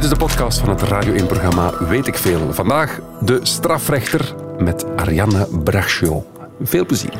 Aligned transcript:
Dit 0.00 0.10
is 0.10 0.18
de 0.18 0.24
podcast 0.24 0.58
van 0.58 0.68
het 0.68 0.82
Radio 0.82 1.24
1-programma 1.24 1.72
Weet 1.78 2.06
ik 2.06 2.16
Veel. 2.16 2.52
Vandaag 2.52 3.00
de 3.20 3.38
strafrechter 3.42 4.34
met 4.58 4.84
Ariane 4.96 5.48
Braccio. 5.64 6.26
Veel 6.62 6.86
plezier. 6.86 7.12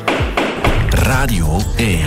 Radio 0.89 1.59
1. 1.77 1.99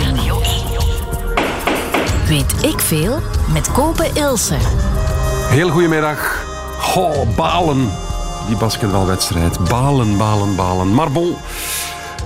Weet 2.27 2.63
ik 2.63 2.79
veel 2.79 3.19
met 3.53 3.71
Kopen 3.71 4.15
Ilse. 4.15 4.55
Heel 5.49 5.69
goedemiddag. 5.69 6.45
Oh, 6.95 7.35
balen. 7.35 7.89
Die 8.47 8.57
basketbalwedstrijd. 8.57 9.69
Balen, 9.69 10.17
balen, 10.17 10.55
balen. 10.55 10.93
Maar 10.93 11.11
bon, 11.11 11.35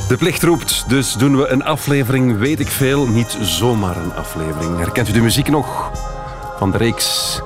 de 0.08 0.18
plicht 0.18 0.44
roept. 0.44 0.84
Dus 0.88 1.14
doen 1.14 1.38
we 1.38 1.48
een 1.48 1.64
aflevering 1.64 2.38
Weet 2.38 2.60
ik 2.60 2.70
Veel. 2.70 3.08
Niet 3.08 3.38
zomaar 3.42 3.98
een 3.98 4.16
aflevering. 4.16 4.78
Herkent 4.78 5.10
u 5.10 5.12
de 5.12 5.22
muziek 5.22 5.50
nog? 5.50 5.92
Van 6.58 6.72
de 6.72 6.78
reeks 6.78 7.42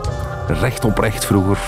Recht 0.48 0.86
op 0.86 0.98
Recht 0.98 1.26
vroeger. 1.26 1.60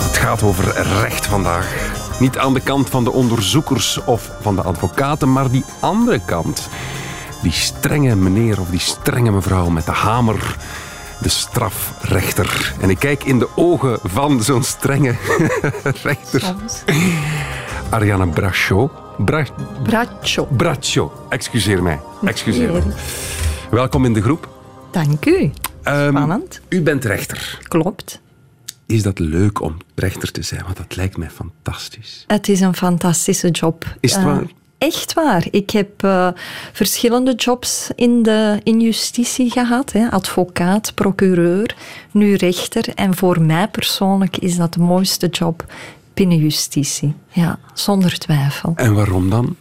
Het 0.00 0.16
gaat 0.16 0.42
over 0.42 0.64
recht 1.00 1.26
vandaag. 1.26 1.92
Niet 2.18 2.38
aan 2.38 2.54
de 2.54 2.60
kant 2.60 2.90
van 2.90 3.04
de 3.04 3.12
onderzoekers 3.12 4.04
of 4.04 4.30
van 4.40 4.56
de 4.56 4.62
advocaten, 4.62 5.32
maar 5.32 5.50
die 5.50 5.64
andere 5.80 6.20
kant. 6.26 6.68
Die 7.42 7.52
strenge 7.52 8.16
meneer 8.16 8.60
of 8.60 8.68
die 8.68 8.80
strenge 8.80 9.30
mevrouw 9.30 9.68
met 9.68 9.84
de 9.86 9.92
hamer. 9.92 10.56
De 11.18 11.28
strafrechter. 11.28 12.74
En 12.80 12.90
ik 12.90 12.98
kijk 12.98 13.24
in 13.24 13.38
de 13.38 13.48
ogen 13.54 13.98
van 14.02 14.42
zo'n 14.42 14.62
strenge 14.62 15.14
rechter. 16.02 16.54
Ariane 17.90 18.26
Braccio. 18.26 18.90
Bra 19.18 19.44
Braccio. 19.82 20.44
Braccio. 20.56 21.12
Excuseer 21.28 21.82
mij. 21.82 22.00
Excuseer 22.24 22.72
mij. 22.72 22.82
Welkom 23.70 24.04
in 24.04 24.12
de 24.12 24.22
groep. 24.22 24.48
Dank 24.90 25.26
u. 25.26 25.52
Ehm, 25.84 26.08
Spannend. 26.08 26.60
u 26.68 26.82
bent 26.82 27.04
rechter. 27.04 27.58
Klopt. 27.68 28.20
Is 28.86 29.02
dat 29.02 29.18
leuk 29.18 29.60
om 29.60 29.76
rechter 29.94 30.32
te 30.32 30.42
zijn? 30.42 30.62
Want 30.64 30.76
dat 30.76 30.96
lijkt 30.96 31.16
mij 31.16 31.30
fantastisch. 31.30 32.24
Het 32.26 32.48
is 32.48 32.60
een 32.60 32.74
fantastische 32.76 33.50
job. 33.50 33.96
Is 34.00 34.12
het 34.12 34.20
Eh, 34.20 34.26
waar? 34.26 34.42
Echt 34.78 35.12
waar. 35.12 35.46
Ik 35.50 35.70
heb 35.70 36.02
eh, 36.04 36.28
verschillende 36.72 37.34
jobs 37.34 37.90
in, 37.94 38.22
de, 38.22 38.60
in 38.62 38.80
justitie 38.80 39.50
gehad. 39.50 39.92
Hè. 39.92 40.10
Advocaat, 40.10 40.94
procureur, 40.94 41.76
nu 42.10 42.34
rechter. 42.34 42.88
En 42.94 43.14
voor 43.16 43.40
mij 43.40 43.68
persoonlijk 43.68 44.36
is 44.36 44.56
dat 44.56 44.72
de 44.74 44.80
mooiste 44.80 45.26
job 45.26 45.64
binnen 46.14 46.38
justitie. 46.38 47.14
Ja, 47.28 47.58
zonder 47.74 48.18
twijfel. 48.18 48.72
En 48.76 48.94
waarom 48.94 49.30
dan? 49.30 49.56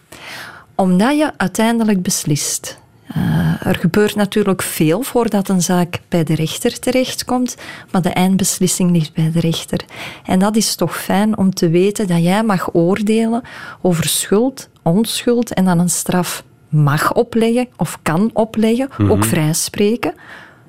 Omdat 0.75 1.17
je 1.17 1.31
uiteindelijk 1.37 2.01
beslist. 2.01 2.77
Eh, 3.13 3.67
er 3.67 3.75
gebeurt 3.75 4.15
natuurlijk 4.15 4.61
veel 4.61 5.01
voordat 5.01 5.49
een 5.49 5.61
zaak 5.61 5.99
bij 6.09 6.23
de 6.23 6.35
rechter 6.35 6.79
terechtkomt, 6.79 7.57
maar 7.91 8.01
de 8.01 8.09
eindbeslissing 8.09 8.91
ligt 8.91 9.13
bij 9.13 9.31
de 9.31 9.39
rechter. 9.39 9.79
En 10.25 10.39
dat 10.39 10.55
is 10.55 10.75
toch 10.75 10.97
fijn 10.97 11.37
om 11.37 11.53
te 11.53 11.69
weten 11.69 12.07
dat 12.07 12.23
jij 12.23 12.43
mag 12.43 12.73
oordelen 12.73 13.41
over 13.81 14.07
schuld, 14.07 14.69
onschuld 14.81 15.53
en 15.53 15.65
dan 15.65 15.79
een 15.79 15.89
straf 15.89 16.43
mag 16.69 17.13
opleggen 17.13 17.67
of 17.77 17.99
kan 18.01 18.29
opleggen, 18.33 18.89
ook 19.09 19.25
vrijspreken. 19.25 20.13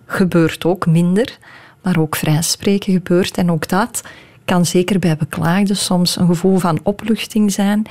Gebeurt 0.06 0.64
ook 0.64 0.86
minder, 0.86 1.38
maar 1.82 1.98
ook 1.98 2.16
vrijspreken 2.16 2.92
gebeurt. 2.92 3.36
En 3.36 3.50
ook 3.50 3.68
dat 3.68 4.02
kan 4.44 4.66
zeker 4.66 4.98
bij 4.98 5.16
beklaagden 5.16 5.76
soms 5.76 6.16
een 6.16 6.26
gevoel 6.26 6.58
van 6.58 6.80
opluchting 6.82 7.52
zijn. 7.52 7.86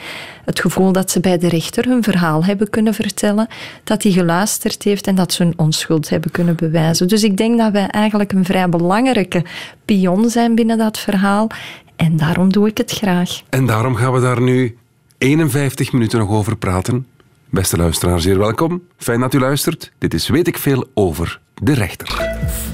Het 0.46 0.60
gevoel 0.60 0.92
dat 0.92 1.12
ze 1.12 1.20
bij 1.20 1.38
de 1.38 1.48
rechter 1.48 1.86
hun 1.86 2.04
verhaal 2.04 2.46
hebben 2.46 2.70
kunnen 2.70 2.94
vertellen, 2.94 3.48
dat 3.84 4.04
hij 4.04 4.12
geluisterd 4.12 4.84
heeft 4.84 5.08
en 5.08 5.16
dat 5.16 5.34
ze 5.34 5.44
hun 5.44 5.54
onschuld 5.56 6.10
hebben 6.10 6.32
kunnen 6.32 6.56
bewijzen. 6.56 7.08
Dus 7.08 7.24
ik 7.24 7.38
denk 7.38 7.58
dat 7.58 7.72
wij 7.72 7.88
eigenlijk 7.88 8.32
een 8.32 8.46
vrij 8.46 8.70
belangrijke 8.70 9.46
pion 9.86 10.30
zijn 10.30 10.56
binnen 10.56 10.78
dat 10.78 11.00
verhaal. 11.00 11.48
En 11.96 12.18
daarom 12.18 12.52
doe 12.52 12.68
ik 12.68 12.78
het 12.78 12.92
graag. 12.92 13.42
En 13.50 13.66
daarom 13.66 13.96
gaan 13.96 14.14
we 14.14 14.22
daar 14.22 14.42
nu 14.42 14.78
51 15.18 15.92
minuten 15.92 16.20
nog 16.20 16.30
over 16.30 16.58
praten. 16.58 17.08
Beste 17.50 17.78
luisteraar, 17.78 18.22
zeer 18.22 18.38
welkom. 18.38 18.82
Fijn 18.98 19.20
dat 19.20 19.34
u 19.34 19.40
luistert. 19.40 19.92
Dit 19.98 20.14
is 20.14 20.28
Weet 20.28 20.48
ik 20.48 20.58
Veel 20.58 20.88
over 20.94 21.40
de 21.62 21.74
rechter. 21.74 22.08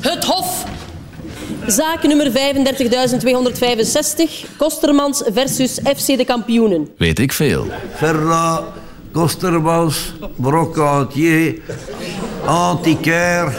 Het 0.01 0.23
Hof. 0.23 0.38
Zaak 1.69 2.03
nummer 2.03 2.31
35.265. 2.31 2.35
Kostermans 4.57 5.23
versus 5.33 5.79
FC 5.97 6.17
de 6.17 6.25
kampioenen. 6.25 6.87
Weet 6.97 7.19
ik 7.19 7.33
veel. 7.33 7.67
Ferra, 7.95 8.63
Kostermans, 9.11 10.13
Brocatier, 10.35 11.55
antiquair 12.45 13.53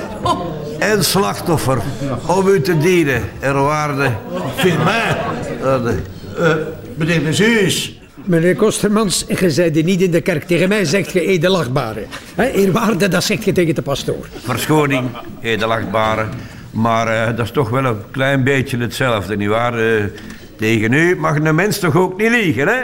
en 0.79 1.05
slachtoffer. 1.05 1.83
Om 2.27 2.49
u 2.49 2.61
te 2.61 2.79
dienen, 2.79 3.23
er 3.41 3.63
waarde. 3.63 4.11
Firmin, 4.57 4.85
waarde. 5.63 5.95
uh, 6.39 6.55
meneer. 6.95 7.99
Meneer 8.25 8.57
Kostermans, 8.57 9.25
je 9.41 9.51
zeide 9.51 9.83
niet 9.83 10.01
in 10.01 10.11
de 10.11 10.21
kerk. 10.21 10.45
Tegen 10.45 10.69
mij 10.69 10.85
zegt 10.85 11.13
je 11.13 11.21
edelachtbare. 11.21 12.05
Hè, 12.35 12.51
eerwaarde, 12.51 13.09
dat 13.09 13.25
zegt 13.25 13.45
je 13.45 13.53
tegen 13.53 13.75
de 13.75 13.83
pastoor. 13.83 14.29
Verschoning, 14.45 15.09
edelachtbare. 15.41 16.27
Maar 16.71 17.07
eh, 17.07 17.37
dat 17.37 17.47
is 17.47 17.53
toch 17.53 17.69
wel 17.69 17.85
een 17.85 18.11
klein 18.11 18.45
beetje 18.45 18.79
hetzelfde, 18.79 19.37
nietwaar? 19.37 19.79
Uh, 19.79 20.05
tegen 20.57 20.93
u 20.93 21.17
mag 21.17 21.37
een 21.37 21.55
mens 21.55 21.79
toch 21.79 21.97
ook 21.97 22.19
niet 22.19 22.31
liegen, 22.31 22.69
hè? 22.69 22.81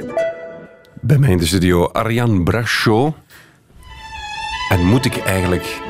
Bij 1.01 1.19
mij 1.19 1.31
in 1.31 1.39
de 1.39 1.47
studio 1.47 1.89
Ariane 1.93 2.43
Brachot. 2.43 3.15
En 4.69 4.85
moet 4.85 5.05
ik 5.05 5.17
eigenlijk 5.17 5.81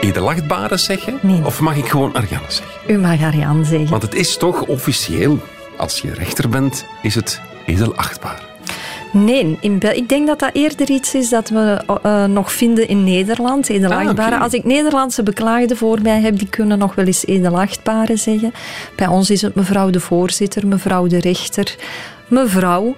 edelachtbare 0.00 0.76
zeggen? 0.76 1.18
Nee. 1.22 1.44
Of 1.44 1.60
mag 1.60 1.76
ik 1.76 1.88
gewoon 1.88 2.14
Ariane 2.14 2.44
zeggen? 2.48 2.94
U 2.94 2.98
mag 2.98 3.22
Ariane 3.22 3.64
zeggen. 3.64 3.90
Want 3.90 4.02
het 4.02 4.14
is 4.14 4.36
toch 4.36 4.62
officieel, 4.62 5.38
als 5.76 6.00
je 6.00 6.14
rechter 6.14 6.48
bent, 6.48 6.86
is 7.02 7.14
het 7.14 7.40
edelachtbaar. 7.66 8.42
Nee, 9.14 9.58
in 9.60 9.78
Bel 9.78 9.92
ik 9.92 10.08
denk 10.08 10.26
dat 10.26 10.38
dat 10.38 10.50
eerder 10.52 10.90
iets 10.90 11.14
is 11.14 11.28
dat 11.28 11.48
we 11.48 11.82
uh, 12.06 12.24
nog 12.24 12.52
vinden 12.52 12.88
in 12.88 13.04
Nederland, 13.04 13.68
edelachtbare. 13.68 14.20
Ah, 14.20 14.26
okay. 14.26 14.38
Als 14.38 14.52
ik 14.52 14.64
Nederlandse 14.64 15.22
beklaagden 15.22 15.76
voor 15.76 15.98
mij 16.02 16.20
heb, 16.20 16.38
die 16.38 16.48
kunnen 16.48 16.78
nog 16.78 16.94
wel 16.94 17.04
eens 17.04 17.26
edelachtbare 17.26 18.16
zeggen. 18.16 18.52
Bij 18.96 19.06
ons 19.06 19.30
is 19.30 19.42
het 19.42 19.54
mevrouw 19.54 19.90
de 19.90 20.00
voorzitter, 20.00 20.66
mevrouw 20.66 21.06
de 21.06 21.20
rechter, 21.20 21.76
mevrouw. 22.28 22.94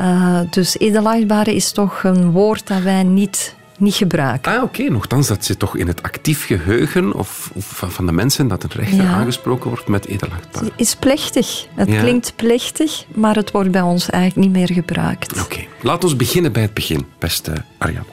Uh, 0.00 0.40
dus 0.50 0.78
edelachtbare 0.78 1.54
is 1.54 1.72
toch 1.72 2.02
een 2.04 2.30
woord 2.30 2.66
dat 2.66 2.82
wij 2.82 3.02
niet 3.02 3.54
niet 3.80 3.94
gebruiken. 3.94 4.52
Ah, 4.52 4.62
oké. 4.62 4.80
Okay. 4.80 4.86
Nochtans, 4.86 5.28
dat 5.28 5.44
zit 5.44 5.58
toch 5.58 5.76
in 5.76 5.86
het 5.86 6.02
actief 6.02 6.46
geheugen 6.46 7.12
of, 7.12 7.50
of 7.54 7.82
van 7.86 8.06
de 8.06 8.12
mensen 8.12 8.48
dat 8.48 8.62
een 8.62 8.70
rechter 8.72 9.02
ja. 9.02 9.12
aangesproken 9.12 9.68
wordt 9.68 9.88
met 9.88 10.06
edelachtbaar. 10.06 10.62
Het 10.62 10.72
is 10.76 10.94
plechtig. 10.94 11.66
Het 11.74 11.88
ja. 11.88 12.00
klinkt 12.00 12.32
plechtig, 12.36 13.04
maar 13.14 13.34
het 13.34 13.50
wordt 13.50 13.70
bij 13.70 13.80
ons 13.80 14.10
eigenlijk 14.10 14.46
niet 14.46 14.56
meer 14.56 14.72
gebruikt. 14.76 15.32
Oké. 15.32 15.42
Okay. 15.42 15.68
Laten 15.82 16.08
we 16.08 16.16
beginnen 16.16 16.52
bij 16.52 16.62
het 16.62 16.74
begin, 16.74 17.06
beste 17.18 17.52
Arjan. 17.78 18.04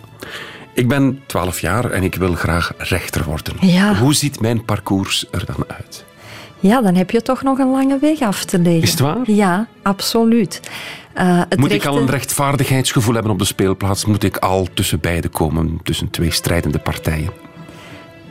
Ik 0.73 0.87
ben 0.87 1.21
12 1.25 1.59
jaar 1.59 1.91
en 1.91 2.03
ik 2.03 2.15
wil 2.15 2.33
graag 2.33 2.73
rechter 2.77 3.23
worden. 3.23 3.53
Ja. 3.59 3.95
Hoe 3.95 4.13
ziet 4.13 4.39
mijn 4.39 4.65
parcours 4.65 5.25
er 5.31 5.45
dan 5.45 5.63
uit? 5.67 6.05
Ja, 6.59 6.81
dan 6.81 6.95
heb 6.95 7.11
je 7.11 7.21
toch 7.21 7.43
nog 7.43 7.59
een 7.59 7.71
lange 7.71 7.97
weg 7.99 8.19
af 8.19 8.45
te 8.45 8.59
leggen. 8.59 8.81
Is 8.81 8.89
het 8.89 8.99
waar? 8.99 9.31
Ja, 9.31 9.67
absoluut. 9.81 10.59
Uh, 11.19 11.41
Moet 11.55 11.71
ik 11.71 11.85
al 11.85 11.97
een 11.97 12.09
rechtvaardigheidsgevoel 12.09 13.13
hebben 13.13 13.31
op 13.31 13.39
de 13.39 13.45
speelplaats? 13.45 14.05
Moet 14.05 14.23
ik 14.23 14.37
al 14.37 14.67
tussen 14.73 14.99
beiden 14.99 15.31
komen, 15.31 15.79
tussen 15.83 16.09
twee 16.09 16.31
strijdende 16.31 16.79
partijen? 16.79 17.46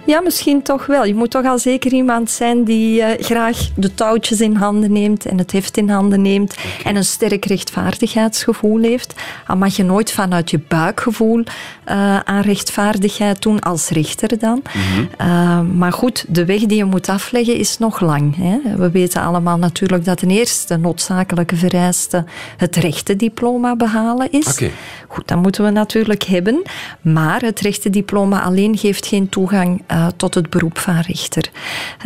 Ja, 0.06 0.20
misschien 0.20 0.62
toch 0.62 0.86
wel. 0.86 1.04
Je 1.04 1.14
moet 1.14 1.30
toch 1.30 1.44
al 1.44 1.58
zeker 1.58 1.92
iemand 1.92 2.30
zijn 2.30 2.64
die 2.64 3.00
uh, 3.00 3.06
graag 3.18 3.68
de 3.74 3.94
touwtjes 3.94 4.40
in 4.40 4.54
handen 4.54 4.92
neemt 4.92 5.26
en 5.26 5.38
het 5.38 5.52
heft 5.52 5.76
in 5.76 5.88
handen 5.88 6.22
neemt 6.22 6.52
okay. 6.52 6.90
en 6.90 6.96
een 6.96 7.04
sterk 7.04 7.44
rechtvaardigheidsgevoel 7.44 8.82
heeft. 8.82 9.14
Al 9.46 9.56
mag 9.56 9.76
je 9.76 9.84
nooit 9.84 10.12
vanuit 10.12 10.50
je 10.50 10.60
buikgevoel 10.68 11.38
uh, 11.38 12.18
aan 12.18 12.40
rechtvaardigheid 12.40 13.42
doen 13.42 13.60
als 13.60 13.88
rechter 13.88 14.38
dan. 14.38 14.62
Mm 14.74 14.82
-hmm. 14.82 15.08
uh, 15.26 15.60
maar 15.60 15.92
goed, 15.92 16.24
de 16.28 16.44
weg 16.44 16.60
die 16.60 16.76
je 16.76 16.84
moet 16.84 17.08
afleggen 17.08 17.56
is 17.56 17.78
nog 17.78 18.00
lang. 18.00 18.36
Hè? 18.36 18.76
We 18.76 18.90
weten 18.90 19.22
allemaal 19.22 19.58
natuurlijk 19.58 20.04
dat 20.04 20.22
een 20.22 20.30
eerste 20.30 20.76
noodzakelijke 20.76 21.56
vereiste 21.56 22.24
het 22.56 22.76
rechtendiploma 22.76 23.76
behalen 23.76 24.30
is. 24.30 24.46
Okay. 24.46 24.72
Goed, 25.08 25.28
dat 25.28 25.42
moeten 25.42 25.64
we 25.64 25.70
natuurlijk 25.70 26.22
hebben. 26.22 26.62
Maar 27.00 27.40
het 27.40 27.60
rechtendiploma 27.60 28.42
alleen 28.42 28.78
geeft 28.78 29.06
geen 29.06 29.28
toegang 29.28 29.82
uh, 29.96 30.06
tot 30.16 30.34
het 30.34 30.50
beroep 30.50 30.78
van 30.78 31.00
rechter. 31.00 31.50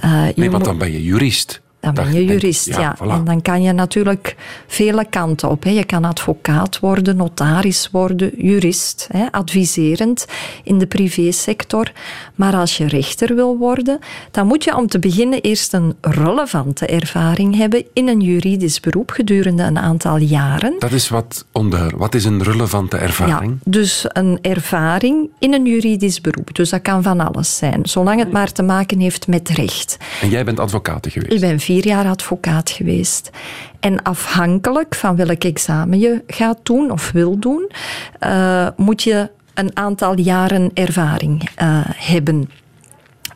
Uh, 0.04 0.28
nee, 0.34 0.50
want 0.50 0.64
dan 0.64 0.78
ben 0.78 0.92
je 0.92 1.04
jurist. 1.04 1.60
Dan 1.80 1.94
ben 1.94 2.12
je 2.12 2.24
jurist, 2.24 2.66
ja. 2.66 2.80
ja. 2.80 2.96
Voilà. 2.96 3.10
En 3.10 3.24
dan 3.24 3.42
kan 3.42 3.62
je 3.62 3.72
natuurlijk 3.72 4.36
vele 4.66 5.06
kanten 5.10 5.50
op. 5.50 5.62
Hè. 5.62 5.70
Je 5.70 5.84
kan 5.84 6.04
advocaat 6.04 6.78
worden, 6.78 7.16
notaris 7.16 7.88
worden, 7.92 8.32
jurist, 8.36 9.08
hè, 9.12 9.26
adviserend 9.30 10.26
in 10.64 10.78
de 10.78 10.86
privésector. 10.86 11.92
Maar 12.34 12.54
als 12.54 12.76
je 12.76 12.86
rechter 12.86 13.34
wil 13.34 13.56
worden, 13.58 13.98
dan 14.30 14.46
moet 14.46 14.64
je 14.64 14.76
om 14.76 14.86
te 14.86 14.98
beginnen 14.98 15.40
eerst 15.40 15.72
een 15.72 15.96
relevante 16.00 16.86
ervaring 16.86 17.56
hebben 17.56 17.84
in 17.92 18.08
een 18.08 18.20
juridisch 18.20 18.80
beroep 18.80 19.10
gedurende 19.10 19.62
een 19.62 19.78
aantal 19.78 20.16
jaren. 20.16 20.74
Dat 20.78 20.92
is 20.92 21.08
wat 21.08 21.44
onduidelijk. 21.52 21.98
Wat 21.98 22.14
is 22.14 22.24
een 22.24 22.42
relevante 22.42 22.96
ervaring? 22.96 23.50
Ja, 23.50 23.70
dus 23.70 24.04
een 24.08 24.38
ervaring 24.42 25.28
in 25.38 25.54
een 25.54 25.66
juridisch 25.66 26.20
beroep. 26.20 26.54
Dus 26.54 26.70
dat 26.70 26.82
kan 26.82 27.02
van 27.02 27.20
alles 27.20 27.56
zijn, 27.56 27.80
zolang 27.82 28.18
het 28.18 28.32
maar 28.32 28.52
te 28.52 28.62
maken 28.62 28.98
heeft 28.98 29.26
met 29.26 29.48
recht. 29.48 29.96
En 30.20 30.28
jij 30.28 30.44
bent 30.44 30.60
advocaat 30.60 31.06
geweest? 31.10 31.32
Ik 31.32 31.40
ben 31.40 31.60
vier 31.70 31.86
jaar 31.86 32.06
advocaat 32.06 32.70
geweest. 32.70 33.30
En 33.80 34.02
afhankelijk 34.02 34.94
van 34.94 35.16
welk 35.16 35.44
examen 35.44 35.98
je 35.98 36.22
gaat 36.26 36.58
doen 36.62 36.90
of 36.90 37.10
wil 37.10 37.38
doen, 37.38 37.70
eh, 38.18 38.68
moet 38.76 39.02
je 39.02 39.30
een 39.54 39.76
aantal 39.76 40.18
jaren 40.18 40.70
ervaring 40.74 41.48
eh, 41.54 41.80
hebben. 41.84 42.50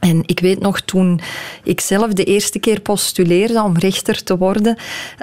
En 0.00 0.22
ik 0.26 0.40
weet 0.40 0.60
nog 0.60 0.80
toen 0.80 1.20
ik 1.62 1.80
zelf 1.80 2.12
de 2.12 2.24
eerste 2.24 2.58
keer 2.58 2.80
postuleerde 2.80 3.62
om 3.62 3.78
rechter 3.78 4.24
te 4.24 4.36
worden, 4.38 4.76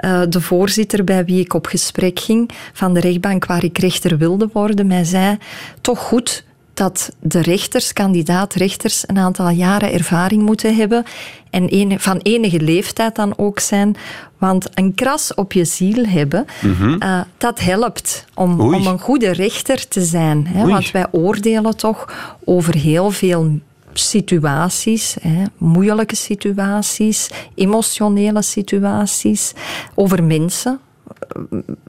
uh, 0.04 0.22
de 0.28 0.40
voorzitter 0.40 1.04
bij 1.04 1.24
wie 1.24 1.40
ik 1.40 1.54
op 1.54 1.66
gesprek 1.66 2.20
ging 2.20 2.50
van 2.72 2.94
de 2.94 3.00
rechtbank 3.00 3.46
waar 3.46 3.64
ik 3.64 3.78
rechter 3.78 4.18
wilde 4.18 4.48
worden, 4.52 4.86
mij 4.86 5.04
zei: 5.04 5.36
toch 5.80 5.98
goed 5.98 6.44
dat 6.82 7.12
de 7.20 7.40
rechters, 7.40 7.92
kandidaat-rechters, 7.92 9.04
een 9.06 9.18
aantal 9.18 9.48
jaren 9.48 9.92
ervaring 9.92 10.42
moeten 10.42 10.76
hebben 10.76 11.04
en 11.50 11.68
ene, 11.68 11.98
van 11.98 12.18
enige 12.22 12.60
leeftijd 12.60 13.14
dan 13.14 13.32
ook 13.36 13.58
zijn. 13.58 13.96
Want 14.38 14.68
een 14.74 14.94
kras 14.94 15.34
op 15.34 15.52
je 15.52 15.64
ziel 15.64 16.04
hebben, 16.04 16.46
uh, 16.62 17.20
dat 17.38 17.60
helpt 17.60 18.24
om, 18.34 18.60
om, 18.60 18.86
een 18.86 18.98
goede 18.98 19.30
rechter 19.30 19.88
te 19.88 20.00
zijn. 20.04 20.46
Hè? 20.46 20.66
Want 20.66 20.90
wij 20.90 21.06
oordelen 21.10 21.76
toch 21.76 22.12
over 22.44 22.74
heel 22.74 23.10
veel 23.10 23.58
situaties, 23.92 25.16
hè, 25.20 25.42
moeilijke 25.56 26.16
situaties, 26.16 27.30
emotionele 27.54 28.42
situaties, 28.42 29.52
over 29.94 30.22
mensen. 30.24 30.80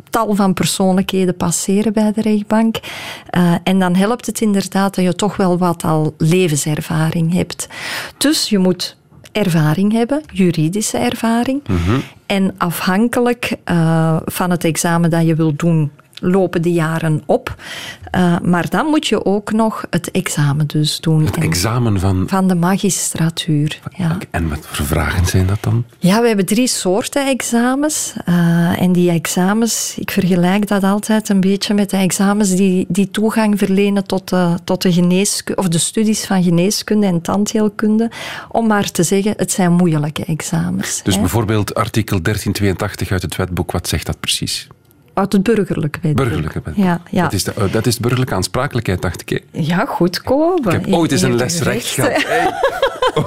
Tal 0.09 0.35
van 0.35 0.53
persoonlijkheden 0.53 1.35
passeren 1.35 1.93
bij 1.93 2.11
de 2.11 2.21
rechtbank. 2.21 2.79
Uh, 3.37 3.55
en 3.63 3.79
dan 3.79 3.95
helpt 3.95 4.25
het 4.25 4.41
inderdaad 4.41 4.95
dat 4.95 5.05
je 5.05 5.15
toch 5.15 5.35
wel 5.35 5.57
wat 5.57 5.83
al 5.83 6.13
levenservaring 6.17 7.33
hebt. 7.33 7.67
Dus 8.17 8.49
je 8.49 8.57
moet 8.57 8.97
ervaring 9.31 9.91
hebben, 9.91 10.21
juridische 10.33 10.97
ervaring. 10.97 11.61
Mm 11.67 11.77
-hmm. 11.77 12.01
En 12.25 12.55
afhankelijk 12.57 13.55
uh, 13.71 14.17
van 14.25 14.49
het 14.49 14.63
examen 14.63 15.09
dat 15.09 15.25
je 15.25 15.35
wilt 15.35 15.59
doen, 15.59 15.91
lopen 16.23 16.61
de 16.61 16.71
jaren 16.71 17.23
op. 17.25 17.55
Uh, 18.15 18.39
maar 18.39 18.69
dan 18.69 18.85
moet 18.85 19.07
je 19.07 19.25
ook 19.25 19.51
nog 19.51 19.85
het 19.89 20.11
examen 20.11 20.67
dus 20.67 20.99
doen. 20.99 21.25
Het 21.25 21.37
examen 21.37 21.99
van... 21.99 22.23
Van 22.27 22.47
de 22.47 22.55
magistratuur, 22.55 23.79
ja. 23.97 24.17
En 24.31 24.49
wat 24.49 24.67
voor 24.67 24.85
vragen 24.85 25.25
zijn 25.25 25.47
dat 25.47 25.57
dan? 25.61 25.85
Ja, 25.99 26.21
we 26.21 26.27
hebben 26.27 26.45
drie 26.45 26.67
soorten 26.67 27.27
examens. 27.27 28.13
Uh, 28.29 28.81
en 28.81 28.91
die 28.91 29.11
examens, 29.11 29.93
ik 29.97 30.11
vergelijk 30.11 30.67
dat 30.67 30.83
altijd 30.83 31.29
een 31.29 31.41
beetje 31.41 31.73
met 31.73 31.89
de 31.89 31.97
examens 31.97 32.55
die, 32.55 32.85
die 32.89 33.11
toegang 33.11 33.57
verlenen 33.57 34.05
tot 34.05 34.29
de, 34.29 34.55
tot 34.63 34.81
de 34.81 34.93
geneeskunde, 34.93 35.61
of 35.61 35.67
de 35.67 35.77
studies 35.77 36.25
van 36.25 36.43
geneeskunde 36.43 37.07
en 37.07 37.21
tandheelkunde. 37.21 38.11
Om 38.49 38.67
maar 38.67 38.91
te 38.91 39.03
zeggen, 39.03 39.33
het 39.37 39.51
zijn 39.51 39.71
moeilijke 39.71 40.25
examens. 40.25 41.01
Dus 41.03 41.15
hè. 41.15 41.19
bijvoorbeeld 41.19 41.75
artikel 41.75 42.21
1382 42.21 43.11
uit 43.11 43.21
het 43.21 43.35
wetboek, 43.35 43.71
wat 43.71 43.87
zegt 43.87 44.05
dat 44.05 44.19
precies? 44.19 44.67
Uit 45.13 45.33
het 45.33 45.43
burgerlijk 45.43 45.97
wetboek. 46.01 46.25
Burgerlijke 46.25 46.61
wetboek. 46.63 46.85
Ja, 46.85 47.01
ja. 47.09 47.23
Dat, 47.23 47.33
is 47.33 47.43
de, 47.43 47.53
dat 47.71 47.85
is 47.85 47.95
de 47.95 48.01
burgerlijke 48.01 48.35
aansprakelijkheid, 48.35 49.01
dacht 49.01 49.21
ik. 49.21 49.29
Hè? 49.29 49.61
Ja, 49.61 49.85
goed 49.85 50.21
komen. 50.21 50.73
Ik 50.73 50.85
heb 50.85 50.93
ooit 50.93 51.11
eens 51.11 51.21
een 51.21 51.35
les 51.35 51.61
recht 51.61 51.87
gehad. 51.87 52.23
Hey, 52.23 52.53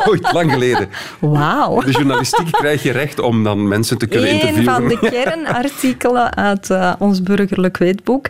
ooit, 0.07 0.33
lang 0.33 0.53
geleden. 0.53 0.89
Wauw. 1.21 1.81
De 1.81 1.91
journalistiek 1.91 2.51
krijg 2.51 2.83
je 2.83 2.93
recht 2.93 3.21
om 3.21 3.45
dan 3.45 3.69
mensen 3.69 3.99
te 3.99 4.07
kunnen 4.07 4.29
Eén 4.29 4.35
interviewen. 4.35 4.75
van 4.75 4.89
de 4.89 4.99
kernartikelen 5.11 6.35
uit 6.35 6.71
uh, 6.71 6.93
ons 6.99 7.23
burgerlijk 7.23 7.77
wetboek. 7.77 8.27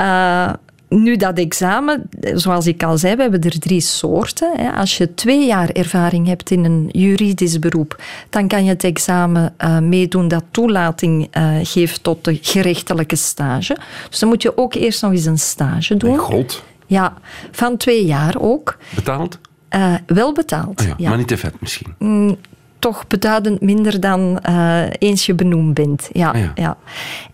Uh, 0.00 0.52
nu, 0.90 1.16
dat 1.16 1.38
examen, 1.38 2.08
zoals 2.34 2.66
ik 2.66 2.82
al 2.82 2.98
zei, 2.98 3.16
we 3.16 3.22
hebben 3.22 3.40
er 3.40 3.58
drie 3.58 3.80
soorten. 3.80 4.74
Als 4.74 4.96
je 4.96 5.14
twee 5.14 5.46
jaar 5.46 5.68
ervaring 5.68 6.26
hebt 6.26 6.50
in 6.50 6.64
een 6.64 6.88
juridisch 6.92 7.58
beroep, 7.58 8.02
dan 8.30 8.48
kan 8.48 8.64
je 8.64 8.70
het 8.70 8.84
examen 8.84 9.54
uh, 9.58 9.78
meedoen 9.78 10.28
dat 10.28 10.44
toelating 10.50 11.36
uh, 11.36 11.58
geeft 11.62 12.02
tot 12.02 12.24
de 12.24 12.38
gerechtelijke 12.42 13.16
stage. 13.16 13.76
Dus 14.08 14.18
dan 14.18 14.28
moet 14.28 14.42
je 14.42 14.56
ook 14.56 14.74
eerst 14.74 15.02
nog 15.02 15.12
eens 15.12 15.24
een 15.24 15.38
stage 15.38 15.96
doen. 15.96 16.10
Mijn 16.10 16.22
god. 16.22 16.62
Ja, 16.86 17.14
van 17.50 17.76
twee 17.76 18.04
jaar 18.04 18.34
ook. 18.38 18.76
Betaald? 18.94 19.38
Uh, 19.74 19.94
wel 20.06 20.32
betaald, 20.32 20.80
oh 20.80 20.86
ja, 20.86 20.94
ja. 20.96 21.08
Maar 21.08 21.18
niet 21.18 21.28
te 21.28 21.36
vet 21.36 21.60
misschien? 21.60 21.94
Mm, 21.98 22.36
toch 22.80 23.06
beduidend 23.06 23.60
minder 23.60 24.00
dan 24.00 24.42
uh, 24.48 24.82
eens 24.98 25.26
je 25.26 25.34
benoemd 25.34 25.74
bent. 25.74 26.08
Ja, 26.12 26.30
ah, 26.30 26.40
ja. 26.40 26.52
ja. 26.54 26.76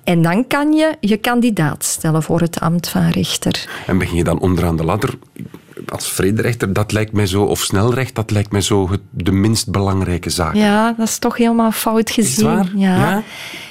En 0.05 0.23
dan 0.23 0.47
kan 0.47 0.73
je 0.73 0.97
je 1.01 1.17
kandidaat 1.17 1.85
stellen 1.85 2.23
voor 2.23 2.41
het 2.41 2.61
ambt 2.61 2.89
van 2.89 3.09
rechter. 3.09 3.69
En 3.87 3.99
begin 3.99 4.17
je 4.17 4.25
dan 4.25 4.41
onderaan 4.41 4.77
de 4.77 4.85
ladder 4.85 5.15
als 5.89 6.09
vrederechter, 6.09 6.73
dat 6.73 6.93
lijkt 6.93 7.13
mij 7.13 7.27
zo, 7.27 7.43
of 7.43 7.61
snelrecht, 7.61 8.15
dat 8.15 8.31
lijkt 8.31 8.53
mij 8.53 8.61
zo 8.61 8.91
de 9.11 9.33
minst 9.33 9.71
belangrijke 9.71 10.31
zaak. 10.31 10.55
Ja, 10.55 10.95
dat 10.97 11.09
is 11.09 11.19
toch 11.19 11.37
helemaal 11.37 11.71
fout 11.71 12.11
gezien. 12.11 12.31
Is 12.31 12.37
het 12.37 12.45
waar? 12.45 12.71
Ja. 12.75 12.97
ja. 12.97 13.23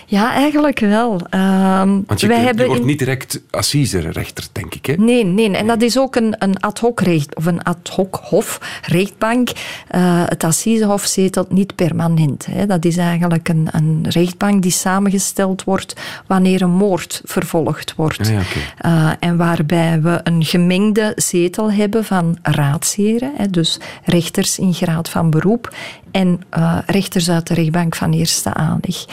Ja, 0.07 0.33
eigenlijk 0.33 0.79
wel. 0.79 1.13
Um, 1.13 2.03
Want 2.07 2.21
je, 2.21 2.27
wij 2.27 2.39
hebben 2.39 2.61
je 2.61 2.67
wordt 2.67 2.81
in... 2.81 2.87
niet 2.87 2.99
direct 2.99 3.41
assiserechter, 3.49 4.47
denk 4.51 4.73
ik. 4.75 4.85
Hè? 4.85 4.93
Nee, 4.93 5.25
nee. 5.25 5.57
En 5.57 5.67
dat 5.67 5.81
is 5.81 5.99
ook 5.99 6.15
een, 6.15 6.35
een 6.39 6.59
ad 6.59 6.79
hoc 6.79 6.99
recht, 6.99 7.35
of 7.35 7.45
een 7.45 7.63
ad 7.63 7.89
hoc 7.95 8.19
hof, 8.23 8.79
rechtbank. 8.87 9.49
Uh, 9.49 10.23
het 10.25 10.43
assisehof 10.43 11.05
zetelt 11.05 11.51
niet 11.51 11.75
permanent. 11.75 12.45
Hè. 12.45 12.65
Dat 12.65 12.85
is 12.85 12.97
eigenlijk 12.97 13.49
een, 13.49 13.67
een 13.71 14.05
rechtbank 14.09 14.61
die 14.61 14.71
samengesteld 14.71 15.63
wordt 15.63 15.93
wanneer 16.27 16.61
een 16.61 16.75
moord 16.75 17.21
vervolgd 17.23 17.95
wordt. 17.95 18.19
Ah, 18.19 18.25
ja, 18.25 18.39
okay. 18.39 18.93
uh, 18.93 19.11
en 19.19 19.37
waarbij 19.37 20.01
we 20.01 20.19
een 20.23 20.43
gemengde 20.43 21.13
zetel 21.15 21.71
hebben 21.71 22.05
van 22.05 22.37
raadsheren, 22.41 23.31
hè, 23.37 23.49
dus 23.49 23.79
rechters 24.03 24.59
in 24.59 24.73
graad 24.73 25.09
van 25.09 25.29
beroep, 25.29 25.75
en 26.11 26.41
uh, 26.57 26.77
rechters 26.85 27.29
uit 27.29 27.47
de 27.47 27.53
rechtbank 27.53 27.95
van 27.95 28.13
eerste 28.13 28.53
aanleg. 28.53 29.05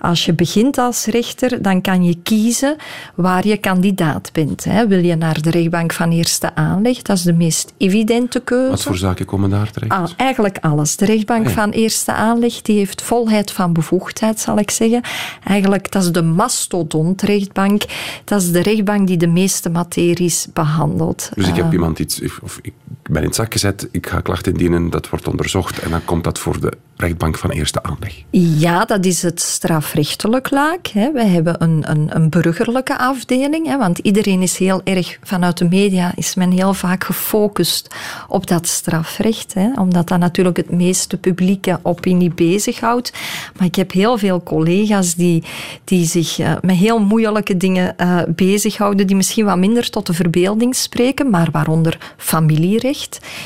Als 0.00 0.24
je 0.24 0.32
begint 0.32 0.78
als 0.78 1.04
rechter, 1.04 1.62
dan 1.62 1.80
kan 1.80 2.04
je 2.04 2.16
kiezen 2.22 2.76
waar 3.14 3.46
je 3.46 3.56
kandidaat 3.56 4.30
bent. 4.32 4.64
Wil 4.88 5.04
je 5.04 5.16
naar 5.16 5.42
de 5.42 5.50
rechtbank 5.50 5.92
van 5.92 6.10
eerste 6.10 6.54
aanleg? 6.54 7.02
Dat 7.02 7.16
is 7.16 7.22
de 7.22 7.32
meest 7.32 7.72
evidente 7.76 8.40
keuze. 8.40 8.70
Wat 8.70 8.82
voor 8.82 8.96
zaken 8.96 9.26
komen 9.26 9.50
daar 9.50 9.70
terecht? 9.70 9.92
Ah, 9.92 10.08
eigenlijk 10.16 10.58
alles. 10.60 10.96
De 10.96 11.04
rechtbank 11.04 11.46
Ah, 11.46 11.52
van 11.52 11.70
eerste 11.70 12.12
aanleg 12.12 12.62
die 12.62 12.76
heeft 12.76 13.02
volheid 13.02 13.52
van 13.52 13.72
bevoegdheid, 13.72 14.40
zal 14.40 14.58
ik 14.58 14.70
zeggen. 14.70 15.00
Eigenlijk, 15.44 15.92
dat 15.92 16.02
is 16.02 16.12
de 16.12 16.22
mastodontrechtbank. 16.22 17.82
Dat 18.24 18.42
is 18.42 18.52
de 18.52 18.62
rechtbank 18.62 19.06
die 19.06 19.16
de 19.16 19.26
meeste 19.26 19.70
materies 19.70 20.46
behandelt. 20.52 21.30
Dus 21.34 21.48
ik 21.48 21.56
heb 21.56 21.66
Uh, 21.66 21.72
iemand 21.72 21.98
iets, 21.98 22.20
of 22.42 22.58
ik 22.62 22.72
ben 23.08 23.22
in 23.22 23.26
het 23.26 23.36
zak 23.36 23.52
gezet, 23.52 23.88
ik 23.90 24.06
ga 24.06 24.20
klacht 24.20 24.46
indienen, 24.46 24.90
dat 24.90 25.08
wordt 25.08 25.28
onderzocht 25.28 25.78
en 25.78 25.90
dan 25.90 26.04
komt 26.04 26.24
dat 26.24 26.38
voor 26.38 26.60
de 26.60 26.72
rechtbank 26.96 27.38
van 27.38 27.50
eerste 27.50 27.82
aanleg. 27.82 28.22
Ja, 28.30 28.84
dat 28.84 29.04
is 29.04 29.22
het 29.22 29.40
strafrechtelijk 29.40 30.50
laak. 30.50 30.86
Hè. 30.86 31.10
Hebben 31.14 31.62
een, 31.62 31.90
een, 31.90 32.16
een 32.16 32.28
burgerlijke 32.28 32.98
afdeling, 32.98 33.66
hè, 33.66 33.78
want 33.78 33.98
iedereen 33.98 34.42
is 34.42 34.58
heel 34.58 34.80
erg, 34.84 35.18
vanuit 35.22 35.58
de 35.58 35.68
media 35.68 36.12
is 36.14 36.34
men 36.34 36.50
heel 36.50 36.74
vaak 36.74 37.04
gefocust 37.04 37.94
op 38.28 38.46
dat 38.46 38.66
strafrecht, 38.66 39.54
hè, 39.54 39.72
omdat 39.74 40.08
dat 40.08 40.18
natuurlijk 40.18 40.56
het 40.56 40.70
meeste 40.70 41.16
publieke 41.16 41.78
opinie 41.82 42.34
bezighoudt. 42.34 43.12
Maar 43.56 43.66
ik 43.66 43.74
heb 43.74 43.92
heel 43.92 44.18
veel 44.18 44.42
collega's 44.42 45.14
die, 45.14 45.44
die 45.84 46.06
zich 46.06 46.38
uh, 46.38 46.52
met 46.60 46.76
heel 46.76 46.98
moeilijke 46.98 47.56
dingen 47.56 47.94
uh, 48.00 48.22
bezighouden, 48.28 49.06
die 49.06 49.16
misschien 49.16 49.44
wat 49.44 49.58
minder 49.58 49.90
tot 49.90 50.06
de 50.06 50.12
verbeelding 50.12 50.76
spreken, 50.76 51.30
maar 51.30 51.48
waaronder 51.52 52.14
familierecht. 52.16 52.95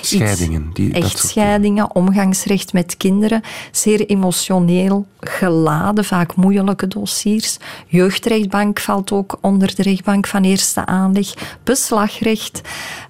Scheidingen. 0.00 0.70
Die, 0.72 0.92
dat 0.92 1.02
echtscheidingen, 1.02 1.94
omgangsrecht 1.94 2.72
met 2.72 2.96
kinderen, 2.96 3.42
zeer 3.70 4.06
emotioneel 4.06 5.06
geladen, 5.20 6.04
vaak 6.04 6.36
moeilijke 6.36 6.88
dossiers. 6.88 7.56
Jeugdrechtbank 7.86 8.80
valt 8.80 9.12
ook 9.12 9.38
onder 9.40 9.74
de 9.74 9.82
rechtbank 9.82 10.26
van 10.26 10.42
eerste 10.42 10.86
aanleg. 10.86 11.34
Beslagrecht, 11.64 12.60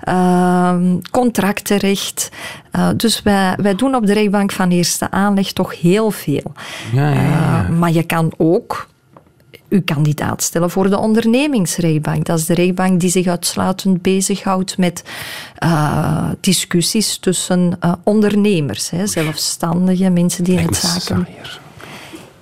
uh, 0.08 0.74
contractenrecht. 1.10 2.28
Uh, 2.76 2.88
dus 2.96 3.22
wij, 3.22 3.54
wij 3.56 3.74
doen 3.74 3.94
op 3.94 4.06
de 4.06 4.12
rechtbank 4.12 4.52
van 4.52 4.70
eerste 4.70 5.10
aanleg 5.10 5.52
toch 5.52 5.80
heel 5.80 6.10
veel. 6.10 6.52
Ja, 6.92 7.08
ja, 7.08 7.20
ja. 7.20 7.62
Uh, 7.62 7.78
maar 7.78 7.92
je 7.92 8.02
kan 8.02 8.32
ook 8.36 8.88
uw 9.70 9.82
kandidaat 9.84 10.42
stellen 10.42 10.70
voor 10.70 10.90
de 10.90 10.98
ondernemingsrechtbank. 10.98 12.24
Dat 12.26 12.38
is 12.38 12.46
de 12.46 12.54
rechtbank 12.54 13.00
die 13.00 13.10
zich 13.10 13.26
uitsluitend 13.26 14.02
bezighoudt 14.02 14.78
met 14.78 15.04
uh, 15.64 16.28
discussies 16.40 17.18
tussen 17.18 17.78
uh, 17.84 17.92
ondernemers, 18.04 18.90
hè, 18.90 19.06
zelfstandigen, 19.06 20.12
mensen 20.12 20.44
die 20.44 20.58
in 20.58 20.66
het 20.66 20.76
zaken... 20.76 21.26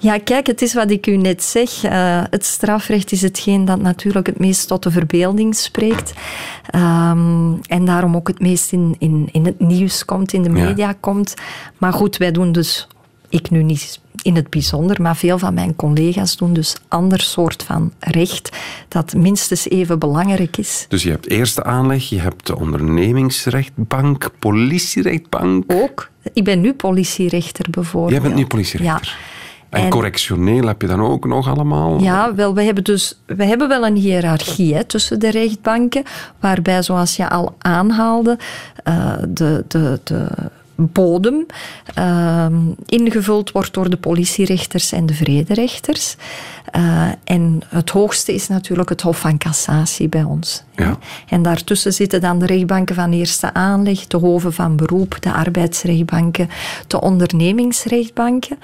Ja, 0.01 0.19
kijk, 0.19 0.47
het 0.47 0.63
is 0.63 0.75
wat 0.75 0.91
ik 0.91 1.07
u 1.07 1.17
net 1.17 1.43
zeg. 1.43 1.85
Uh, 1.85 2.23
het 2.31 2.45
strafrecht 2.45 3.13
is 3.13 3.23
hetgeen 3.23 3.65
dat 3.65 3.81
natuurlijk 3.81 4.27
het 4.27 4.39
meest 4.39 4.69
tot 4.69 4.83
de 4.83 4.91
verbeelding 4.91 5.57
spreekt. 5.57 6.13
Um, 6.75 7.61
en 7.67 7.85
daarom 7.85 8.17
ook 8.17 8.29
het 8.29 8.41
meest 8.41 8.73
in, 8.73 8.97
in, 8.99 9.29
in 9.33 9.45
het 9.45 9.61
nieuws 9.61 10.05
komt, 10.05 10.33
in 10.33 10.43
de 10.43 10.49
media 10.49 10.87
ja. 10.87 10.97
komt. 11.01 11.35
Maar 11.79 11.93
goed, 11.93 12.17
wij 12.17 12.33
doen 12.33 12.53
dus 12.53 12.87
ik 13.29 13.51
nu 13.51 13.63
niet 13.63 14.01
in 14.23 14.37
het 14.37 14.51
bijzonder, 14.51 15.03
maar 15.03 15.17
veel 15.17 15.39
van 15.39 15.55
mijn 15.55 15.77
collega's 15.77 16.37
doen 16.37 16.53
dus 16.53 16.77
ander 16.89 17.21
soort 17.21 17.63
van 17.63 17.93
recht 17.99 18.57
dat 18.89 19.15
minstens 19.15 19.69
even 19.69 19.99
belangrijk 19.99 20.57
is. 20.57 20.87
Dus 20.89 21.03
je 21.03 21.11
hebt 21.11 21.29
eerste 21.31 21.65
aanleg, 21.65 22.09
je 22.09 22.21
hebt 22.21 22.47
de 22.47 22.59
ondernemingsrechtbank, 22.59 24.31
politierechtbank. 24.39 25.65
Ook. 25.73 26.11
Ik 26.33 26.45
ben 26.45 26.61
nu 26.61 26.73
politierechter 26.73 27.71
bijvoorbeeld. 27.71 28.13
Jij 28.13 28.23
bent 28.23 28.35
nu 28.35 28.47
politierechter. 28.47 29.19
En, 29.69 29.83
En- 29.83 29.91
correctioneel 29.91 30.67
heb 30.67 30.81
je 30.81 30.87
dan 30.87 31.01
ook 31.01 31.27
nog 31.27 31.49
allemaal? 31.49 32.01
Ja, 32.01 32.35
wel, 32.35 32.55
we 32.55 32.63
hebben 32.63 32.85
dus 32.85 33.21
we 33.27 33.45
hebben 33.45 33.69
wel 33.69 33.87
een 33.87 33.97
hiërarchie 33.97 34.75
hè, 34.75 34.85
tussen 34.85 35.21
de 35.21 35.31
rechtbanken, 35.31 36.03
waarbij, 36.41 36.83
zoals 36.83 37.17
je 37.17 37.29
al 37.29 37.55
aanhaalde, 37.59 38.39
eh, 38.85 39.13
de, 39.29 39.65
de, 39.69 40.01
de 40.05 40.29
bodem 40.81 41.47
ehm, 41.95 42.57
ingevuld 42.87 43.53
wordt 43.53 43.75
door 43.75 43.91
de 43.91 43.97
politierechters 43.97 44.93
en 44.93 45.07
de 45.07 45.15
vrederechters. 45.15 46.17
Eh, 46.71 47.09
en 47.25 47.61
het 47.69 47.91
hoogste 47.91 48.35
is 48.35 48.49
natuurlijk 48.49 48.89
het 48.89 49.01
Hof 49.01 49.19
van 49.19 49.39
Cassatie 49.39 50.09
bij 50.09 50.23
ons. 50.23 50.65
Ja. 50.79 50.99
En 51.29 51.43
daartussen 51.43 51.93
zitten 51.93 52.21
dan 52.21 52.39
de 52.39 52.47
rechtbanken 52.47 52.95
van 52.95 53.13
eerste 53.13 53.55
aanleg, 53.55 54.07
de 54.07 54.17
hoven 54.17 54.53
van 54.53 54.77
beroep, 54.77 55.17
de 55.21 55.33
arbeidsrechtbanken, 55.33 56.49
de 56.87 57.01
ondernemingsrechtbanken. 57.01 58.59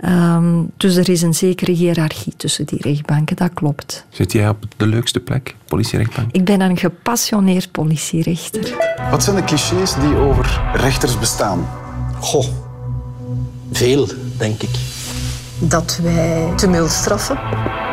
Ehm, 0.00 0.62
dus 0.76 0.96
er 0.96 1.08
is 1.08 1.22
een 1.22 1.34
zekere 1.34 1.72
hiërarchie 1.72 2.32
tussen 2.36 2.66
die 2.66 2.82
rechtbanken, 2.82 3.36
dat 3.36 3.50
klopt. 3.54 4.06
Zit 4.08 4.32
jij 4.32 4.48
op 4.48 4.64
de 4.76 4.86
leukste 4.86 5.20
plek, 5.20 5.54
politierechtbank? 5.66 6.28
Ik 6.32 6.44
ben 6.44 6.60
een 6.60 6.76
gepassioneerd 6.76 7.70
politierechter. 7.70 8.74
Wat 9.10 9.24
zijn 9.24 9.36
de 9.36 9.44
clichés 9.44 9.94
die 9.94 10.16
over 10.16 10.60
rechters 10.74 11.18
bestaan? 11.18 11.68
Goh, 12.20 12.46
veel, 13.72 14.08
denk 14.38 14.62
ik. 14.62 14.70
Dat 15.58 16.00
wij 16.02 16.52
te 16.56 16.68
mild 16.68 16.90
straffen 16.90 17.38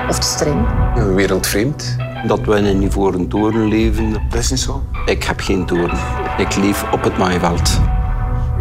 of 0.09 0.19
te 0.19 0.27
streng. 0.27 0.67
Wereldvreemd? 1.15 1.95
Dat 2.27 2.39
wij 2.39 2.59
in 2.59 2.65
een 2.65 2.81
ivoren 2.81 3.27
toren 3.27 3.67
leven. 3.67 4.11
Dat 4.29 4.39
is 4.39 4.49
niet 4.49 4.59
zo. 4.59 4.83
Ik 5.05 5.23
heb 5.23 5.39
geen 5.39 5.65
toren. 5.65 5.97
Ik 6.37 6.55
leef 6.55 6.91
op 6.91 7.03
het 7.03 7.17
maaiveld. 7.17 7.79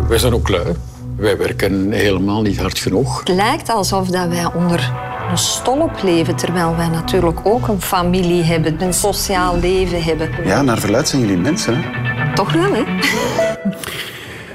Wij 0.08 0.18
zijn 0.18 0.34
ook 0.34 0.48
lui. 0.48 0.74
Wij 1.16 1.38
werken 1.38 1.92
helemaal 1.92 2.42
niet 2.42 2.58
hard 2.60 2.78
genoeg. 2.78 3.18
Het 3.18 3.28
lijkt 3.28 3.68
alsof 3.68 4.08
dat 4.08 4.28
wij 4.28 4.52
onder 4.54 4.92
een 5.30 5.38
stolp 5.38 6.02
leven, 6.02 6.36
terwijl 6.36 6.76
wij 6.76 6.88
natuurlijk 6.88 7.40
ook 7.44 7.68
een 7.68 7.80
familie 7.82 8.42
hebben, 8.42 8.82
een 8.82 8.94
sociaal 8.94 9.58
leven 9.58 10.02
hebben. 10.02 10.30
Ja, 10.44 10.62
naar 10.62 10.78
verluid 10.78 11.08
zijn 11.08 11.22
jullie 11.22 11.36
mensen. 11.36 11.82
Hè? 11.82 12.34
Toch 12.34 12.52
wel, 12.52 12.72
hè? 12.72 12.82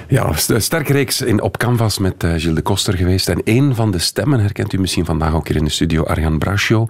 Ja, 0.09 0.33
een 0.47 0.61
sterke 0.61 0.93
reeks 0.93 1.21
in, 1.21 1.41
op 1.41 1.57
Canvas 1.57 1.97
met 1.97 2.23
eh, 2.23 2.29
Gilles 2.29 2.55
de 2.55 2.61
Koster 2.61 2.97
geweest. 2.97 3.29
En 3.29 3.41
één 3.43 3.75
van 3.75 3.91
de 3.91 3.99
stemmen 3.99 4.39
herkent 4.39 4.73
u 4.73 4.79
misschien 4.79 5.05
vandaag 5.05 5.33
ook 5.33 5.47
hier 5.47 5.57
in 5.57 5.63
de 5.63 5.69
studio, 5.69 6.03
Arjan 6.03 6.39
Brascio. 6.39 6.87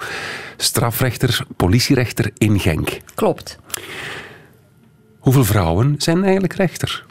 Strafrechter, 0.57 1.45
politierechter 1.55 2.31
in 2.37 2.59
Genk. 2.59 2.97
Klopt. 3.15 3.59
Hoeveel 5.19 5.45
vrouwen 5.45 5.95
zijn 5.97 6.23
eigenlijk 6.23 6.53
rechter? 6.53 7.05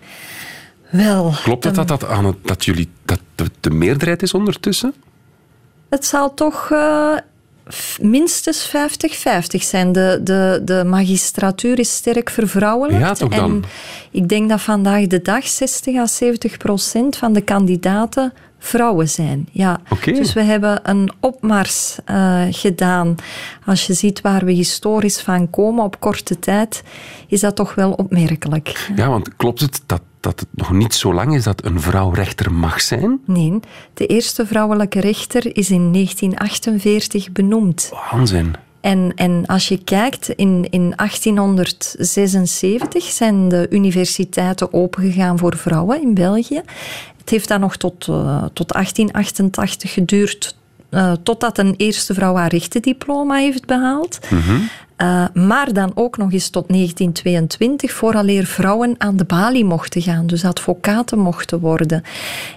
Wel. 0.90 1.34
Klopt 1.42 1.64
het 1.64 1.74
dat, 1.74 1.88
dat, 1.88 2.04
aan 2.06 2.24
het, 2.24 2.36
dat, 2.42 2.64
jullie, 2.64 2.88
dat 3.04 3.20
de, 3.34 3.44
de 3.60 3.70
meerderheid 3.70 4.22
is 4.22 4.34
ondertussen? 4.34 4.94
Het 5.88 6.04
zal 6.04 6.34
toch 6.34 6.70
eh, 6.70 7.16
minstens 8.00 8.68
50-50 8.68 8.70
zijn. 9.48 9.92
De, 9.92 10.20
de, 10.22 10.60
de 10.64 10.84
magistratuur 10.86 11.78
is 11.78 11.94
sterk 11.94 12.30
vervrouwelijkt. 12.30 13.00
Ja, 13.00 13.12
toch 13.12 13.34
dan? 13.34 13.50
En 13.50 13.62
ik 14.10 14.28
denk 14.28 14.48
dat 14.48 14.60
vandaag 14.60 15.06
de 15.06 15.22
dag 15.22 15.46
60 15.46 15.96
à 15.96 16.06
70 16.06 16.56
procent 16.56 17.16
van 17.16 17.32
de 17.32 17.40
kandidaten 17.40 18.32
vrouwen 18.58 19.08
zijn. 19.08 19.48
Ja. 19.52 19.80
Dus 20.04 20.32
we 20.32 20.42
hebben 20.42 20.80
een 20.82 21.10
opmars 21.20 21.96
eh, 22.04 22.42
gedaan. 22.50 23.14
Als 23.66 23.86
je 23.86 23.94
ziet 23.94 24.20
waar 24.20 24.44
we 24.44 24.52
historisch 24.52 25.20
van 25.20 25.50
komen 25.50 25.84
op 25.84 26.00
korte 26.00 26.38
tijd, 26.38 26.82
is 27.28 27.40
dat 27.40 27.56
toch 27.56 27.74
wel 27.74 27.92
opmerkelijk. 27.92 28.90
Ja, 28.96 29.08
want 29.08 29.36
klopt 29.36 29.60
het 29.60 29.82
dat, 29.86 30.02
dat 30.20 30.40
het 30.40 30.48
nog 30.54 30.72
niet 30.72 30.94
zo 30.94 31.14
lang 31.14 31.34
is 31.34 31.44
dat 31.44 31.64
een 31.64 31.80
vrouw 31.80 32.10
rechter 32.10 32.52
mag 32.52 32.80
zijn? 32.80 33.20
Nee, 33.24 33.60
de 33.94 34.06
eerste 34.06 34.46
vrouwelijke 34.46 35.00
rechter 35.00 35.56
is 35.56 35.70
in 35.70 35.92
1948 35.92 37.32
benoemd. 37.32 37.92
Waanzin. 38.10 38.54
En, 38.80 39.12
en 39.14 39.46
als 39.46 39.68
je 39.68 39.84
kijkt, 39.84 40.28
in, 40.28 40.66
in 40.70 40.92
1876 40.96 43.04
zijn 43.04 43.48
de 43.48 43.66
universiteiten 43.70 44.72
opengegaan 44.72 45.38
voor 45.38 45.56
vrouwen 45.56 46.02
in 46.02 46.14
België. 46.14 46.62
Het 47.18 47.30
heeft 47.30 47.48
dan 47.48 47.60
nog 47.60 47.76
tot, 47.76 48.08
eh, 48.08 48.44
tot 48.52 48.72
1888 48.72 49.92
geduurd 49.92 50.56
eh, 50.90 51.12
totdat 51.22 51.58
een 51.58 51.74
eerste 51.76 52.14
vrouw 52.14 52.34
haar 52.34 52.50
rechtendiploma 52.50 53.36
heeft 53.36 53.66
behaald. 53.66 54.18
Uh, 55.02 55.24
maar 55.34 55.72
dan 55.72 55.92
ook 55.94 56.16
nog 56.16 56.32
eens 56.32 56.48
tot 56.48 56.68
1922, 56.68 57.92
vooraleer 57.92 58.46
vrouwen 58.46 58.94
aan 58.98 59.16
de 59.16 59.24
balie 59.24 59.64
mochten 59.64 60.02
gaan, 60.02 60.26
dus 60.26 60.44
advocaten 60.44 61.18
mochten 61.18 61.60
worden. 61.60 62.02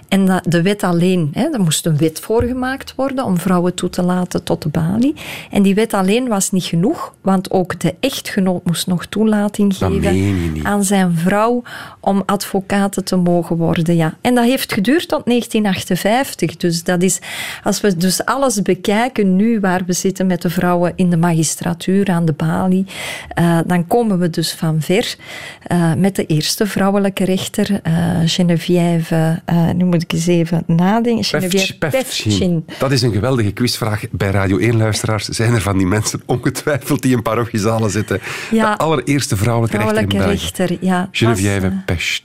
En 0.08 0.26
dat, 0.26 0.44
de 0.44 0.62
wet 0.62 0.82
alleen, 0.82 1.30
hè, 1.32 1.48
er 1.52 1.60
moest 1.60 1.86
een 1.86 1.96
wet 1.96 2.20
voorgemaakt 2.20 2.94
worden 2.94 3.24
om 3.24 3.38
vrouwen 3.38 3.74
toe 3.74 3.90
te 3.90 4.02
laten 4.02 4.44
tot 4.44 4.62
de 4.62 4.68
balie. 4.68 5.14
En 5.50 5.62
die 5.62 5.74
wet 5.74 5.94
alleen 5.94 6.28
was 6.28 6.50
niet 6.50 6.64
genoeg, 6.64 7.14
want 7.20 7.50
ook 7.50 7.80
de 7.80 7.94
echtgenoot 8.00 8.64
moest 8.64 8.86
nog 8.86 9.06
toelating 9.06 9.76
geven 9.76 10.54
aan 10.62 10.84
zijn 10.84 11.16
vrouw 11.16 11.62
om 12.00 12.22
advocaten 12.26 13.04
te 13.04 13.16
mogen 13.16 13.56
worden. 13.56 13.96
Ja. 13.96 14.14
En 14.20 14.34
dat 14.34 14.44
heeft 14.44 14.72
geduurd 14.72 15.08
tot 15.08 15.24
1958. 15.24 16.56
Dus 16.56 16.84
dat 16.84 17.02
is, 17.02 17.18
als 17.62 17.80
we 17.80 17.96
dus 17.96 18.24
alles 18.24 18.62
bekijken 18.62 19.36
nu 19.36 19.60
waar 19.60 19.82
we 19.86 19.92
zitten 19.92 20.26
met 20.26 20.42
de 20.42 20.50
vrouwen 20.50 20.92
in 20.96 21.10
de 21.10 21.16
magistratuur 21.16 22.10
aan 22.10 22.24
de 22.24 22.31
balie, 22.36 22.86
eh, 23.28 23.58
dan 23.66 23.86
komen 23.86 24.18
we 24.18 24.30
dus 24.30 24.52
van 24.52 24.80
ver 24.80 25.16
eh, 25.62 25.94
met 25.94 26.16
de 26.16 26.26
eerste 26.26 26.66
vrouwelijke 26.66 27.24
rechter, 27.24 27.80
eh, 27.82 27.92
Geneviève, 28.24 29.42
nu 29.76 29.84
moet 29.84 30.02
ik 30.02 30.12
eens 30.12 30.26
even 30.26 30.62
nadenken, 30.66 31.24
Geneviève. 31.24 31.74
Pefchin. 31.78 32.66
Dat 32.78 32.92
is 32.92 33.02
een 33.02 33.12
geweldige 33.12 33.52
quizvraag 33.52 34.04
bij 34.10 34.30
Radio 34.30 34.58
1-luisteraars. 34.58 35.28
Zijn 35.28 35.54
er 35.54 35.60
van 35.60 35.78
die 35.78 35.86
mensen 35.86 36.22
ongetwijfeld 36.26 37.02
die 37.02 37.16
in 37.16 37.22
parochiezalen 37.22 37.90
zitten? 37.90 38.20
Ja. 38.50 38.70
De 38.70 38.78
allereerste 38.78 39.36
vrouwelijke, 39.36 39.76
Vrouwelijke 39.76 40.18
rechter 40.18 40.70
in 40.70 40.78
België. 40.80 40.86
ja. 40.86 41.08
Geneviève. 41.12 41.72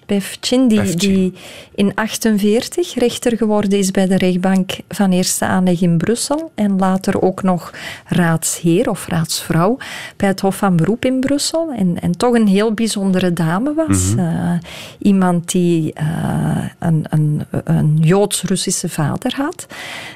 Pefchin, 0.05 0.67
die, 0.67 0.95
die 0.95 1.33
in 1.75 1.91
48 1.95 2.93
rechter 2.93 3.37
geworden 3.37 3.79
is 3.79 3.91
bij 3.91 4.07
de 4.07 4.17
rechtbank 4.17 4.71
van 4.89 5.11
Eerste 5.11 5.45
Aanleg 5.45 5.81
in 5.81 5.97
Brussel 5.97 6.51
en 6.55 6.77
later 6.77 7.21
ook 7.21 7.43
nog 7.43 7.73
raadsheer 8.05 8.89
of 8.89 9.07
raadsvrouw 9.07 9.77
bij 10.18 10.27
het 10.27 10.39
Hof 10.39 10.58
van 10.58 10.75
Beroep 10.75 11.06
in 11.06 11.20
Brussel. 11.20 11.72
En, 11.72 12.01
en 12.01 12.18
toch 12.18 12.34
een 12.34 12.48
heel 12.48 12.74
bijzondere 12.74 13.34
dame 13.34 13.74
was. 13.74 14.16
Eh, 14.18 14.51
iemand 15.00 15.51
die 15.51 15.94
eh, 15.94 16.66
een, 16.80 17.06
een, 17.10 17.46
een 17.63 17.98
Joods-Russische 18.01 18.89
vader 18.89 19.34
had 19.36 19.68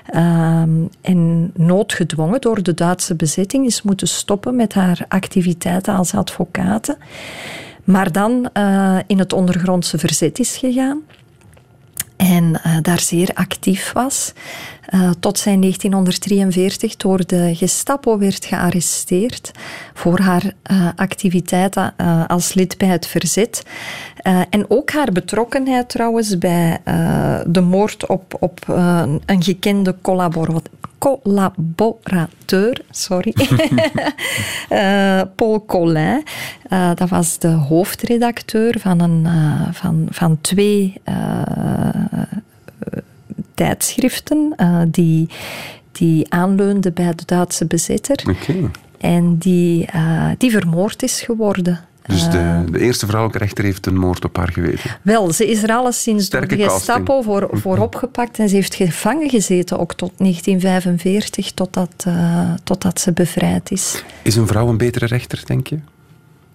Ehm, 0.05 0.85
en 1.01 1.51
noodgedwongen 1.55 2.41
door 2.41 2.63
de 2.63 2.73
Duitse 2.73 3.15
bezetting 3.15 3.65
is 3.65 3.81
moeten 3.81 4.07
stoppen 4.07 4.55
met 4.55 4.73
haar 4.73 5.05
activiteiten 5.07 5.95
als 5.95 6.13
advocate. 6.13 6.97
Maar 7.83 8.11
dan 8.11 8.49
eh, 8.53 8.97
in 9.07 9.19
het 9.19 9.33
ondergrondse 9.33 9.97
verzet 9.97 10.39
is 10.39 10.57
gegaan. 10.57 11.01
En 12.21 12.63
eh, 12.63 12.77
daar 12.81 12.99
zeer 12.99 13.29
actief 13.33 13.91
was. 13.91 14.33
eh, 14.85 15.09
tot 15.19 15.39
zij 15.39 15.53
in 15.53 15.61
1943 15.61 16.95
door 16.95 17.25
de 17.25 17.55
Gestapo 17.55 18.17
werd 18.17 18.45
gearresteerd 18.45 19.51
voor 19.93 20.19
haar 20.19 20.53
eh, 20.63 20.87
activiteiten 20.95 21.95
als 22.27 22.53
lid 22.53 22.77
bij 22.77 22.87
het 22.87 23.07
verzet. 23.07 23.63
Eh, 24.21 24.41
en 24.49 24.65
ook 24.69 24.91
haar 24.91 25.11
betrokkenheid 25.11 25.89
trouwens 25.89 26.37
bij 26.37 26.79
eh, 26.83 27.39
de 27.45 27.61
moord 27.61 28.05
op, 28.05 28.35
op 28.39 28.59
eh, 28.67 29.03
een 29.25 29.43
gekende 29.43 29.95
collabora- 30.01 30.61
collaborateur, 30.97 32.81
sorry, 32.89 33.33
Paul 35.35 35.65
Collin. 35.65 36.23
Dat 36.95 37.09
was 37.09 37.37
de 37.37 37.47
hoofdredacteur 37.47 38.75
van, 38.79 38.99
een, 38.99 39.27
van, 39.73 40.07
van 40.09 40.41
twee 40.41 41.01
tijdschriften 43.53 44.55
die, 44.87 45.29
die 45.91 46.33
aanleunden 46.33 46.93
bij 46.93 47.13
de 47.15 47.23
Duitse 47.25 47.65
bezetter. 47.65 48.35
En 48.97 49.37
die, 49.37 49.89
die 50.37 50.51
vermoord 50.51 51.03
is 51.03 51.21
geworden. 51.21 51.79
Dus 52.05 52.25
Eh, 52.25 52.31
de, 52.31 52.71
de 52.71 52.79
eerste 52.79 53.05
vrouwelijke 53.05 53.43
rechter 53.43 53.63
heeft 53.63 53.85
een 53.85 53.97
moord 53.97 54.25
op 54.25 54.37
haar 54.37 54.51
geweten. 54.51 54.97
wel, 55.01 55.31
ze 55.33 55.47
is 55.49 55.63
er 55.63 55.69
alleszins 55.71 56.29
door 56.29 56.47
de 56.47 56.57
Gestapo 56.57 57.21
voor, 57.21 57.49
voor 57.51 57.77
opgepakt 57.77 58.39
en 58.39 58.49
ze 58.49 58.55
heeft 58.55 58.75
gevangen 58.75 59.29
gezeten, 59.29 59.79
ook 59.79 59.93
tot 59.93 60.11
1945, 60.17 61.51
totdat, 61.51 61.93
eh, 62.07 62.53
totdat 62.63 62.99
ze 62.99 63.11
bevrijd 63.11 63.71
is. 63.71 64.03
Is 64.21 64.35
een 64.35 64.47
vrouw 64.47 64.67
een 64.67 64.77
betere 64.77 65.05
rechter, 65.05 65.41
denk 65.45 65.67
je? 65.67 65.79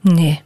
Nee. 0.00 0.40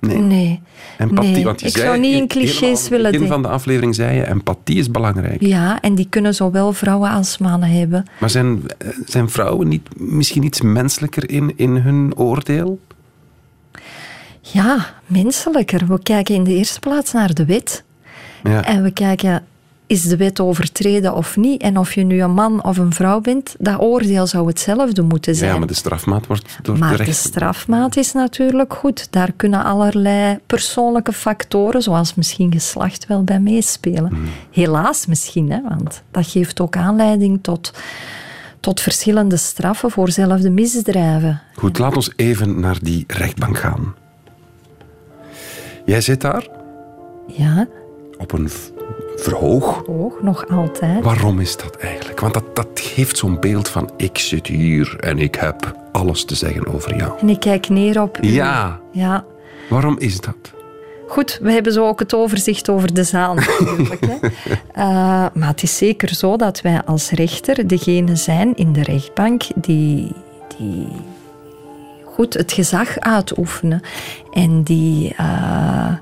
Nee. 0.00 0.18
Nee. 0.18 0.60
Empathie, 0.98 1.30
Nee, 1.32 1.44
want 1.44 1.60
je 1.60 1.66
ik 1.66 1.72
zei 1.72 1.84
zou 1.86 1.98
niet 1.98 2.06
in 2.06 2.12
helemaal 2.12 2.28
clichés 2.28 2.88
willen 2.88 3.10
denken. 3.12 3.28
van 3.28 3.42
de 3.42 3.48
aflevering 3.48 3.94
zei 3.94 4.16
je, 4.16 4.26
empathie 4.26 4.78
is 4.78 4.90
belangrijk. 4.90 5.40
Ja, 5.40 5.80
en 5.80 5.94
die 5.94 6.06
kunnen 6.10 6.34
zowel 6.34 6.72
vrouwen 6.72 7.10
als 7.10 7.38
mannen 7.38 7.68
hebben. 7.70 8.04
Maar 8.20 8.30
zijn, 8.30 8.62
eh, 8.78 8.88
zijn 9.06 9.28
vrouwen 9.30 9.68
niet, 9.68 9.88
misschien 9.96 10.42
iets 10.42 10.60
menselijker 10.60 11.30
in, 11.30 11.52
in 11.56 11.76
hun 11.76 12.16
oordeel? 12.16 12.78
Ja, 14.52 14.86
menselijker. 15.06 15.86
We 15.86 16.02
kijken 16.02 16.34
in 16.34 16.44
de 16.44 16.54
eerste 16.54 16.80
plaats 16.80 17.12
naar 17.12 17.34
de 17.34 17.44
wet. 17.44 17.84
Ja. 18.42 18.64
En 18.64 18.82
we 18.82 18.90
kijken, 18.90 19.44
is 19.86 20.02
de 20.02 20.16
wet 20.16 20.40
overtreden 20.40 21.14
of 21.14 21.36
niet? 21.36 21.62
En 21.62 21.78
of 21.78 21.94
je 21.94 22.04
nu 22.04 22.22
een 22.22 22.34
man 22.34 22.64
of 22.64 22.76
een 22.76 22.92
vrouw 22.92 23.20
bent, 23.20 23.54
dat 23.58 23.80
oordeel 23.80 24.26
zou 24.26 24.46
hetzelfde 24.46 25.02
moeten 25.02 25.34
zijn. 25.34 25.52
ja, 25.52 25.58
maar 25.58 25.66
de 25.66 25.74
strafmaat 25.74 26.26
wordt 26.26 26.58
door 26.62 26.78
Maar 26.78 26.90
de 26.90 26.96
de 26.96 27.02
rechter... 27.02 27.30
strafmaat 27.30 27.96
is 27.96 28.12
natuurlijk 28.12 28.74
goed. 28.74 29.06
Daar 29.10 29.32
kunnen 29.36 29.64
allerlei 29.64 30.38
persoonlijke 30.46 31.12
factoren, 31.12 31.82
zoals 31.82 32.14
misschien 32.14 32.52
geslacht, 32.52 33.06
wel 33.06 33.24
bij 33.24 33.40
meespelen. 33.40 34.08
Hmm. 34.08 34.28
Helaas 34.50 35.06
misschien, 35.06 35.50
hè, 35.50 35.60
want 35.68 36.02
dat 36.10 36.26
geeft 36.26 36.60
ook 36.60 36.76
aanleiding 36.76 37.38
tot, 37.42 37.72
tot 38.60 38.80
verschillende 38.80 39.36
straffen 39.36 39.90
voor 39.90 40.10
zelfde 40.10 40.50
misdrijven. 40.50 41.40
Goed, 41.54 41.78
laat 41.78 41.96
ons 41.96 42.12
even 42.16 42.60
naar 42.60 42.78
die 42.82 43.04
rechtbank 43.06 43.58
gaan. 43.58 43.94
Jij 45.88 46.00
zit 46.00 46.20
daar 46.20 46.46
Ja, 47.26 47.66
op 48.18 48.32
een 48.32 48.48
verhoog. 49.16 49.82
ook 49.86 50.22
nog 50.22 50.48
altijd. 50.48 51.04
Waarom 51.04 51.40
is 51.40 51.56
dat 51.56 51.76
eigenlijk? 51.76 52.20
Want 52.20 52.34
dat, 52.34 52.56
dat 52.56 52.68
geeft 52.74 53.18
zo'n 53.18 53.40
beeld 53.40 53.68
van 53.68 53.90
ik 53.96 54.18
zit 54.18 54.46
hier 54.46 54.96
en 55.00 55.18
ik 55.18 55.34
heb 55.34 55.76
alles 55.92 56.24
te 56.24 56.34
zeggen 56.34 56.66
over 56.74 56.96
jou. 56.96 57.18
En 57.20 57.28
ik 57.28 57.40
kijk 57.40 57.68
neer 57.68 58.02
op 58.02 58.18
u. 58.24 58.28
Ja, 58.28 58.80
Ja. 58.92 59.24
waarom 59.68 59.96
is 59.98 60.20
dat? 60.20 60.36
Goed, 61.08 61.38
we 61.42 61.52
hebben 61.52 61.72
zo 61.72 61.86
ook 61.86 61.98
het 61.98 62.14
overzicht 62.14 62.68
over 62.68 62.94
de 62.94 63.04
zaal 63.04 63.34
natuurlijk. 63.34 64.00
hè. 64.06 64.26
Eh, 64.72 64.84
maar 65.34 65.48
het 65.48 65.62
is 65.62 65.76
zeker 65.76 66.14
zo 66.14 66.36
dat 66.36 66.60
wij 66.60 66.82
als 66.84 67.10
rechter 67.10 67.66
degene 67.66 68.16
zijn 68.16 68.56
in 68.56 68.72
de 68.72 68.82
rechtbank 68.82 69.42
die, 69.54 70.12
die 70.58 70.88
goed 72.18 72.34
het 72.34 72.52
gezag 72.52 72.98
uitoefenen. 72.98 73.80
En, 74.32 74.62
die, 74.62 75.14
eh, 75.16 75.92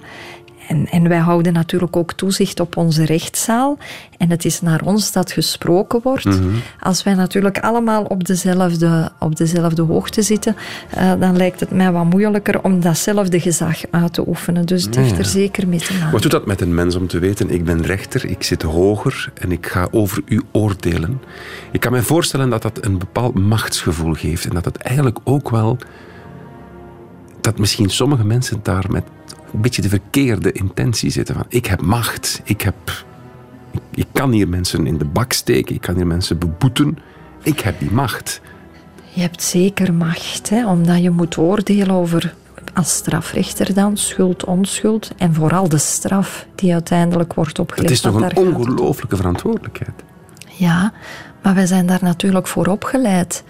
en, 0.69 0.87
en 0.91 1.09
wij 1.09 1.19
houden 1.19 1.53
natuurlijk 1.53 1.97
ook 1.97 2.13
toezicht 2.13 2.61
op 2.61 2.77
onze 2.77 3.05
rechtszaal. 3.05 3.79
En 4.19 4.31
het 4.31 4.45
is 4.45 4.61
naar 4.61 4.81
ons 4.85 5.13
dat 5.13 5.33
gesproken 5.33 6.01
wordt. 6.03 6.25
Mhm. 6.25 6.49
Als 6.81 7.03
wij 7.03 7.15
natuurlijk 7.15 7.59
allemaal 7.59 8.03
op 8.03 8.25
dezelfde, 8.25 9.11
op 9.19 9.37
dezelfde 9.37 9.83
hoogte 9.83 10.23
zitten, 10.23 10.57
eh, 10.91 11.13
dan 11.19 11.37
lijkt 11.37 11.61
het 11.61 11.71
mij 11.71 11.93
wat 11.93 12.05
moeilijker 12.05 12.63
om 12.63 12.81
datzelfde 12.81 13.41
gezag 13.41 13.81
uit 13.91 14.13
te 14.13 14.29
oefenen. 14.29 14.67
Dus 14.67 14.85
het 14.85 14.95
Ja, 14.95 15.01
heeft 15.01 15.19
er 15.19 15.25
zeker 15.25 15.69
mee 15.69 15.79
te 15.79 15.93
maken. 15.93 16.13
Wat 16.13 16.23
doet 16.23 16.31
dat 16.31 16.47
met 16.47 16.61
een 16.61 16.75
mens 16.75 16.95
om 16.95 17.07
te 17.07 17.19
weten, 17.19 17.51
ik 17.51 17.65
ben 17.65 17.83
rechter, 17.83 18.25
ik 18.25 18.43
zit 18.43 18.63
hoger 18.63 19.31
en 19.35 19.53
ik 19.53 19.67
ga 19.67 19.89
over 19.91 20.23
u 20.25 20.43
oordelen? 20.53 21.21
Ik 21.73 21.81
kan 21.81 21.93
me 21.93 22.03
voorstellen 22.03 22.51
dat 22.51 22.63
dat 22.63 22.85
een 22.85 22.99
bepaald 22.99 23.35
machtsgevoel 23.35 24.15
geeft 24.15 24.45
en 24.45 24.55
dat 24.55 24.65
het 24.65 24.77
eigenlijk 24.77 25.19
ook 25.25 25.51
wel... 25.51 25.79
Dat 27.41 27.59
misschien 27.59 27.91
sommige 27.91 28.25
mensen 28.25 28.61
daar 28.63 28.85
met 28.89 29.05
een 29.53 29.61
beetje 29.61 29.83
de 29.83 29.89
verkeerde 29.89 30.53
intentie 30.53 31.11
zitten. 31.11 31.35
Van, 31.35 31.45
ik 31.49 31.67
heb 31.67 31.81
macht, 31.81 32.41
ik, 32.45 32.61
heb, 32.61 33.05
ik, 33.71 33.81
ik 33.95 34.07
kan 34.13 34.31
hier 34.31 34.49
mensen 34.49 34.87
in 34.87 34.99
de 34.99 35.05
bak 35.05 35.33
steken, 35.33 35.75
ik 35.75 35.81
kan 35.81 35.97
hier 35.97 36.07
mensen 36.07 36.39
beboeten. 36.39 36.99
Ik 37.43 37.61
heb 37.61 37.79
die 37.79 37.91
macht. 37.91 38.41
Je 39.13 39.21
hebt 39.21 39.43
zeker 39.43 39.95
macht, 39.95 40.51
hè, 40.51 40.67
omdat 40.69 41.03
je 41.03 41.11
moet 41.11 41.37
oordelen 41.37 41.91
over, 41.91 42.35
als 42.75 42.95
strafrechter 42.95 43.75
dan, 43.75 43.97
schuld, 43.97 44.45
onschuld. 44.45 45.11
En 45.17 45.35
vooral 45.35 45.69
de 45.69 45.79
straf 45.79 46.47
die 46.55 46.73
uiteindelijk 46.73 47.35
wordt 47.35 47.59
opgelegd. 47.59 47.89
Het 47.89 48.05
is 48.05 48.13
toch 48.13 48.15
een 48.15 48.37
ongelooflijke 48.37 49.17
verantwoordelijkheid. 49.17 50.03
Ja, 50.57 50.93
maar 51.43 51.55
wij 51.55 51.67
zijn 51.67 51.87
daar 51.87 52.03
natuurlijk 52.03 52.47
voor 52.47 52.67
opgeleid. 52.67 53.45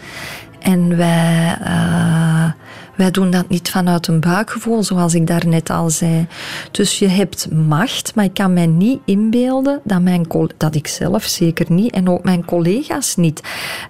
En 0.58 0.96
wij, 0.96 1.58
eh, 1.60 2.50
wij 2.96 3.10
doen 3.10 3.30
dat 3.30 3.48
niet 3.48 3.70
vanuit 3.70 4.06
een 4.06 4.20
buikgevoel, 4.20 4.82
zoals 4.82 5.14
ik 5.14 5.26
daarnet 5.26 5.70
al 5.70 5.90
zei. 5.90 6.26
Dus 6.70 6.98
je 6.98 7.08
hebt 7.08 7.50
macht, 7.52 8.14
maar 8.14 8.24
ik 8.24 8.34
kan 8.34 8.52
mij 8.52 8.66
niet 8.66 9.00
inbeelden 9.04 9.80
dat, 9.84 10.00
mijn, 10.02 10.26
dat 10.56 10.74
ik 10.74 10.86
zelf 10.86 11.24
zeker 11.24 11.66
niet 11.68 11.92
en 11.92 12.08
ook 12.08 12.24
mijn 12.24 12.44
collega's 12.44 13.16
niet. 13.16 13.40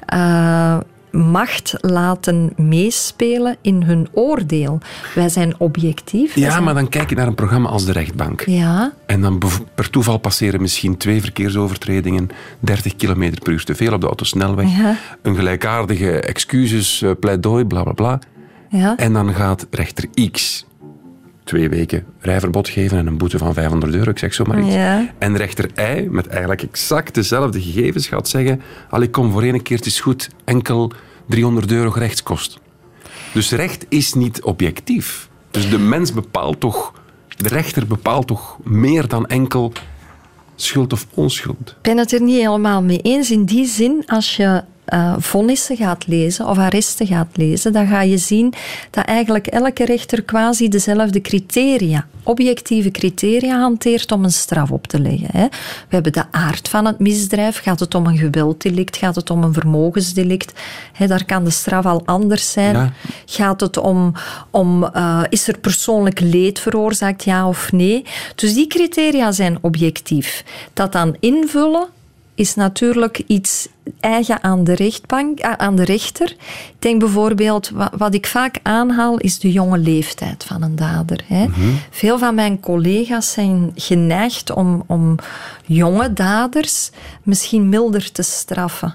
eh, 0.06 0.78
macht 1.10 1.74
laten 1.80 2.52
meespelen 2.56 3.56
in 3.60 3.82
hun 3.82 4.08
oordeel. 4.12 4.78
Wij 5.14 5.28
zijn 5.28 5.54
objectief. 5.58 6.34
wij 6.34 6.42
Ja, 6.42 6.50
zijn- 6.50 6.64
maar 6.64 6.74
dan 6.74 6.88
kijk 6.88 7.08
je 7.10 7.14
naar 7.16 7.26
een 7.26 7.34
programma 7.34 7.68
als 7.68 7.84
de 7.84 7.92
rechtbank. 7.92 8.42
Ja, 8.46 8.92
En 9.06 9.20
dan 9.20 9.42
per 9.74 9.90
toeval 9.90 10.18
passeren 10.18 10.60
misschien 10.60 10.96
twee 10.96 11.20
verkeersovertredingen 11.20 12.28
30 12.60 12.96
km 12.96 13.32
per 13.42 13.52
uur 13.52 13.64
te 13.64 13.74
veel 13.74 13.92
op 13.92 14.00
de 14.00 14.06
autosnelweg. 14.06 14.76
Ja. 14.76 14.96
Een 15.22 15.34
gelijkaardige 15.36 16.20
excuses, 16.20 17.02
eh, 17.02 17.10
pleidooi, 17.20 17.64
bla 17.64 17.82
bla 17.82 17.92
bla. 17.92 18.18
Ja. 18.70 18.96
En 18.96 19.12
dan 19.12 19.34
gaat 19.34 19.66
rechter 19.70 20.08
X 20.30 20.66
twee 21.46 21.68
weken 21.68 22.04
rijverbod 22.20 22.68
geven 22.68 22.98
en 22.98 23.06
een 23.06 23.18
boete 23.18 23.38
van 23.38 23.54
500 23.54 23.94
euro, 23.94 24.10
ik 24.10 24.18
zeg 24.18 24.34
zomaar 24.34 24.60
iets. 24.60 24.74
Ja. 24.74 25.12
En 25.18 25.36
rechter 25.36 25.70
Y, 25.76 26.08
met 26.10 26.26
eigenlijk 26.26 26.62
exact 26.62 27.14
dezelfde 27.14 27.60
gegevens, 27.62 28.06
gaat 28.06 28.28
zeggen: 28.28 28.62
ik 29.00 29.12
kom 29.12 29.30
voor 29.30 29.42
één 29.42 29.62
keer, 29.62 29.76
het 29.76 29.86
is 29.86 30.00
goed, 30.00 30.28
enkel 30.44 30.92
300 31.28 31.72
euro 31.72 31.90
gerechtskost. 31.90 32.58
Dus 33.32 33.50
recht 33.50 33.86
is 33.88 34.14
niet 34.14 34.42
objectief. 34.42 35.28
Dus 35.50 35.70
de 35.70 35.78
mens 35.78 36.12
bepaalt 36.12 36.60
toch, 36.60 36.92
de 37.36 37.48
rechter 37.48 37.86
bepaalt 37.86 38.26
toch 38.26 38.58
meer 38.62 39.08
dan 39.08 39.26
enkel 39.26 39.72
schuld 40.54 40.92
of 40.92 41.06
onschuld. 41.14 41.68
Ik 41.68 41.82
ben 41.82 41.98
het 41.98 42.12
er 42.12 42.22
niet 42.22 42.40
helemaal 42.40 42.82
mee 42.82 42.98
eens. 42.98 43.30
In 43.30 43.44
die 43.44 43.66
zin, 43.66 44.02
als 44.06 44.36
je 44.36 44.64
eh 44.86 45.14
vonnissen 45.18 45.76
gaat 45.76 46.06
lezen 46.06 46.46
of 46.46 46.58
arresten 46.58 47.06
gaat 47.06 47.36
lezen, 47.36 47.72
dan 47.72 47.86
ga 47.86 48.02
je 48.02 48.18
zien 48.18 48.52
dat 48.90 49.04
eigenlijk 49.04 49.46
elke 49.46 49.84
rechter 49.84 50.22
quasi 50.22 50.68
dezelfde 50.68 51.20
criteria, 51.20 52.06
objectieve 52.22 52.90
criteria 52.90 53.58
hanteert 53.58 54.12
om 54.12 54.24
een 54.24 54.32
straf 54.32 54.70
op 54.70 54.86
te 54.86 55.00
leggen. 55.00 55.28
Hè. 55.32 55.46
We 55.88 55.94
hebben 55.94 56.12
de 56.12 56.24
aard 56.30 56.68
van 56.68 56.84
het 56.84 56.98
misdrijf. 56.98 57.62
Gaat 57.62 57.80
het 57.80 57.94
om 57.94 58.06
een 58.06 58.18
gewelddelict? 58.18 58.96
Gaat 58.96 59.14
het 59.14 59.30
om 59.30 59.42
een 59.42 59.52
vermogensdelict? 59.52 60.52
Hè, 60.92 61.06
daar 61.06 61.24
kan 61.24 61.44
de 61.44 61.50
straf 61.50 61.86
al 61.86 62.02
anders 62.04 62.52
zijn. 62.52 62.74
Ja. 62.74 62.92
Gaat 63.26 63.60
het 63.60 63.76
om, 63.76 64.12
om 64.50 64.84
eh, 64.84 65.22
is 65.28 65.48
er 65.48 65.58
persoonlijk 65.58 66.20
leed 66.20 66.58
veroorzaakt, 66.58 67.24
ja 67.24 67.48
of 67.48 67.72
nee? 67.72 68.04
Dus 68.34 68.54
die 68.54 68.66
criteria 68.66 69.32
zijn 69.32 69.58
objectief. 69.60 70.44
Dat 70.72 70.92
dan 70.92 71.16
invullen 71.20 71.86
is 72.36 72.54
natuurlijk 72.54 73.22
iets 73.26 73.68
eigen 74.00 74.42
aan 74.42 74.64
de 74.64 74.72
rechtbank, 74.74 75.40
ah, 75.40 75.52
aan 75.56 75.76
de 75.76 75.84
rechter. 75.84 76.30
Ik 76.30 76.74
denk 76.78 77.00
bijvoorbeeld, 77.00 77.70
wa- 77.70 77.92
wat 77.96 78.14
ik 78.14 78.26
vaak 78.26 78.58
aanhaal, 78.62 79.16
is 79.18 79.38
de 79.38 79.52
jonge 79.52 79.78
leeftijd 79.78 80.44
van 80.44 80.62
een 80.62 80.76
dader. 80.76 81.24
Hè. 81.26 81.46
Veel 81.90 82.18
van 82.18 82.34
mijn 82.34 82.60
collega's 82.60 83.32
zijn 83.32 83.72
geneigd 83.74 84.50
om, 84.52 84.82
om 84.86 85.14
jonge 85.64 86.12
daders 86.12 86.90
misschien 87.22 87.68
milder 87.68 88.12
te 88.12 88.22
straffen. 88.22 88.94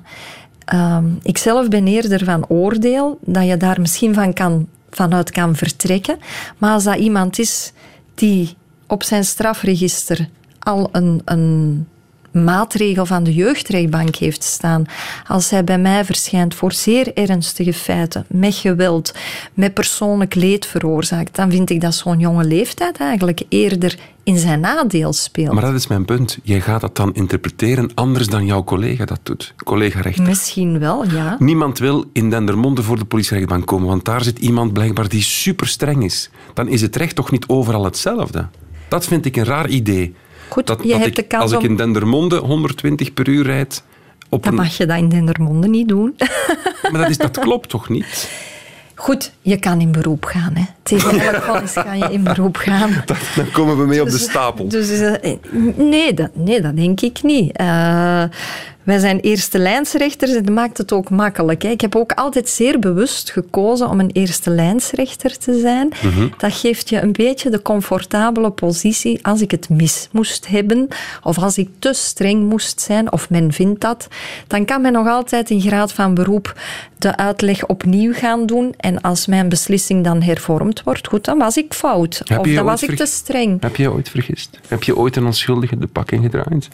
Ehm, 0.65 1.05
ik 1.23 1.37
zelf 1.37 1.67
ben 1.67 1.87
eerder 1.87 2.23
van 2.23 2.45
oordeel 2.47 3.19
dat 3.25 3.45
je 3.47 3.57
daar 3.57 3.81
misschien 3.81 4.13
van 4.13 4.33
kan, 4.33 4.67
vanuit 4.89 5.31
kan 5.31 5.55
vertrekken. 5.55 6.17
Maar 6.57 6.73
als 6.73 6.83
dat 6.83 6.95
iemand 6.97 7.39
is 7.39 7.71
die 8.15 8.55
op 8.87 9.03
zijn 9.03 9.23
strafregister 9.25 10.29
al 10.59 10.89
een, 10.91 11.21
een 11.25 11.87
maatregel 12.31 13.05
van 13.05 13.23
de 13.23 13.33
jeugdrechtbank 13.33 14.15
heeft 14.15 14.43
staan, 14.43 14.85
als 15.27 15.49
hij 15.49 15.63
bij 15.63 15.79
mij 15.79 16.05
verschijnt 16.05 16.55
voor 16.55 16.73
zeer 16.73 17.13
ernstige 17.13 17.73
feiten, 17.73 18.25
met 18.27 18.55
geweld, 18.55 19.13
met 19.53 19.73
persoonlijk 19.73 20.35
leed 20.35 20.65
veroorzaakt, 20.65 21.35
dan 21.35 21.51
vind 21.51 21.69
ik 21.69 21.81
dat 21.81 21.95
zo'n 21.95 22.19
jonge 22.19 22.43
leeftijd 22.43 22.97
eigenlijk 22.97 23.41
eerder 23.49 23.97
in 24.23 24.37
zijn 24.37 24.59
nadeel 24.59 25.13
speelt. 25.13 25.53
Maar 25.53 25.63
dat 25.63 25.73
is 25.73 25.87
mijn 25.87 26.05
punt. 26.05 26.37
Jij 26.43 26.61
gaat 26.61 26.81
dat 26.81 26.95
dan 26.95 27.13
interpreteren 27.13 27.91
anders 27.93 28.27
dan 28.27 28.45
jouw 28.45 28.63
collega 28.63 29.05
dat 29.05 29.19
doet. 29.23 29.53
Collega 29.63 30.01
rechter. 30.01 30.23
Misschien 30.23 30.79
wel, 30.79 31.05
ja. 31.05 31.35
Niemand 31.39 31.79
wil 31.79 32.05
in 32.13 32.29
Dendermonde 32.29 32.83
voor 32.83 32.97
de 32.97 33.05
politierechtbank 33.05 33.65
komen, 33.65 33.87
want 33.87 34.05
daar 34.05 34.23
zit 34.23 34.39
iemand 34.39 34.73
blijkbaar 34.73 35.09
die 35.09 35.21
super 35.21 35.67
streng 35.67 36.03
is. 36.03 36.29
Dan 36.53 36.67
is 36.67 36.81
het 36.81 36.95
recht 36.95 37.15
toch 37.15 37.31
niet 37.31 37.47
overal 37.47 37.83
hetzelfde? 37.83 38.47
Dat 38.87 39.05
vind 39.05 39.25
ik 39.25 39.35
een 39.35 39.45
raar 39.45 39.69
idee. 39.69 40.15
Goed, 40.51 40.67
dat, 40.67 40.79
je 40.83 40.87
dat 40.89 40.97
hebt 40.97 41.09
ik, 41.09 41.15
de 41.15 41.23
kans 41.23 41.43
als 41.43 41.51
ik 41.51 41.69
in 41.69 41.75
Dendermonde 41.75 42.37
120 42.37 43.13
per 43.13 43.27
uur 43.27 43.45
rijd... 43.45 43.83
Op 44.29 44.43
Dan 44.43 44.53
een, 44.53 44.59
mag 44.59 44.77
je 44.77 44.85
dat 44.85 44.97
in 44.97 45.09
Dendermonde 45.09 45.67
niet 45.67 45.87
doen. 45.87 46.15
maar 46.91 47.01
dat, 47.01 47.09
is, 47.09 47.17
dat 47.17 47.39
klopt 47.39 47.69
toch 47.69 47.89
niet? 47.89 48.29
Goed, 48.95 49.31
je 49.41 49.57
kan 49.57 49.81
in 49.81 49.91
beroep 49.91 50.25
gaan. 50.25 50.51
Hè. 50.53 50.63
Tegen 50.83 51.19
elk 51.19 51.43
vonnis 51.43 51.73
kan 51.73 51.97
je 51.97 52.11
in 52.11 52.23
beroep 52.23 52.57
gaan. 52.57 53.03
Dan 53.35 53.51
komen 53.51 53.77
we 53.77 53.85
mee 53.85 53.99
op 54.01 54.05
de 54.05 54.11
Dus- 54.11 54.21
stapel. 54.21 54.67
Dus, 54.67 55.17
nee, 55.75 56.13
dat, 56.13 56.29
nee, 56.33 56.61
dat 56.61 56.75
denk 56.75 57.01
ik 57.01 57.23
niet. 57.23 57.57
Eh, 57.57 58.23
Wij 58.83 58.99
zijn 58.99 59.19
eerste 59.19 59.59
lijnsrechters 59.59 60.31
en 60.33 60.43
dat 60.43 60.53
maakt 60.53 60.77
het 60.77 60.91
ook 60.91 61.09
makkelijk. 61.09 61.61
Hè. 61.61 61.69
Ik 61.69 61.81
heb 61.81 61.95
ook 61.95 62.11
altijd 62.11 62.49
zeer 62.49 62.79
bewust 62.79 63.31
gekozen 63.31 63.89
om 63.89 63.99
een 63.99 64.11
eerste 64.11 64.49
lijnsrechter 64.49 65.37
te 65.37 65.59
zijn. 65.59 65.91
Mhm. 66.03 66.27
Dat 66.37 66.53
geeft 66.53 66.89
je 66.89 67.01
een 67.01 67.11
beetje 67.11 67.49
de 67.49 67.61
comfortabele 67.61 68.49
positie 68.49 69.25
als 69.25 69.41
ik 69.41 69.51
het 69.51 69.69
mis 69.69 70.07
moest 70.11 70.47
hebben 70.47 70.87
of 71.23 71.37
als 71.37 71.57
ik 71.57 71.69
te 71.79 71.93
streng 71.93 72.49
moest 72.49 72.81
zijn 72.81 73.11
of 73.11 73.29
men 73.29 73.53
vindt 73.53 73.81
dat, 73.81 74.07
dan 74.47 74.65
kan 74.65 74.81
men 74.81 74.91
nog 74.91 75.07
altijd 75.07 75.49
in 75.49 75.61
graad 75.61 75.93
van 75.93 76.13
beroep 76.13 76.59
de 76.97 77.17
uitleg 77.17 77.65
opnieuw 77.65 78.13
gaan 78.13 78.45
doen 78.45 78.73
en 78.77 79.01
als 79.01 79.27
mijn 79.27 79.49
beslissing 79.49 80.03
dan 80.03 80.21
hervormd 80.21 80.83
wordt, 80.83 81.07
goed, 81.07 81.25
dan 81.25 81.37
was 81.37 81.57
ik 81.57 81.73
fout 81.73 82.21
Heb 82.25 82.39
of 82.39 82.47
dan 82.47 82.65
was 82.65 82.83
ik 82.83 82.95
te 82.95 83.05
streng. 83.05 83.61
Heb 83.61 83.75
je 83.75 83.83
je 83.83 83.91
ooit 83.91 84.09
vergist? 84.09 84.59
Heb 84.67 84.83
je 84.83 84.97
ooit 84.97 85.15
een 85.15 85.25
onschuldige 85.25 85.77
de 85.77 85.87
pak 85.87 86.11
ingedraaid? 86.11 86.69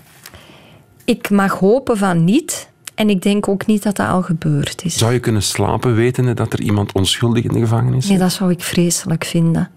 Ik 1.07 1.29
mag 1.29 1.59
hopen 1.59 1.97
van 1.97 2.23
niet. 2.23 2.69
En 2.95 3.09
ik 3.09 3.21
denk 3.21 3.47
ook 3.47 3.65
niet 3.65 3.83
dat 3.83 3.95
dat 3.95 4.07
al 4.07 4.21
gebeurd 4.21 4.83
is. 4.83 4.97
Zou 4.97 5.13
je 5.13 5.19
kunnen 5.19 5.43
slapen 5.43 5.95
wetende 5.95 6.33
dat 6.33 6.53
er 6.53 6.61
iemand 6.61 6.91
onschuldig 6.91 7.43
in 7.43 7.53
de 7.53 7.59
gevangenis 7.59 7.91
Nee, 7.91 8.01
zit? 8.01 8.19
dat 8.19 8.31
zou 8.31 8.51
ik 8.51 8.61
vreselijk 8.61 9.25
vinden. 9.25 9.69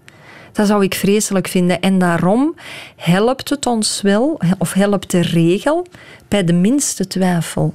Dat 0.51 0.67
zou 0.67 0.83
ik 0.83 0.93
vreselijk 0.93 1.47
vinden. 1.47 1.81
En 1.81 1.99
daarom 1.99 2.55
helpt 2.95 3.49
het 3.49 3.65
ons 3.65 4.01
wel, 4.01 4.39
of 4.57 4.73
helpt 4.73 5.11
de 5.11 5.21
regel, 5.21 5.87
bij 6.27 6.43
de 6.43 6.53
minste 6.53 7.07
twijfel 7.07 7.73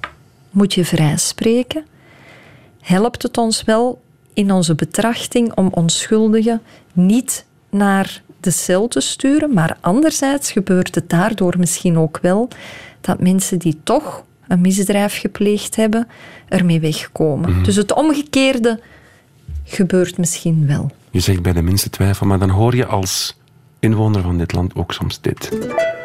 moet 0.51 0.75
je 0.75 0.85
vrijspreken. 0.85 1.85
Helpt 2.81 3.23
het 3.23 3.38
ons 3.38 3.62
wel 3.62 4.03
in 4.35 4.53
onze 4.53 4.75
betrachting 4.75 5.55
om 5.55 5.69
onschuldigen 5.71 6.62
niet 6.92 7.45
naar 7.71 8.23
de 8.40 8.51
cel 8.51 8.88
te 8.88 9.01
sturen, 9.01 9.53
maar 9.53 9.77
anderzijds 9.81 10.53
gebeurt 10.53 10.95
het 10.95 11.11
daardoor 11.11 11.55
misschien 11.59 11.99
ook 11.99 12.19
wel 12.23 12.49
dat 13.07 13.21
mensen 13.21 13.59
die 13.59 13.79
toch 13.83 14.25
een 14.49 14.61
misdrijf 14.61 15.19
gepleegd 15.19 15.77
hebben, 15.77 16.09
ermee 16.49 16.81
wegkomen. 16.81 17.51
Mhm. 17.51 17.62
Dus 17.62 17.77
het 17.77 17.95
omgekeerde 17.95 18.81
gebeurt 19.64 20.19
misschien 20.19 20.66
wel. 20.66 20.90
Je 21.11 21.21
zegt 21.21 21.42
bij 21.42 21.53
de 21.53 21.62
minste 21.62 21.90
twijfel, 21.90 22.27
maar 22.27 22.38
dan 22.38 22.51
hoor 22.51 22.77
je 22.77 22.87
als 22.87 23.37
inwoner 23.87 24.22
van 24.22 24.38
dit 24.38 24.53
land 24.53 24.75
ook 24.75 24.92
soms 24.92 25.20
dit. 25.20 25.51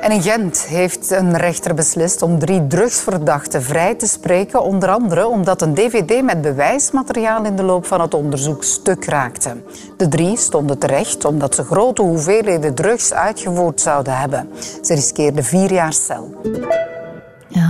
En 0.01 0.11
in 0.11 0.21
Gent 0.21 0.65
heeft 0.65 1.11
een 1.11 1.37
rechter 1.37 1.73
beslist 1.73 2.21
om 2.21 2.39
drie 2.39 2.67
drugsverdachten 2.67 3.63
vrij 3.63 3.95
te 3.95 4.07
spreken. 4.07 4.63
Onder 4.63 4.89
andere 4.89 5.27
omdat 5.27 5.61
een 5.61 5.73
dvd 5.73 6.23
met 6.23 6.41
bewijsmateriaal 6.41 7.45
in 7.45 7.55
de 7.55 7.63
loop 7.63 7.85
van 7.85 8.01
het 8.01 8.13
onderzoek 8.13 8.63
stuk 8.63 9.05
raakte. 9.05 9.63
De 9.97 10.07
drie 10.07 10.37
stonden 10.37 10.77
terecht 10.77 11.25
omdat 11.25 11.55
ze 11.55 11.63
grote 11.63 12.01
hoeveelheden 12.01 12.75
drugs 12.75 13.13
uitgevoerd 13.13 13.81
zouden 13.81 14.17
hebben. 14.17 14.49
Ze 14.81 14.93
riskeerden 14.93 15.43
vier 15.43 15.71
jaar 15.71 15.93
cel. 15.93 16.41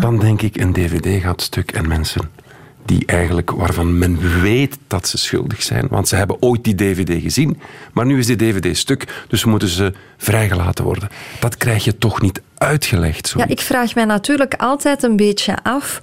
Dan 0.02 0.20
denk 0.20 0.42
ik, 0.42 0.56
een 0.58 0.74
dvd 0.74 1.22
gaat 1.22 1.42
stuk 1.42 1.72
en 1.72 1.88
mensen 1.88 2.41
die 2.86 3.06
eigenlijk, 3.06 3.52
waarvan 3.52 3.98
men 3.98 4.42
weet 4.42 4.78
dat 4.88 5.08
ze 5.08 5.18
schuldig 5.18 5.64
zijn, 5.64 5.88
want 5.90 6.08
ze 6.08 6.16
hebben 6.16 6.42
ooit 6.42 6.64
die 6.64 6.76
dvd 6.76 7.22
gezien, 7.22 7.60
maar 7.94 8.06
nu 8.06 8.18
is 8.18 8.26
die 8.26 8.36
dvd 8.36 8.78
stuk, 8.78 9.26
dus 9.28 9.46
moeten 9.46 9.70
ze 9.70 9.94
vrijgelaten 10.18 10.84
worden. 10.84 11.10
Dat 11.40 11.58
krijg 11.58 11.84
je 11.84 11.98
toch 11.98 12.22
niet 12.22 12.42
uitgelegd. 12.58 13.34
Ja, 13.38 13.48
ik 13.48 13.62
vraag 13.62 13.96
mij 13.96 14.06
natuurlijk 14.06 14.54
altijd 14.54 15.04
een 15.04 15.16
beetje 15.16 15.64
af 15.64 16.00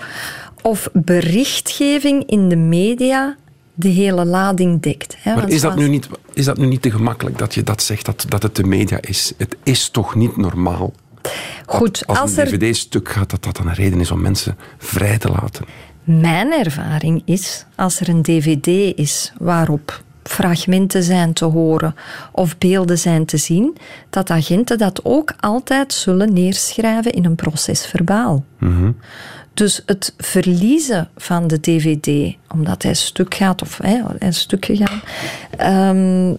of 0.63 0.89
berichtgeving 0.93 2.25
in 2.27 2.49
de 2.49 2.57
media 2.57 3.37
de 3.75 3.89
hele 3.89 4.25
lading 4.25 4.83
dekt. 4.83 5.17
Hè? 5.19 5.35
Maar 5.35 5.49
is 5.49 5.61
dat, 5.61 5.77
nu 5.77 5.89
niet, 5.89 6.09
is 6.33 6.45
dat 6.45 6.59
nu 6.59 6.67
niet 6.67 6.83
te 6.83 6.91
gemakkelijk 6.91 7.39
dat 7.39 7.55
je 7.55 7.63
dat 7.63 7.83
zegt, 7.83 8.05
dat, 8.05 8.27
dat 8.29 8.43
het 8.43 8.57
de 8.57 8.65
media 8.65 8.99
is? 9.01 9.33
Het 9.37 9.57
is 9.63 9.89
toch 9.89 10.15
niet 10.15 10.37
normaal? 10.37 10.93
Goed, 11.67 12.07
Als, 12.07 12.19
als 12.19 12.37
een 12.37 12.39
er 12.39 12.59
dvd 12.59 12.77
stuk 12.77 13.09
gaat, 13.09 13.31
dat 13.31 13.45
dat 13.45 13.57
dan 13.57 13.67
een 13.67 13.75
reden 13.75 14.01
is 14.01 14.11
om 14.11 14.21
mensen 14.21 14.59
vrij 14.79 15.19
te 15.19 15.29
laten. 15.29 15.65
Mijn 16.09 16.53
ervaring 16.53 17.23
is, 17.25 17.65
als 17.75 18.01
er 18.01 18.09
een 18.09 18.23
dvd 18.23 18.67
is 18.99 19.33
waarop 19.39 20.03
fragmenten 20.23 21.03
zijn 21.03 21.33
te 21.33 21.45
horen 21.45 21.95
of 22.33 22.59
beelden 22.59 22.99
zijn 22.99 23.25
te 23.25 23.37
zien, 23.37 23.77
dat 24.11 24.31
agenten 24.31 24.79
dat 24.79 25.05
ook 25.05 25.35
altijd 25.41 25.93
zullen 25.93 26.33
neerschrijven 26.33 27.13
in 27.13 27.25
een 27.25 27.35
procesverbaal. 27.35 28.45
Dus 29.55 29.83
het 29.87 30.15
verliezen 30.17 31.09
van 31.17 31.47
de 31.47 31.61
dvd, 31.61 32.37
omdat 32.53 32.83
hij 32.83 32.95
stuk 32.95 33.35
gaat 33.35 33.63
of 33.63 33.79
hij 33.83 34.03
is 34.19 34.39
stuk 34.39 34.65
gegaan, 34.65 35.01
ehm, 35.57 36.35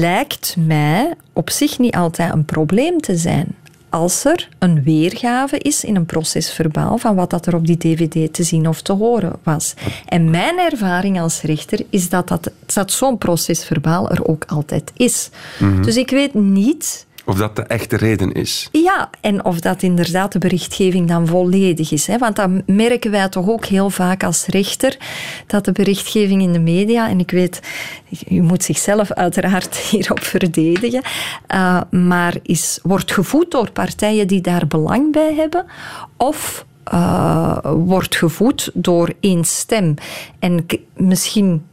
lijkt 0.00 0.56
mij 0.58 1.14
op 1.32 1.50
zich 1.50 1.78
niet 1.78 1.94
altijd 1.94 2.32
een 2.32 2.44
probleem 2.44 3.00
te 3.00 3.16
zijn. 3.16 3.54
Als 3.96 4.24
er 4.24 4.48
een 4.58 4.82
weergave 4.82 5.58
is 5.58 5.84
in 5.84 5.96
een 5.96 6.06
procesverbaal 6.06 6.98
van 6.98 7.14
wat 7.14 7.30
dat 7.30 7.46
er 7.46 7.54
op 7.54 7.66
die 7.66 7.76
dvd 7.76 8.32
te 8.32 8.42
zien 8.42 8.68
of 8.68 8.82
te 8.82 8.92
horen 8.92 9.32
was. 9.42 9.74
En 10.06 10.30
mijn 10.30 10.58
ervaring 10.58 11.20
als 11.20 11.42
rechter 11.42 11.80
is 11.90 12.08
dat, 12.08 12.28
dat, 12.28 12.50
dat 12.74 12.92
zo'n 12.92 13.18
procesverbaal 13.18 14.10
er 14.10 14.26
ook 14.26 14.44
altijd 14.44 14.92
is. 14.96 15.30
Mhm. 15.58 15.82
Dus 15.82 15.96
ik 15.96 16.10
weet 16.10 16.34
niet 16.34 17.06
Of 17.26 17.36
dat 17.36 17.56
de 17.56 17.62
echte 17.62 17.96
reden 17.96 18.32
is. 18.32 18.68
ja, 18.72 19.10
en 19.20 19.44
of 19.44 19.60
dat 19.60 19.82
inderdaad 19.82 20.32
de 20.32 20.38
berichtgeving 20.38 21.08
dan 21.08 21.26
volledig 21.26 21.92
is. 21.92 22.06
Hè? 22.06 22.18
Want 22.18 22.36
dat 22.36 22.50
merken 22.66 23.10
wij 23.10 23.28
toch 23.28 23.48
ook 23.48 23.64
heel 23.64 23.90
vaak 23.90 24.24
als 24.24 24.46
rechter, 24.46 24.96
dat 25.46 25.64
de 25.64 25.72
berichtgeving 25.72 26.42
in 26.42 26.52
de 26.52 26.58
media, 26.58 27.08
en 27.08 27.20
ik 27.20 27.30
weet, 27.30 27.60
u 28.28 28.42
moet 28.42 28.62
zichzelf 28.62 29.12
uiteraard 29.12 29.76
hierop 29.90 30.20
verdedigen, 30.20 31.02
eh, 31.46 31.80
maar 31.90 32.36
is, 32.42 32.78
wordt 32.82 33.12
gevoed 33.12 33.50
door 33.50 33.70
partijen 33.70 34.26
die 34.26 34.40
daar 34.40 34.66
belang 34.66 35.12
bij 35.12 35.34
hebben, 35.34 35.64
of 36.16 36.66
eh, 36.84 37.58
wordt 37.62 38.16
gevoed 38.16 38.70
door 38.74 39.12
één 39.20 39.44
stem. 39.44 39.94
En 40.38 40.66
misschien 40.94 41.66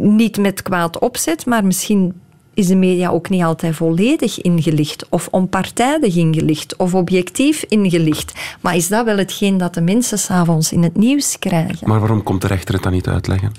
niet 0.00 0.38
met 0.38 0.62
kwaad 0.62 0.98
opzet, 0.98 1.46
maar 1.46 1.64
misschien 1.64 2.20
is 2.58 2.66
de 2.66 2.76
media 2.76 3.08
ook 3.10 3.28
niet 3.28 3.42
altijd 3.42 3.74
volledig 3.74 4.40
ingelicht 4.40 5.06
of 5.08 5.28
onpartijdig 5.30 6.16
ingelicht 6.16 6.76
of 6.76 6.94
objectief 6.94 7.64
ingelicht. 7.68 8.32
Maar 8.60 8.76
is 8.76 8.88
dat 8.88 9.04
wel 9.04 9.16
hetgeen 9.16 9.58
dat 9.58 9.74
de 9.74 9.80
mensen 9.80 10.18
s'avonds 10.18 10.72
in 10.72 10.82
het 10.82 10.96
nieuws 10.96 11.38
krijgen? 11.38 11.88
Maar 11.88 11.98
waarom 12.00 12.22
komt 12.22 12.40
de 12.40 12.46
rechter 12.46 12.74
het 12.74 12.82
dan 12.82 12.92
niet 12.92 13.06
uitleggen? 13.08 13.52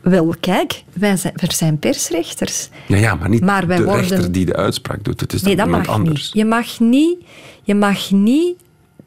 Wel, 0.00 0.34
kijk, 0.40 0.82
wij 0.92 1.16
zijn, 1.16 1.32
er 1.36 1.52
zijn 1.52 1.78
persrechters. 1.78 2.68
Ja, 2.86 2.96
ja 2.96 3.14
maar 3.14 3.28
niet 3.28 3.40
Maar 3.44 3.66
de 3.66 3.84
worden- 3.84 3.94
rechter 4.08 4.32
die 4.32 4.44
de 4.46 4.56
uitspraak 4.56 5.04
doet. 5.04 5.20
Het 5.20 5.32
is 5.32 5.42
Nee, 5.42 5.56
dan 5.56 5.70
dat 5.70 5.78
mag 5.78 5.88
anders. 5.88 6.22
niet. 6.24 6.42
Je 6.42 6.44
mag 6.48 6.80
niet, 6.80 7.16
je 7.62 7.74
mag 7.74 8.10
niet 8.10 8.54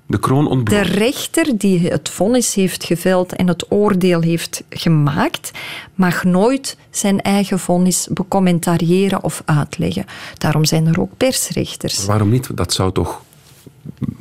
De 0.09 0.19
kroon 0.19 0.43
de 0.43 0.49
ontbloot. 0.49 0.85
rechter 0.85 1.57
die 1.57 1.87
het 1.87 2.09
vonnis 2.09 2.53
heeft 2.53 2.83
geveld 2.83 3.33
en 3.35 3.47
het 3.47 3.71
oordeel 3.71 4.21
heeft 4.21 4.63
gemaakt, 4.69 5.51
mag 5.95 6.23
nooit 6.23 6.77
zijn 6.89 7.21
eigen 7.21 7.59
vonnis 7.59 8.07
becommentariëren 8.11 9.23
of 9.23 9.41
uitleggen. 9.45 10.05
Daarom 10.37 10.65
zijn 10.65 10.87
er 10.87 11.01
ook 11.01 11.11
persrechters. 11.17 12.05
Waarom 12.05 12.29
niet? 12.29 12.57
Dat 12.57 12.73
zou 12.73 12.91
toch 12.91 13.21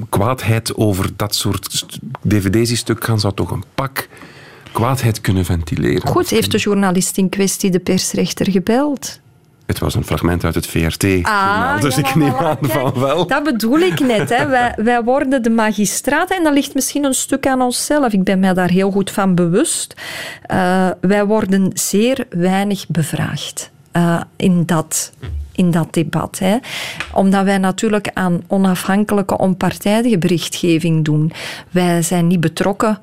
kwaadheid 0.08 0.76
over 0.76 1.10
dat 1.16 1.34
soort 1.34 1.86
dvd's 2.22 2.68
die 2.68 2.76
stuk 2.76 3.04
gaan, 3.04 3.20
zou 3.20 3.34
toch 3.34 3.50
een 3.50 3.64
pak 3.74 4.08
kwaadheid 4.72 5.20
kunnen 5.20 5.44
ventileren. 5.44 6.08
Goed, 6.08 6.30
heeft 6.30 6.50
de 6.50 6.58
journalist 6.58 7.16
in 7.16 7.28
kwestie 7.28 7.70
de 7.70 7.80
persrechter 7.80 8.50
gebeld? 8.50 9.20
Het 9.68 9.78
was 9.78 9.94
een 9.94 10.04
fragment 10.04 10.44
uit 10.44 10.54
het 10.54 10.66
VRT-journaal, 10.66 11.80
dus 11.80 11.96
Ah, 11.96 12.02
ja, 12.02 12.08
ik 12.08 12.14
neem 12.14 12.34
aan 12.34 12.58
kijk, 12.60 12.72
van 12.72 12.92
wel. 13.00 13.26
Dat 13.26 13.42
bedoel 13.42 13.78
ik 13.78 14.00
net. 14.00 14.28
Hè. 14.28 14.46
Wij, 14.56 14.74
wij 14.76 15.02
worden 15.02 15.42
de 15.42 15.50
magistraat 15.50 16.30
en 16.30 16.44
dat 16.44 16.52
ligt 16.52 16.74
misschien 16.74 17.04
een 17.04 17.14
stuk 17.14 17.46
aan 17.46 17.62
onszelf. 17.62 18.12
Ik 18.12 18.24
ben 18.24 18.38
mij 18.38 18.54
daar 18.54 18.70
heel 18.70 18.90
goed 18.90 19.10
van 19.10 19.34
bewust. 19.34 19.94
Eh, 20.42 20.88
wij 21.00 21.24
worden 21.24 21.70
zeer 21.74 22.26
weinig 22.30 22.86
bevraagd 22.86 23.70
eh, 23.92 24.20
in 24.36 24.66
dat 24.66 25.12
in 25.52 25.70
dat 25.70 25.94
debat. 25.94 26.38
Hè. 26.38 26.56
Omdat 27.12 27.44
wij 27.44 27.58
natuurlijk 27.58 28.10
aan 28.14 28.42
onafhankelijke, 28.46 29.38
onpartijdige 29.38 30.18
berichtgeving 30.18 31.04
doen. 31.04 31.32
Wij 31.70 32.02
zijn 32.02 32.26
niet 32.26 32.40
betrokken 32.40 32.98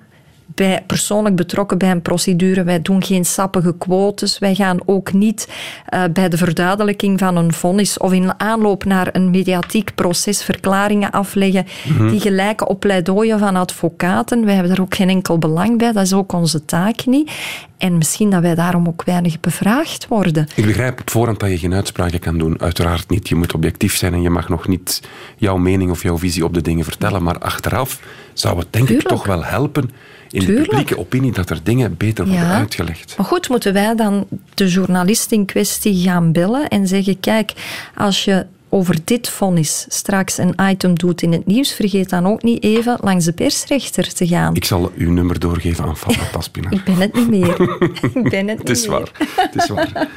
bij, 0.56 0.84
persoonlijk 0.88 1.36
betrokken 1.36 1.78
bij 1.78 1.92
een 1.92 2.02
procedure. 2.02 2.64
Wij 2.64 2.82
doen 2.82 3.04
geen 3.04 3.26
sappige 3.26 3.76
quotes. 3.78 4.40
Wij 4.40 4.56
gaan 4.56 4.80
ook 4.86 5.14
niet 5.14 5.48
eh, 5.86 6.04
bij 6.14 6.30
de 6.30 6.38
verduidelijking 6.38 7.20
van 7.20 7.36
een 7.38 7.54
vonnis 7.54 7.98
of 7.98 8.12
in 8.14 8.40
aanloop 8.40 8.84
naar 8.86 9.10
een 9.12 9.30
mediatiek 9.30 9.96
proces 9.96 10.44
verklaringen 10.44 11.12
afleggen 11.12 11.66
Mhm. 11.88 12.08
die 12.10 12.20
gelijken 12.20 12.68
op 12.68 12.80
pleidooien 12.80 13.40
van 13.40 13.56
advocaten. 13.56 14.46
Wij 14.46 14.54
hebben 14.54 14.72
daar 14.76 14.86
ook 14.86 14.96
geen 14.96 15.10
enkel 15.10 15.38
belang 15.38 15.78
bij. 15.78 15.92
Dat 15.92 16.04
is 16.04 16.14
ook 16.14 16.32
onze 16.34 16.66
taak 16.66 17.06
niet. 17.06 17.32
En 17.78 17.98
misschien 17.98 18.30
dat 18.30 18.42
wij 18.42 18.56
daarom 18.56 18.88
ook 18.88 19.04
weinig 19.04 19.40
bevraagd 19.40 20.08
worden. 20.08 20.48
Ik 20.56 20.66
begrijp 20.66 21.00
op 21.00 21.10
voorhand 21.10 21.40
dat 21.40 21.50
je 21.50 21.58
geen 21.58 21.74
uitspraken 21.74 22.20
kan 22.20 22.38
doen. 22.38 22.62
Uiteraard 22.62 23.10
niet. 23.10 23.28
Je 23.30 23.36
moet 23.36 23.54
objectief 23.54 23.96
zijn 23.98 24.14
en 24.14 24.22
je 24.22 24.30
mag 24.30 24.50
nog 24.50 24.68
niet 24.68 25.02
jouw 25.38 25.58
mening 25.58 25.92
of 25.92 26.04
jouw 26.04 26.18
visie 26.18 26.44
op 26.46 26.54
de 26.54 26.62
dingen 26.62 26.84
vertellen. 26.84 27.24
Maar 27.24 27.38
achteraf 27.40 28.00
zou 28.34 28.60
het 28.60 28.68
denk 28.70 28.90
ik 28.90 29.02
toch 29.08 29.26
wel 29.26 29.44
helpen 29.46 29.90
in 30.36 30.42
Tuurlijk. 30.42 30.64
de 30.64 30.70
publieke 30.70 30.98
opinie 31.00 31.32
dat 31.32 31.50
er 31.50 31.60
dingen 31.64 31.98
beter 31.98 32.26
worden 32.26 32.44
Ja. 32.46 32.54
uitgelegd. 32.58 33.14
Maar 33.18 33.26
goed, 33.26 33.50
moeten 33.50 33.74
wij 33.74 33.96
dan 33.96 34.28
de 34.54 34.68
journalist 34.68 35.32
in 35.32 35.46
kwestie 35.46 36.02
gaan 36.04 36.32
bellen 36.32 36.68
en 36.68 36.88
zeggen: 36.88 37.20
kijk, 37.20 37.52
als 37.96 38.24
je 38.24 38.46
over 38.70 38.96
dit 39.04 39.30
vonnis 39.30 39.86
straks 39.90 40.38
een 40.38 40.54
item 40.62 40.94
doet 40.98 41.22
in 41.22 41.32
het 41.32 41.46
nieuws, 41.46 41.72
vergeet 41.74 42.10
dan 42.10 42.26
ook 42.28 42.44
niet 42.44 42.64
even 42.64 42.98
langs 43.02 43.26
de 43.26 43.32
persrechter 43.34 44.14
te 44.14 44.28
gaan. 44.28 44.56
Ik 44.56 44.66
zal 44.66 44.92
uw 44.98 45.12
nummer 45.12 45.40
doorgeven 45.40 45.86
aan 45.86 45.98
Fabio 45.98 46.24
Taspina. 46.32 46.70
Ik 46.70 46.84
ben 46.84 46.96
het 46.96 47.14
niet 47.14 47.30
meer. 47.30 47.80
Ik 48.24 48.30
ben 48.30 48.48
het 48.48 48.58
Het 48.58 48.70
is 48.70 48.80
niet 48.82 48.90
waar. 48.90 49.12
meer. 49.20 49.28
Het 49.36 49.56
is 49.56 49.68
waar. 49.70 50.08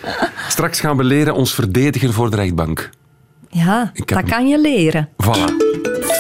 Straks 0.48 0.80
gaan 0.80 0.96
we 0.96 1.04
leren 1.04 1.34
ons 1.34 1.54
verdedigen 1.54 2.12
voor 2.12 2.30
de 2.30 2.36
rechtbank. 2.36 2.90
Ja, 3.50 3.92
dat 4.04 4.22
kan 4.22 4.48
je 4.48 4.60
leren. 4.60 5.08
Voilà. 5.24 5.44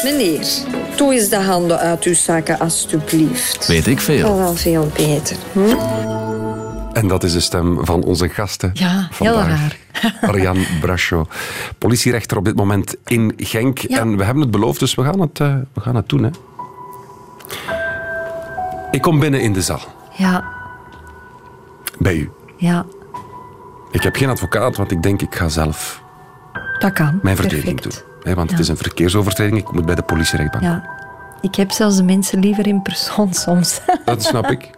Meneer, 0.04 0.46
doe 0.98 1.12
eens 1.14 1.28
de 1.28 1.36
handen 1.42 1.78
uit 1.78 2.04
uw 2.04 2.14
zakken, 2.14 2.58
alstublieft. 2.58 3.66
Weet 3.66 3.86
ik 3.86 3.94
Dat 3.96 4.04
veel. 4.04 4.36
wel 4.36 4.54
veel 4.54 4.90
beter. 4.96 5.36
Hm? 5.52 5.60
En 6.92 7.08
dat 7.08 7.24
is 7.24 7.32
de 7.32 7.40
stem 7.40 7.84
van 7.84 8.02
onze 8.02 8.28
gasten. 8.28 8.70
Ja, 8.74 9.08
heel 9.18 9.34
vandaag. 9.34 9.46
raar. 9.48 9.76
Arjan 10.30 10.56
Brascho, 10.80 11.26
politierechter 11.78 12.36
op 12.36 12.44
dit 12.44 12.56
moment 12.56 12.96
in 13.04 13.32
Genk. 13.36 13.78
Ja. 13.78 13.98
En 13.98 14.16
we 14.16 14.24
hebben 14.24 14.42
het 14.42 14.50
beloofd, 14.50 14.80
dus 14.80 14.94
we 14.94 15.02
gaan 15.02 15.20
het, 15.20 15.40
eh, 15.40 15.54
we 15.74 15.80
gaan 15.80 15.94
het 15.94 16.08
doen. 16.08 16.22
Hè. 16.22 16.30
Ik 18.90 19.02
kom 19.02 19.18
binnen 19.20 19.40
in 19.40 19.52
de 19.52 19.62
zaal, 19.62 19.80
Ja, 20.16 20.44
bij 21.98 22.14
u. 22.14 22.30
ja, 22.56 22.86
Ik 23.90 24.02
heb 24.02 24.16
geen 24.16 24.28
advocaat, 24.28 24.76
want 24.76 24.90
ik 24.90 25.02
denk 25.02 25.22
ik 25.22 25.34
ga 25.34 25.48
zelf 25.48 26.02
dat 26.78 26.92
kan. 26.92 27.18
mijn 27.22 27.36
verdediging 27.36 27.80
doen. 27.80 27.92
Hè, 28.22 28.34
want 28.34 28.50
het 28.50 28.58
is 28.58 28.68
een 28.68 28.76
verkeersovertreding, 28.76 29.58
ik 29.58 29.72
moet 29.72 29.86
bij 29.86 29.94
de 29.94 30.02
politierechtbank. 30.02 30.64
Ja. 30.64 30.96
Ik 31.40 31.54
heb 31.54 31.70
zelfs 31.70 31.96
de 31.96 32.02
mensen 32.02 32.38
liever 32.40 32.66
in 32.66 32.82
persoon 32.82 33.34
soms. 33.34 33.80
Dat 34.04 34.22
snap 34.22 34.46
ik. 34.46 34.70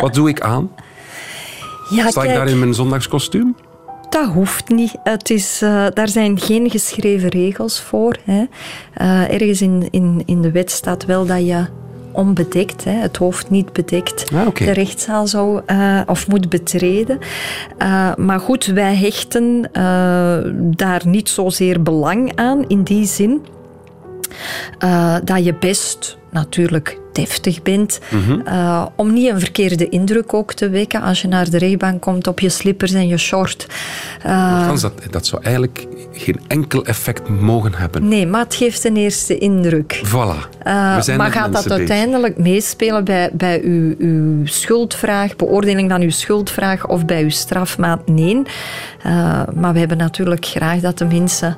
Wat 0.00 0.14
doe 0.14 0.28
ik 0.28 0.40
aan? 0.40 0.70
Ja, 1.90 2.08
Sta 2.10 2.20
ik 2.20 2.26
kijk, 2.26 2.38
daar 2.38 2.48
in 2.48 2.58
mijn 2.58 2.74
zondagskostuum? 2.74 3.56
Dat 4.08 4.28
hoeft 4.28 4.68
niet. 4.68 4.94
Het 5.02 5.30
is, 5.30 5.62
eh, 5.62 5.86
daar 5.94 6.08
zijn 6.08 6.40
geen 6.40 6.70
geschreven 6.70 7.28
regels 7.28 7.80
voor. 7.80 8.16
Hè. 8.24 8.44
Eh, 8.94 9.32
ergens 9.32 9.62
in, 9.62 9.88
in, 9.90 10.22
in 10.24 10.42
de 10.42 10.50
wet 10.50 10.70
staat 10.70 11.04
wel 11.04 11.26
dat 11.26 11.46
je 11.46 11.66
onbedekt, 12.14 12.84
hè, 12.84 12.92
het 12.92 13.16
hoofd 13.16 13.50
niet 13.50 13.72
bedekt, 13.72 14.24
Ah, 14.34 14.54
de 14.54 14.72
rechtszaal 14.72 15.26
zou 15.26 15.60
eh, 15.66 16.00
of 16.06 16.28
moet 16.28 16.48
betreden. 16.48 17.18
Eh, 17.78 18.14
maar 18.16 18.40
goed, 18.40 18.66
wij 18.66 18.96
hechten 18.96 19.68
eh, 19.72 20.38
daar 20.56 21.02
niet 21.04 21.28
zozeer 21.28 21.82
belang 21.82 22.36
aan 22.36 22.68
in 22.68 22.82
die 22.82 23.04
zin 23.06 23.46
dat 25.24 25.44
je 25.44 25.54
best 25.54 26.18
natuurlijk 26.34 26.98
deftig 27.12 27.62
bent. 27.62 27.98
Mhm. 28.10 28.40
eh, 28.40 28.86
om 28.96 29.12
niet 29.12 29.30
een 29.30 29.40
verkeerde 29.40 29.88
indruk 29.88 30.34
ook 30.34 30.52
te 30.52 30.68
wekken 30.68 31.02
als 31.02 31.22
je 31.22 31.28
naar 31.28 31.50
de 31.50 31.58
rechtbank 31.58 32.00
komt 32.00 32.26
op 32.26 32.40
je 32.40 32.48
slippers 32.48 32.92
en 32.92 33.08
je 33.08 33.16
short. 33.16 33.66
Frans, 34.20 34.80
dat, 34.80 34.92
dat 35.10 35.26
zou 35.26 35.42
eigenlijk 35.42 35.86
geen 36.12 36.40
enkel 36.46 36.84
effect 36.84 37.28
mogen 37.28 37.74
hebben. 37.74 38.08
nee, 38.08 38.26
maar 38.26 38.42
het 38.42 38.54
geeft 38.54 38.84
een 38.84 38.96
eerste 38.96 39.38
indruk. 39.38 40.00
Voilà. 40.06 40.58
Eh, 40.62 41.16
maar 41.16 41.30
gaat 41.30 41.52
dat 41.52 41.62
bezig. 41.62 41.78
uiteindelijk 41.78 42.38
meespelen 42.38 43.04
bij, 43.04 43.30
bij 43.32 43.60
uw, 43.62 43.94
uw 43.98 44.46
schuldvraag, 44.46 45.36
beoordeling 45.36 45.90
van 45.90 46.00
uw 46.00 46.10
schuldvraag 46.10 46.86
of 46.86 47.04
bij 47.04 47.22
uw 47.22 47.30
strafmaat? 47.30 48.08
Nee. 48.08 48.42
Maar 49.54 49.72
we 49.72 49.78
hebben 49.78 49.96
natuurlijk 49.96 50.46
graag 50.46 50.80
dat 50.80 50.98
de 50.98 51.04
mensen 51.04 51.56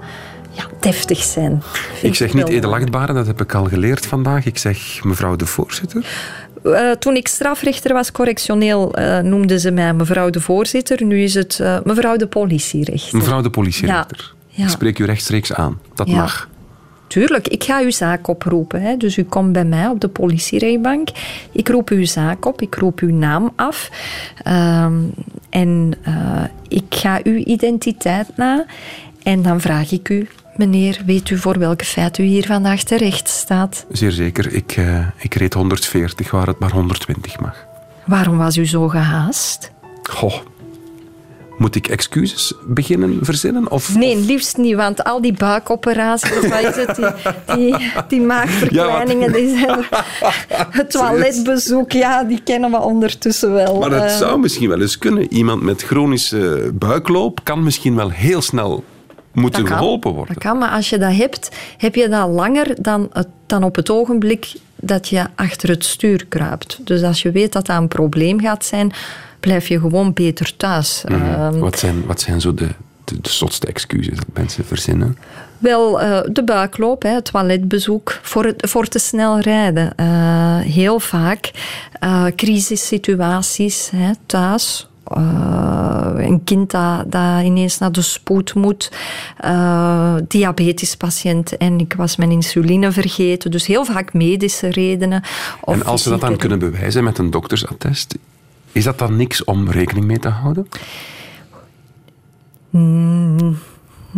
ja, 0.57 0.65
deftig 0.81 1.23
zijn. 1.23 1.63
Ik 2.03 2.15
zeg 2.15 2.35
niet 2.35 2.49
edelachtbare, 2.49 3.13
dat 3.13 3.27
heb 3.27 3.41
ik 3.41 3.55
al 3.55 3.65
geleerd 3.65 4.07
vandaag. 4.07 4.45
Ik 4.47 4.59
zeg 4.59 5.05
mevrouw 5.05 5.37
de 5.37 5.47
voorzitter. 5.47 6.05
Eh, 6.75 6.91
toen 6.91 7.17
ik 7.17 7.29
strafrechter 7.29 7.93
was, 7.93 8.13
correctioneel, 8.13 8.95
eh, 8.95 9.19
noemden 9.19 9.61
ze 9.61 9.71
mij 9.71 9.95
mevrouw 9.95 10.31
de 10.31 10.41
voorzitter. 10.41 11.05
Nu 11.05 11.23
is 11.23 11.35
het 11.35 11.61
eh, 11.61 11.79
mevrouw 11.85 12.17
de 12.17 12.27
politierechter. 12.27 13.19
Mevrouw 13.19 13.41
de 13.41 13.51
politierechter. 13.51 14.35
Ja. 14.49 14.65
Ik 14.65 14.71
spreek 14.71 14.99
u 14.99 15.05
rechtstreeks 15.05 15.53
aan. 15.53 15.81
Dat 15.95 16.09
Ja. 16.09 16.17
mag. 16.17 16.49
Tuurlijk, 17.07 17.49
ik 17.49 17.65
ga 17.65 17.81
uw 17.81 17.91
zaak 17.91 18.29
oproepen. 18.29 18.83
Hè. 18.83 18.97
Dus 18.97 19.17
u 19.17 19.23
komt 19.25 19.53
bij 19.53 19.65
mij 19.65 19.87
op 19.89 20.01
de 20.01 20.09
politierechtbank. 20.09 21.09
Ik 21.53 21.69
roep 21.69 21.89
uw 21.91 22.05
zaak 22.05 22.47
op, 22.47 22.61
ik 22.63 22.75
roep 22.75 23.01
uw 23.01 23.13
naam 23.15 23.53
af. 23.57 23.91
Ehm, 24.43 24.95
en 25.51 25.95
ik 26.69 26.85
ga 26.89 27.21
uw 27.23 27.35
identiteit 27.37 28.37
na. 28.37 28.65
En 29.23 29.43
dan 29.43 29.61
vraag 29.61 29.93
ik 29.93 30.09
u, 30.09 30.29
meneer, 30.59 31.01
weet 31.07 31.31
u 31.31 31.39
voor 31.39 31.59
welke 31.59 31.85
feit 31.85 32.19
u 32.19 32.23
hier 32.23 32.47
vandaag 32.47 32.83
terecht 32.83 33.29
staat? 33.29 33.87
Zeer 33.91 34.13
zeker. 34.13 34.53
Ik, 34.55 34.73
eh, 34.77 35.07
ik 35.19 35.35
reed 35.35 35.55
140 35.55 36.31
waar 36.31 36.47
het 36.47 36.59
maar 36.59 36.71
120 36.73 37.41
mag. 37.41 37.65
Waarom 38.05 38.37
was 38.39 38.57
u 38.57 38.67
zo 38.67 38.89
gehaast? 38.89 39.71
Goh. 40.03 40.35
Moet 41.59 41.75
ik 41.75 41.89
excuses 41.89 42.53
beginnen 42.67 43.19
verzinnen? 43.23 43.71
Of, 43.71 43.95
Nee, 43.95 44.17
liefst 44.17 44.57
niet, 44.57 44.75
want 44.75 45.05
al 45.05 45.21
die 45.21 45.33
buikoperaties, 45.33 46.49
wat 46.49 46.61
is 46.61 46.77
het, 46.77 46.97
die, 46.97 47.55
die, 47.57 47.77
die 48.09 48.21
maagverkleiningen, 48.21 49.33
die 49.33 49.59
zijn, 49.59 49.85
het 50.71 50.91
toiletbezoek, 50.91 51.93
ja, 51.93 52.25
die 52.25 52.41
kennen 52.45 52.71
we 52.71 52.77
ondertussen 52.81 53.53
wel. 53.53 53.79
Maar 53.79 53.91
dat 53.91 54.03
Eh, 54.03 54.17
zou 54.17 54.39
misschien 54.39 54.69
wel 54.69 54.81
eens 54.81 54.99
kunnen. 54.99 55.33
Iemand 55.33 55.63
met 55.63 55.83
chronische 55.83 56.71
buikloop 56.75 57.41
kan 57.43 57.63
misschien 57.63 57.95
wel 57.95 58.11
heel 58.11 58.43
snel 58.43 58.85
moeten 59.37 59.65
Dat 59.65 59.73
geholpen 59.73 60.13
worden. 60.13 60.35
Dat 60.35 60.43
kan, 60.43 60.59
maar 60.59 60.71
als 60.71 60.91
je 60.91 60.99
dat 60.99 61.17
hebt, 61.17 61.57
heb 61.77 61.95
je 61.95 62.09
dat 62.09 62.29
langer 62.29 62.83
dan, 62.83 63.09
het, 63.13 63.29
dan 63.47 63.63
op 63.63 63.77
het 63.77 63.91
ogenblik 63.91 64.53
dat 64.77 65.09
je 65.09 65.27
achter 65.35 65.69
het 65.69 65.85
stuur 65.85 66.27
kruipt. 66.29 66.79
Dus 66.85 67.03
als 67.03 67.23
je 67.23 67.31
weet 67.31 67.53
dat 67.53 67.67
dat 67.67 67.77
een 67.77 67.89
probleem 67.89 68.41
gaat 68.41 68.65
zijn, 68.65 68.93
blijf 69.41 69.69
je 69.69 69.81
gewoon 69.81 70.13
beter 70.13 70.57
thuis. 70.57 71.05
Mhm. 71.09 71.23
Ehm, 71.23 71.59
wat, 71.59 71.79
zijn, 71.79 72.07
wat 72.07 72.21
zijn 72.21 72.41
zo 72.41 72.55
de, 72.55 72.69
de, 73.05 73.21
de 73.21 73.31
zotste 73.31 73.67
excuses 73.67 74.17
dat 74.17 74.27
mensen 74.33 74.65
verzinnen? 74.65 75.17
Wel, 75.59 76.01
eh, 76.01 76.21
de 76.33 76.45
buikloop, 76.45 77.03
hè, 77.03 77.09
het 77.09 77.25
toiletbezoek, 77.25 78.19
voor, 78.23 78.45
het, 78.45 78.69
voor 78.69 78.87
te 78.87 78.99
snel 78.99 79.41
rijden. 79.41 79.95
Eh, 79.97 80.59
heel 80.59 81.01
vaak 81.01 81.51
eh 82.01 82.27
crisissituaties 82.37 83.91
hè, 83.91 84.11
thuis. 84.27 84.89
Eh, 85.07 86.11
een 86.17 86.45
kind 86.45 86.71
dat, 86.71 87.13
dat 87.13 87.43
ineens 87.43 87.79
naar 87.79 87.93
de 87.93 88.03
spoed 88.03 88.55
moet. 88.55 88.93
Eh 89.37 90.15
diabetespatiënt 90.29 91.57
en 91.57 91.79
ik 91.81 91.95
was 91.97 92.17
mijn 92.17 92.31
insuline 92.31 92.93
vergeten. 92.93 93.51
Dus 93.51 93.67
heel 93.67 93.85
vaak 93.85 94.13
medische 94.13 94.69
redenen. 94.69 95.23
Of 95.61 95.75
en 95.75 95.85
als 95.85 96.03
ze 96.03 96.09
dat 96.09 96.21
dan 96.21 96.37
kunnen 96.37 96.59
bewijzen 96.59 97.05
met 97.05 97.19
een 97.19 97.31
doktersattest, 97.31 98.19
is 98.73 98.85
dat 98.85 98.99
dan 98.99 99.17
niks 99.17 99.45
om 99.45 99.71
rekening 99.71 100.07
mee 100.07 100.19
te 100.19 100.29
houden? 100.29 100.69
Mm, 102.71 103.59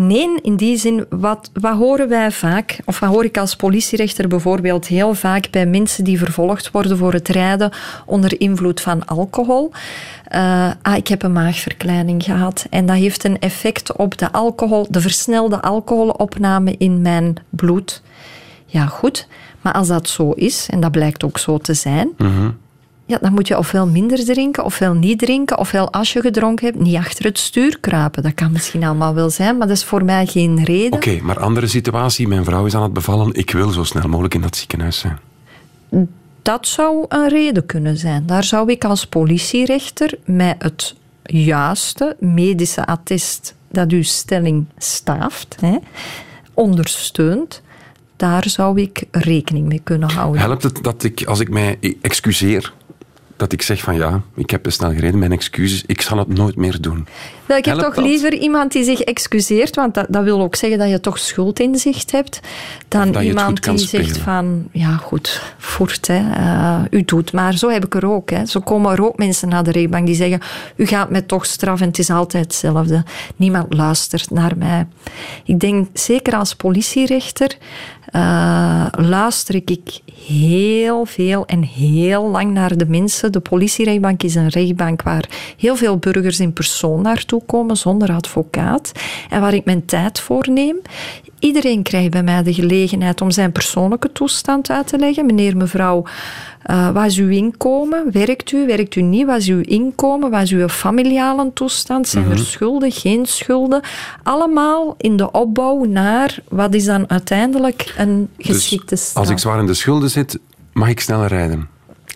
Nee, 0.00 0.40
in 0.42 0.56
die 0.56 0.76
zin, 0.76 1.06
wat, 1.11 1.50
wat 1.52 1.76
horen 1.76 2.08
wij 2.08 2.30
vaak, 2.30 2.78
of 2.84 2.98
wat 2.98 3.11
hoor 3.11 3.24
ik 3.24 3.38
als 3.38 3.56
politierechter 3.56 4.28
bijvoorbeeld 4.28 4.87
heel 4.87 5.14
vaak 5.14 5.50
bij 5.50 5.66
mensen 5.66 6.04
die 6.04 6.18
vervolgd 6.18 6.70
worden 6.70 6.96
voor 6.96 7.12
het 7.12 7.28
rijden 7.28 7.72
onder 8.06 8.40
invloed 8.40 8.80
van 8.80 9.06
alcohol? 9.06 9.72
Eh, 10.24 10.70
ah, 10.82 10.96
ik 10.96 11.08
heb 11.08 11.22
een 11.22 11.32
maagverkleining 11.32 12.22
gehad 12.22 12.66
en 12.70 12.87
dat 12.87 12.96
heeft 12.96 13.24
een 13.24 13.38
effect 13.38 13.96
op 13.96 14.18
de 14.18 14.32
alcohol, 14.32 14.87
de 14.90 15.00
versnelde 15.00 15.62
alcoholopname 15.62 16.74
in 16.78 17.02
mijn 17.02 17.34
bloed. 17.50 18.02
Ja, 18.66 18.87
goed, 18.87 19.28
maar 19.61 19.72
als 19.72 19.88
dat 19.88 20.08
zo 20.08 20.30
is, 20.30 20.68
en 20.70 20.80
dat 20.80 20.90
blijkt 20.90 21.24
ook 21.24 21.38
zo 21.38 21.58
te 21.58 21.74
zijn, 21.74 22.11
ja, 23.09 23.18
dan 23.21 23.33
moet 23.33 23.49
je 23.49 23.59
ofwel 23.59 23.87
minder 23.87 24.25
drinken, 24.25 24.64
ofwel 24.64 24.94
niet 24.94 25.18
drinken, 25.18 25.59
ofwel 25.59 25.92
als 25.92 26.12
je 26.12 26.21
gedronken 26.21 26.66
hebt, 26.66 26.79
niet 26.79 26.97
achter 26.97 27.25
het 27.25 27.38
stuur 27.38 27.79
kruipen. 27.81 28.23
Dat 28.23 28.35
kan 28.35 28.53
misschien 28.53 28.85
allemaal 28.85 29.14
wel 29.14 29.31
zijn, 29.31 29.57
maar 29.57 29.66
dat 29.66 29.77
is 29.77 29.85
voor 29.85 30.05
mij 30.05 30.27
geen 30.27 30.64
reden. 30.64 30.92
Oké, 30.92 31.18
maar 31.23 31.40
andere 31.40 31.66
situatie. 31.66 32.29
Mijn 32.29 32.44
vrouw 32.44 32.66
is 32.66 32.75
aan 32.75 32.83
het 32.83 32.92
bevallen. 32.92 33.35
Ik 33.35 33.51
wil 33.51 33.71
zo 33.71 33.85
snel 33.85 34.09
mogelijk 34.09 34.35
in 34.35 34.40
dat 34.40 34.57
ziekenhuis 34.57 34.99
zijn. 34.99 35.18
Dat 36.42 36.66
zou 36.66 37.05
een 37.09 37.29
reden 37.29 37.66
kunnen 37.66 37.97
zijn. 37.97 38.27
Daar 38.27 38.44
zou 38.44 38.71
ik 38.71 38.85
als 38.85 39.07
politierechter 39.07 40.18
met 40.25 40.55
het 40.59 40.94
juiste 41.23 42.16
medische 42.21 42.87
attest 42.87 43.55
dat 43.71 43.90
uw 43.90 44.03
stelling 44.03 44.66
staaft, 44.79 45.57
hè, 45.61 45.77
ondersteunt, 46.55 47.62
daar 48.16 48.49
zou 48.49 48.81
ik 48.81 49.05
rekening 49.11 49.66
mee 49.66 49.81
kunnen 49.85 50.11
houden. 50.11 50.40
Helpt 50.40 50.62
het 50.62 50.83
dat 50.83 51.05
ik, 51.05 51.25
als 51.25 51.40
ik 51.40 51.51
mij 51.51 51.79
excuseer, 52.01 52.73
dat 53.38 53.53
ik 53.53 53.62
zeg 53.62 53.81
van 53.81 53.96
ja, 53.96 54.22
ik 54.35 54.51
heb 54.51 54.62
te 54.62 54.70
snel 54.70 54.92
gereden, 54.92 55.18
mijn 55.18 55.33
excuses, 55.33 55.83
ik 55.87 56.01
zal 56.01 56.18
het 56.18 56.29
nooit 56.29 56.57
meer 56.57 56.81
doen. 56.81 57.07
Wel, 57.46 57.57
ik 57.57 57.64
heb 57.64 57.77
Helpt 57.77 57.94
toch 57.94 58.05
dat? 58.05 58.12
liever 58.12 58.35
iemand 58.35 58.72
die 58.72 58.85
zich 58.85 59.01
excuseert, 59.01 59.74
want 59.74 59.94
dat, 59.94 60.07
dat 60.09 60.24
wil 60.24 60.40
ook 60.40 60.55
zeggen 60.55 60.79
dat 60.79 60.88
je 60.88 61.01
toch 61.01 61.18
schuldinzicht 61.18 62.11
hebt, 62.11 62.40
dan 62.88 63.14
iemand 63.14 63.64
die 63.64 63.79
zegt 63.79 64.18
van, 64.18 64.68
ja 64.72 64.96
goed, 64.96 65.42
voert, 65.59 66.07
hè, 66.07 66.31
eh, 66.33 66.81
u 66.90 67.05
doet. 67.05 67.33
Maar 67.33 67.57
zo 67.57 67.70
heb 67.70 67.85
ik 67.85 67.94
er 67.94 68.07
ook. 68.07 68.31
Hè. 68.31 68.46
Zo 68.46 68.61
komen 68.61 68.92
er 68.92 69.05
ook 69.05 69.16
mensen 69.16 69.48
naar 69.48 69.64
de 69.64 69.70
rechtbank 69.70 70.07
die 70.07 70.14
zeggen, 70.14 70.40
u 70.77 70.87
gaat 70.87 71.11
mij 71.11 71.22
toch 71.22 71.46
straffen, 71.46 71.87
het 71.87 71.98
is 71.98 72.11
altijd 72.11 72.44
hetzelfde. 72.44 73.05
Niemand 73.37 73.74
luistert 73.74 74.31
naar 74.31 74.57
mij. 74.57 74.87
Ik 75.44 75.61
denk, 75.61 75.88
zeker 75.92 76.35
als 76.35 76.55
politierechter, 76.55 77.57
eh, 78.11 78.87
luister 78.90 79.55
ik 79.55 80.01
heel 80.27 81.05
veel 81.05 81.46
en 81.46 81.62
heel 81.62 82.31
lang 82.31 82.53
naar 82.53 82.77
de 82.77 82.87
mensen 82.87 83.27
De 83.30 83.40
politierechtbank 83.40 84.22
is 84.22 84.34
een 84.34 84.48
rechtbank 84.48 85.02
waar 85.02 85.28
heel 85.56 85.76
veel 85.76 85.96
burgers 85.96 86.40
in 86.40 86.52
persoon 86.52 87.02
naartoe 87.02 87.42
komen 87.46 87.76
zonder 87.76 88.12
advocaat 88.12 88.92
en 89.30 89.40
waar 89.40 89.54
ik 89.54 89.64
mijn 89.64 89.84
tijd 89.84 90.20
voor 90.20 90.46
neem. 90.50 90.76
Iedereen 91.38 91.82
krijgt 91.82 92.10
bij 92.10 92.22
mij 92.22 92.42
de 92.42 92.54
gelegenheid 92.54 93.20
om 93.20 93.30
zijn 93.30 93.52
persoonlijke 93.52 94.12
toestand 94.12 94.70
uit 94.70 94.86
te 94.86 94.98
leggen. 94.98 95.26
Meneer, 95.26 95.56
mevrouw, 95.56 96.04
uh, 96.70 96.90
wat 96.90 97.04
is 97.04 97.18
uw 97.18 97.28
inkomen? 97.28 98.12
Werkt 98.12 98.52
u, 98.52 98.66
werkt 98.66 98.94
u 98.96 99.02
niet? 99.02 99.26
Wat 99.26 99.36
is 99.38 99.48
uw 99.48 99.60
inkomen? 99.60 100.30
Wat 100.30 100.42
is 100.42 100.50
uw 100.50 100.68
familiale 100.68 101.50
toestand? 101.54 102.08
Zijn 102.08 102.24
er 102.24 102.30
Mhm. 102.30 102.38
schulden, 102.42 102.92
geen 102.92 103.26
schulden? 103.26 103.80
Allemaal 104.22 104.94
in 104.98 105.16
de 105.16 105.30
opbouw 105.30 105.84
naar 105.84 106.38
wat 106.48 106.74
is 106.74 106.84
dan 106.84 107.10
uiteindelijk 107.10 107.94
een 107.98 108.28
geschikte 108.38 108.86
Dus 108.94 109.04
straf. 109.04 109.16
als 109.22 109.30
ik 109.32 109.38
zwaar 109.38 109.58
in 109.58 109.66
de 109.66 109.74
schulden 109.74 110.10
zit, 110.10 110.38
mag 110.72 110.88
ik 110.88 111.00
sneller 111.00 111.28
rijden. 111.28 111.68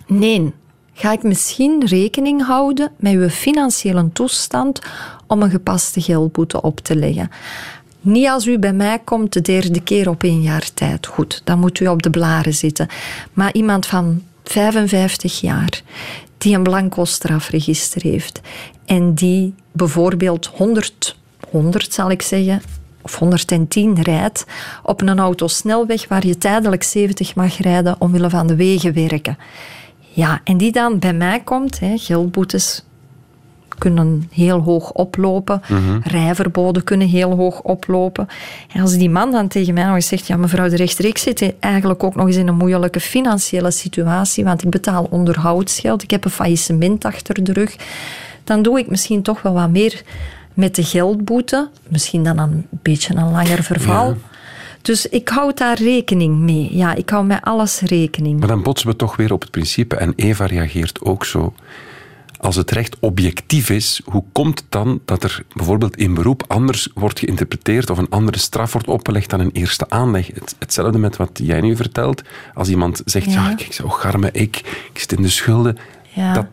Nee. 0.07 0.53
Ga 0.95 1.13
ik 1.13 1.23
misschien 1.23 1.87
rekening 1.87 2.47
houden 2.47 2.93
met 2.97 3.13
uw 3.13 3.29
financiële 3.29 4.13
toestand 4.13 4.81
om 5.27 5.43
een 5.43 5.51
gepaste 5.51 6.01
geldboete 6.01 6.63
op 6.63 6.81
te 6.81 6.97
leggen? 6.97 7.31
Niet 8.01 8.29
als 8.29 8.47
u 8.47 8.59
bij 8.59 8.73
mij 8.73 8.99
komt 8.99 9.33
de 9.33 9.41
derde 9.41 9.81
keer 9.81 10.09
op 10.09 10.23
één 10.23 10.43
jaar 10.43 10.71
tijd. 10.75 11.07
Goed, 11.07 11.41
dan 11.45 11.59
moet 11.59 11.81
u 11.81 11.87
op 11.87 12.03
de 12.03 12.11
blaren 12.11 12.55
zitten. 12.55 12.89
Maar 13.33 13.53
iemand 13.53 13.87
van 13.87 14.23
55 14.45 15.41
jaar 15.41 15.83
die 16.39 16.55
een 16.55 16.63
blanco 16.63 17.05
strafregister 17.05 18.03
heeft 18.03 18.41
en 18.85 19.15
die 19.15 19.55
bijvoorbeeld 19.73 20.47
100, 20.47 21.17
100 21.51 21.93
zal 21.93 22.11
ik 22.11 22.23
zeggen, 22.23 22.63
of 23.03 23.19
110 23.19 24.03
rijdt 24.03 24.45
op 24.83 25.01
een 25.01 25.19
autosnelweg 25.19 26.09
waar 26.09 26.27
je 26.27 26.39
tijdelijk 26.39 26.83
70 26.83 27.35
mag 27.35 27.59
rijden 27.59 27.97
omwille 27.99 28.31
van 28.31 28.47
de 28.47 28.57
wegenwerken. 28.57 29.39
Ja, 30.15 30.41
en 30.45 30.57
die 30.57 30.73
dan 30.73 30.99
bij 30.99 31.13
mij 31.15 31.41
komt, 31.41 31.81
hè, 31.81 31.97
geldboetes 31.99 32.83
kunnen 33.79 34.29
heel 34.33 34.61
hoog 34.61 34.93
oplopen, 34.93 35.63
Mhm. 35.69 35.99
rijverboden 36.03 36.85
kunnen 36.85 37.09
heel 37.09 37.37
hoog 37.37 37.61
oplopen. 37.63 38.29
En 38.73 38.81
als 38.83 38.97
die 38.97 39.11
man 39.11 39.31
dan 39.31 39.49
tegen 39.49 39.75
mij 39.75 39.85
nog 39.85 39.95
eens 39.95 40.07
zegt, 40.07 40.27
ja 40.27 40.37
mevrouw 40.37 40.69
de 40.69 40.77
rechter, 40.77 41.05
ik 41.05 41.19
zit 41.19 41.55
eigenlijk 41.61 42.05
ook 42.05 42.15
nog 42.15 42.27
eens 42.27 42.37
in 42.37 42.49
een 42.49 42.57
moeilijke 42.57 43.01
financiële 43.01 43.71
situatie, 43.71 44.45
want 44.45 44.63
ik 44.65 44.71
betaal 44.71 45.07
onderhoudsgeld, 45.11 46.03
ik 46.03 46.11
heb 46.11 46.25
een 46.25 46.31
faillissement 46.31 47.05
achter 47.05 47.45
de 47.45 47.53
rug, 47.53 47.77
dan 48.45 48.63
doe 48.63 48.79
ik 48.79 48.89
misschien 48.91 49.23
toch 49.23 49.43
wel 49.43 49.53
wat 49.53 49.71
meer 49.71 50.03
met 50.55 50.75
de 50.75 50.85
geldboete, 50.85 51.69
misschien 51.89 52.25
dan 52.25 52.39
een 52.39 52.67
beetje 52.71 53.15
een 53.15 53.31
langer 53.31 53.63
verval. 53.63 54.09
Ja. 54.09 54.17
Dus 54.83 55.07
ik 55.07 55.29
houd 55.29 55.59
daar 55.59 55.79
rekening 55.79 56.39
mee. 56.39 56.77
Ja, 56.77 56.95
ik 56.95 57.11
hou 57.11 57.25
met 57.27 57.43
alles 57.43 57.81
rekening. 57.81 58.39
Maar 58.39 58.49
dan 58.49 58.63
botsen 58.63 58.89
we 58.89 58.97
toch 58.97 59.17
weer 59.17 59.33
op 59.33 59.41
het 59.41 59.51
principe, 59.51 59.97
en 59.97 60.13
Eva 60.17 60.47
reageert 60.47 61.01
ook 61.03 61.25
zo. 61.25 61.53
Als 62.39 62.57
het 62.57 62.71
recht 62.71 62.97
objectief 63.01 63.71
is, 63.71 64.01
hoe 64.05 64.25
komt 64.33 64.59
het 64.59 64.71
dan 64.71 65.01
dat 65.05 65.23
er 65.25 65.43
bijvoorbeeld 65.55 65.97
in 65.97 66.15
beroep 66.15 66.45
anders 66.47 66.89
wordt 66.95 67.19
geïnterpreteerd 67.19 67.91
of 67.91 67.99
een 67.99 68.09
andere 68.11 68.39
straf 68.39 68.73
wordt 68.73 68.89
opgelegd 68.89 69.31
dan 69.31 69.41
een 69.41 69.51
eerste 69.53 69.91
aanleg? 69.91 70.27
Het, 70.27 70.55
hetzelfde 70.59 70.99
met 70.99 71.17
wat 71.17 71.31
jij 71.43 71.61
nu 71.61 71.77
vertelt. 71.77 72.23
Als 72.55 72.69
iemand 72.69 73.03
zegt, 73.05 73.33
ja, 73.33 73.49
Ja. 73.49 73.55
kijk, 73.55 73.73
zo 73.73 73.89
garme 73.89 74.29
ik, 74.33 74.57
ik 74.93 74.99
zit 74.99 75.13
in 75.13 75.23
de 75.23 75.29
schulden. 75.29 75.79
Ja. 76.15 76.33
Dat, 76.33 76.47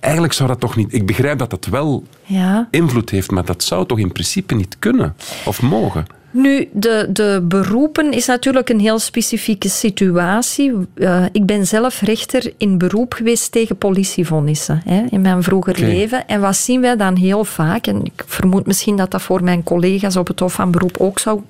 eigenlijk 0.00 0.32
zou 0.32 0.48
dat 0.48 0.60
toch 0.60 0.76
niet... 0.76 0.92
Ik 0.94 1.06
begrijp 1.06 1.38
dat 1.38 1.50
dat 1.50 1.66
wel 1.66 2.04
Ja. 2.24 2.68
invloed 2.70 3.10
heeft, 3.10 3.30
maar 3.30 3.44
dat 3.44 3.62
zou 3.62 3.86
toch 3.86 3.98
in 3.98 4.12
principe 4.12 4.54
niet 4.54 4.76
kunnen 4.78 5.14
of 5.44 5.62
mogen? 5.62 6.06
Nu, 6.32 6.68
de, 6.72 7.06
de 7.12 7.40
beroepen 7.48 8.12
is 8.12 8.26
natuurlijk 8.26 8.68
een 8.68 8.80
heel 8.80 8.98
specifieke 8.98 9.68
situatie. 9.68 10.72
Eh, 10.94 11.24
ik 11.32 11.46
ben 11.46 11.66
zelf 11.66 12.00
rechter 12.00 12.52
in 12.56 12.78
beroep 12.78 13.14
geweest 13.14 13.52
tegen 13.52 13.76
politievonnissen 13.76 14.82
hè, 14.84 15.04
in 15.10 15.20
mijn 15.20 15.42
vroeger 15.42 15.78
leven. 15.80 16.28
En 16.28 16.40
wat 16.40 16.56
zien 16.56 16.80
wij 16.80 16.96
dan 16.96 17.16
heel 17.16 17.44
vaak, 17.44 17.86
en 17.86 18.04
ik 18.04 18.24
vermoed 18.26 18.66
misschien 18.66 18.96
dat 18.96 19.10
dat 19.10 19.22
voor 19.22 19.42
mijn 19.44 19.62
collega's 19.62 20.16
op 20.16 20.26
het 20.26 20.40
Hof 20.40 20.52
van 20.52 20.70
Beroep 20.70 20.96
ook 20.98 21.18
zou... 21.18 21.40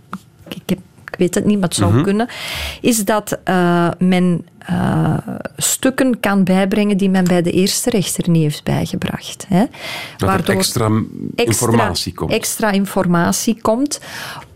Ik, 0.48 0.62
heb, 0.66 0.78
ik 1.12 1.18
weet 1.18 1.34
het 1.34 1.44
niet, 1.44 1.58
maar 1.58 1.68
het 1.68 1.76
zou 1.78 1.92
Mhm. 1.92 2.02
kunnen. 2.02 2.28
Is 2.80 3.04
dat 3.04 3.38
eh, 3.44 3.88
men 3.98 4.44
eh, 4.58 5.16
stukken 5.56 6.20
kan 6.20 6.44
bijbrengen 6.44 6.96
die 6.96 7.10
men 7.10 7.24
bij 7.24 7.42
de 7.42 7.50
eerste 7.50 7.90
rechter 7.90 8.30
niet 8.30 8.42
heeft 8.42 8.64
bijgebracht. 8.64 9.46
Hè, 9.48 9.64
er 10.18 10.50
extra 10.50 10.90
informatie 11.34 12.14
komt. 12.14 12.32
extra 12.32 12.70
informatie 12.70 13.58
komt. 13.60 14.00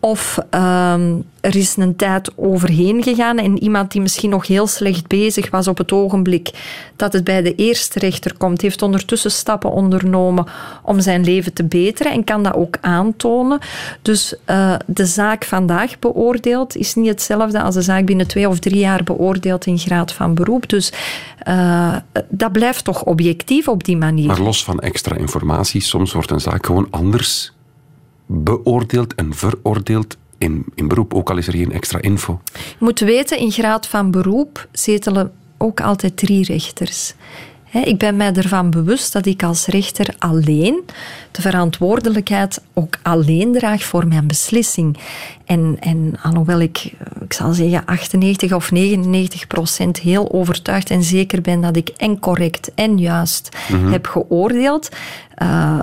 Of 0.04 0.38
ehm, 0.50 1.16
er 1.40 1.56
is 1.56 1.76
een 1.76 1.96
tijd 1.96 2.30
overheen 2.36 3.02
gegaan 3.02 3.38
en 3.38 3.62
iemand 3.62 3.92
die 3.92 4.00
misschien 4.00 4.30
nog 4.30 4.46
heel 4.46 4.66
slecht 4.66 5.06
bezig 5.06 5.50
was 5.50 5.68
op 5.68 5.78
het 5.78 5.92
ogenblik 5.92 6.50
dat 6.96 7.12
het 7.12 7.24
bij 7.24 7.42
de 7.42 7.54
eerste 7.54 7.98
rechter 7.98 8.36
komt, 8.36 8.60
heeft 8.60 8.82
ondertussen 8.82 9.30
stappen 9.30 9.70
ondernomen 9.70 10.46
om 10.82 11.00
zijn 11.00 11.24
leven 11.24 11.52
te 11.52 11.64
beteren 11.64 12.12
en 12.12 12.24
kan 12.24 12.42
dat 12.42 12.54
ook 12.54 12.76
aantonen. 12.80 13.58
Dus 14.02 14.34
eh, 14.44 14.74
de 14.86 15.06
zaak 15.06 15.44
vandaag 15.44 15.98
beoordeeld 15.98 16.76
is 16.76 16.94
niet 16.94 17.08
hetzelfde 17.08 17.62
als 17.62 17.74
de 17.74 17.82
zaak 17.82 18.04
binnen 18.04 18.26
twee 18.26 18.48
of 18.48 18.58
drie 18.58 18.78
jaar 18.78 19.04
beoordeeld 19.04 19.66
in 19.66 19.78
graad 19.78 20.12
van 20.12 20.34
beroep. 20.34 20.68
Dus 20.68 20.92
eh, 21.38 21.96
dat 22.28 22.52
blijft 22.52 22.84
toch 22.84 23.04
objectief 23.04 23.68
op 23.68 23.84
die 23.84 23.96
manier. 23.96 24.26
Maar 24.26 24.40
los 24.40 24.64
van 24.64 24.80
extra 24.80 25.16
informatie, 25.16 25.80
soms 25.80 26.12
wordt 26.12 26.30
een 26.30 26.40
zaak 26.40 26.66
gewoon 26.66 26.86
anders 26.90 27.53
beoordeeld 28.26 29.14
en 29.14 29.34
veroordeeld 29.34 30.16
in, 30.38 30.64
in 30.74 30.88
beroep, 30.88 31.14
ook 31.14 31.30
al 31.30 31.36
is 31.36 31.46
er 31.46 31.52
geen 31.52 31.72
extra 31.72 32.00
info. 32.00 32.40
Je 32.54 32.60
moet 32.78 33.00
weten, 33.00 33.38
in 33.38 33.50
graad 33.50 33.86
van 33.86 34.10
beroep 34.10 34.68
zetelen 34.72 35.32
ook 35.58 35.80
altijd 35.80 36.16
drie 36.16 36.44
rechters. 36.44 37.14
Ik 37.84 37.98
ben 37.98 38.16
mij 38.16 38.32
ervan 38.32 38.70
bewust 38.70 39.12
dat 39.12 39.26
ik 39.26 39.42
als 39.42 39.66
rechter 39.66 40.14
alleen 40.18 40.82
de 41.30 41.40
verantwoordelijkheid 41.42 42.62
ook 42.72 42.94
alleen 43.02 43.52
draag 43.52 43.82
voor 43.84 44.06
mijn 44.06 44.26
beslissing. 44.26 44.98
En, 45.44 45.76
en 45.80 46.14
alhoewel 46.22 46.60
ik, 46.60 46.92
ik 47.24 47.32
zal 47.32 47.52
zeggen, 47.52 47.84
98 47.84 48.52
of 48.52 48.70
99 48.70 49.46
procent 49.46 50.00
heel 50.00 50.32
overtuigd 50.32 50.90
en 50.90 51.02
zeker 51.02 51.40
ben 51.40 51.60
dat 51.60 51.76
ik 51.76 51.88
en 51.88 52.18
correct 52.18 52.74
en 52.74 52.98
juist 52.98 53.48
Mhm. 53.68 53.92
heb 53.92 54.06
geoordeeld, 54.06 54.88
eh, 55.34 55.78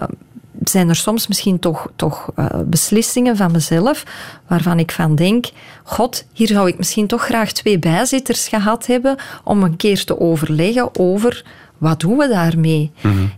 zijn 0.63 0.89
er 0.89 0.95
soms 0.95 1.27
misschien 1.27 1.59
toch, 1.59 1.87
toch 1.95 2.29
eh, 2.35 2.45
beslissingen 2.65 3.35
van 3.37 3.51
mezelf 3.51 4.03
waarvan 4.47 4.79
ik 4.79 4.91
van 4.91 5.15
denk, 5.15 5.45
god, 5.83 6.25
hier 6.33 6.47
zou 6.47 6.67
ik 6.67 6.77
misschien 6.77 7.07
toch 7.07 7.23
graag 7.23 7.51
twee 7.51 7.79
bijzitters 7.79 8.47
gehad 8.47 8.85
hebben 8.85 9.15
om 9.43 9.63
een 9.63 9.75
keer 9.75 10.03
te 10.05 10.19
overleggen 10.19 10.89
over 10.99 11.45
wat 11.77 11.99
doen 11.99 12.17
we 12.17 12.27
daarmee. 12.27 12.91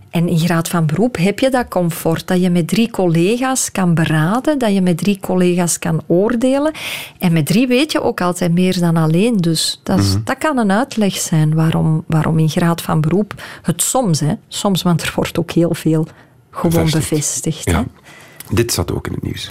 En 0.09 0.27
in 0.27 0.39
graad 0.39 0.67
van 0.67 0.85
beroep 0.85 1.17
heb 1.17 1.39
je 1.39 1.49
dat 1.49 1.67
comfort, 1.67 2.27
dat 2.27 2.41
je 2.41 2.49
met 2.49 2.67
drie 2.67 2.91
collega's 2.91 3.71
kan 3.71 3.93
beraden, 3.93 4.57
dat 4.57 4.73
je 4.73 4.81
met 4.81 4.97
drie 4.97 5.19
collega's 5.21 5.79
kan 5.79 6.01
oordelen. 6.07 6.71
En 7.19 7.33
met 7.33 7.45
drie 7.45 7.67
weet 7.67 7.91
je 7.91 8.01
ook 8.01 8.21
altijd 8.21 8.53
meer 8.53 8.79
dan 8.79 8.97
alleen. 8.97 9.37
Dus 9.37 9.79
dat, 9.83 9.99
is- 9.99 10.13
Mhm. 10.13 10.23
dat 10.23 10.37
kan 10.37 10.57
een 10.57 10.71
uitleg 10.71 11.15
zijn 11.17 11.53
waarom, 11.53 12.03
waarom 12.07 12.39
in 12.39 12.49
graad 12.49 12.81
van 12.81 13.01
beroep 13.01 13.33
het 13.61 13.81
soms, 13.81 14.19
hè, 14.19 14.33
soms, 14.47 14.81
want 14.81 15.01
er 15.01 15.11
wordt 15.15 15.39
ook 15.39 15.51
heel 15.51 15.73
veel 15.73 16.07
gewoon 16.53 16.89
Bevestigd. 16.91 17.69
Ja. 17.69 17.85
Dit 18.49 18.73
zat 18.73 18.91
ook 18.91 19.07
in 19.07 19.13
het 19.13 19.23
nieuws. 19.23 19.47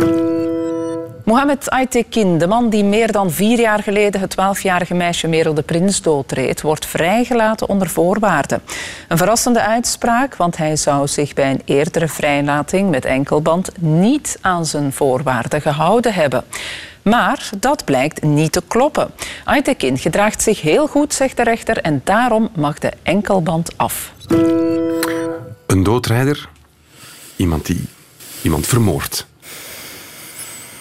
Mohamed 1.24 1.70
Aytekin, 1.70 2.38
de 2.38 2.46
man 2.46 2.68
die 2.68 2.84
meer 2.84 3.12
dan 3.12 3.30
vier 3.30 3.60
jaar 3.60 3.82
geleden 3.82 4.20
het 4.20 4.34
12-jarige 4.34 4.94
meisje 4.94 5.28
Merel 5.28 5.54
de 5.54 5.62
Prins 5.62 6.02
doodreed, 6.02 6.60
wordt 6.60 6.86
vrijgelaten 6.86 7.68
onder 7.68 7.88
voorwaarden. 7.88 8.62
Een 9.08 9.16
verrassende 9.16 9.62
uitspraak, 9.62 10.36
want 10.36 10.56
hij 10.56 10.76
zou 10.76 11.08
zich 11.08 11.34
bij 11.34 11.50
een 11.50 11.62
eerdere 11.64 12.08
vrijlating 12.08 12.90
met 12.90 13.04
enkelband 13.04 13.70
niet 13.78 14.38
aan 14.40 14.66
zijn 14.66 14.92
voorwaarden 14.92 15.60
gehouden 15.60 16.14
hebben. 16.14 16.44
Maar 17.02 17.50
dat 17.58 17.84
blijkt 17.84 18.22
niet 18.22 18.52
te 18.52 18.62
kloppen. 18.68 19.10
Aytekin 19.44 19.98
gedraagt 19.98 20.42
zich 20.42 20.60
heel 20.60 20.86
goed, 20.86 21.14
zegt 21.14 21.36
de 21.36 21.42
rechter, 21.42 21.78
en 21.78 22.00
daarom 22.04 22.48
mag 22.54 22.78
de 22.78 22.92
enkelband 23.02 23.78
af. 23.78 24.12
Een 25.66 25.82
doodrijder, 25.82 26.48
iemand 27.42 27.66
die 27.66 27.81
iemand 28.42 28.66
vermoordt. 28.66 29.26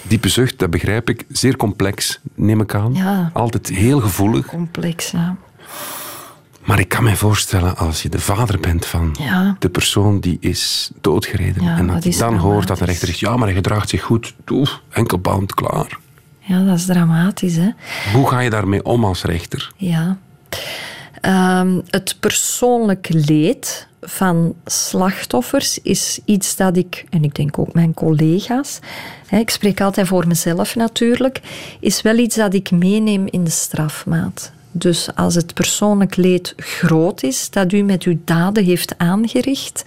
Diepe 0.01 0.29
zucht, 0.29 0.59
dat 0.59 0.69
begrijp 0.69 1.09
ik. 1.09 1.25
Zeer 1.29 1.55
complex, 1.57 2.19
neem 2.35 2.61
ik 2.61 2.75
aan. 2.75 2.93
Ja. 2.93 3.29
Altijd 3.33 3.67
heel 3.67 3.99
gevoelig. 3.99 4.45
Complex, 4.45 5.11
ja. 5.11 5.35
Maar 6.65 6.79
ik 6.79 6.87
kan 6.89 7.03
me 7.03 7.15
voorstellen, 7.15 7.77
als 7.77 8.01
je 8.01 8.09
de 8.09 8.19
vader 8.19 8.59
bent 8.59 8.85
van 8.85 9.15
Ja. 9.19 9.55
de 9.59 9.69
persoon 9.69 10.19
die 10.19 10.37
is 10.39 10.91
doodgereden. 11.01 11.63
Ja, 11.63 11.77
en 11.77 11.87
dat 11.87 12.03
dat 12.03 12.13
je 12.13 12.19
dan 12.19 12.37
hoort 12.37 12.67
dat 12.67 12.77
de 12.77 12.85
rechter 12.85 13.07
zegt, 13.07 13.19
ja, 13.19 13.35
maar 13.35 13.45
hij 13.47 13.55
gedraagt 13.55 13.89
zich 13.89 14.01
goed. 14.01 14.33
Enkelband, 14.89 15.53
klaar. 15.53 15.97
Ja, 16.39 16.63
dat 16.63 16.77
is 16.77 16.85
dramatisch, 16.85 17.55
hè. 17.55 17.69
Hoe 18.13 18.29
ga 18.29 18.39
je 18.39 18.49
daarmee 18.49 18.83
om 18.85 19.05
als 19.05 19.23
rechter? 19.23 19.71
Ja. 19.77 20.17
Ehm, 21.21 21.79
het 21.89 22.15
persoonlijk 22.19 23.07
leed 23.09 23.87
van 24.01 24.55
slachtoffers 24.65 25.79
is 25.81 26.19
iets 26.25 26.55
dat 26.55 26.77
ik, 26.77 27.05
en 27.09 27.23
ik 27.23 27.35
denk 27.35 27.59
ook 27.59 27.73
mijn 27.73 27.93
collega's, 27.93 28.79
ik 29.29 29.49
spreek 29.49 29.81
altijd 29.81 30.07
voor 30.07 30.27
mezelf 30.27 30.75
natuurlijk, 30.75 31.41
is 31.79 32.01
wel 32.01 32.17
iets 32.17 32.35
dat 32.35 32.53
ik 32.53 32.71
meeneem 32.71 33.27
in 33.29 33.43
de 33.43 33.49
strafmaat. 33.49 34.51
Dus 34.71 35.15
als 35.15 35.35
het 35.35 35.53
persoonlijk 35.53 36.15
leed 36.15 36.53
groot 36.57 37.23
is 37.23 37.49
dat 37.49 37.71
u 37.71 37.81
met 37.81 38.03
uw 38.03 38.19
daden 38.25 38.63
heeft 38.63 38.93
aangericht, 38.97 39.83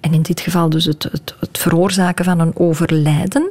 en 0.00 0.12
in 0.12 0.22
dit 0.22 0.40
geval 0.40 0.68
dus 0.70 0.84
het, 0.84 1.02
het, 1.02 1.34
het 1.40 1.58
veroorzaken 1.58 2.24
van 2.24 2.40
een 2.40 2.56
overlijden, 2.56 3.50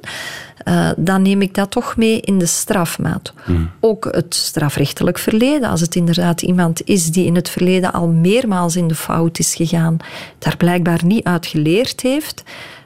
uh, 0.65 0.89
dan 0.97 1.21
neem 1.21 1.41
ik 1.41 1.53
dat 1.53 1.71
toch 1.71 1.97
mee 1.97 2.19
in 2.19 2.37
de 2.37 2.45
strafmaat. 2.45 3.33
Mm. 3.45 3.69
Ook 3.79 4.07
het 4.11 4.35
strafrechtelijk 4.35 5.17
verleden. 5.17 5.69
Als 5.69 5.81
het 5.81 5.95
inderdaad 5.95 6.41
iemand 6.41 6.81
is 6.87 7.11
die 7.11 7.25
in 7.25 7.35
het 7.35 7.49
verleden 7.49 7.93
al 7.93 8.07
meermaals 8.07 8.75
in 8.75 8.87
de 8.87 8.95
fout 8.95 9.39
is 9.39 9.55
gegaan, 9.55 9.97
daar 10.37 10.57
blijkbaar 10.57 11.05
niet 11.05 11.23
uit 11.23 11.45
geleerd 11.45 12.01
heeft, 12.01 12.43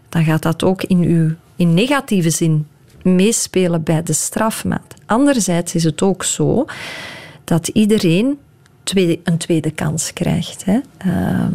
dan 0.09 0.23
gaat 0.23 0.41
dat 0.41 0.63
ook 0.63 0.83
in 0.83 0.99
uw 0.99 1.31
in 1.55 1.73
negatieve 1.73 2.29
zin 2.29 2.67
meespelen 3.01 3.83
bij 3.83 4.03
de 4.03 4.13
strafmaat. 4.13 4.93
Anderzijds 5.05 5.75
is 5.75 5.83
het 5.83 6.01
ook 6.01 6.23
zo 6.23 6.65
dat 7.43 7.67
iedereen 7.67 8.37
tweede, 8.83 9.19
een 9.23 9.37
tweede 9.37 9.71
kans 9.71 10.13
krijgt. 10.13 10.65
Hè. 10.65 10.79
Uh, 11.05 11.47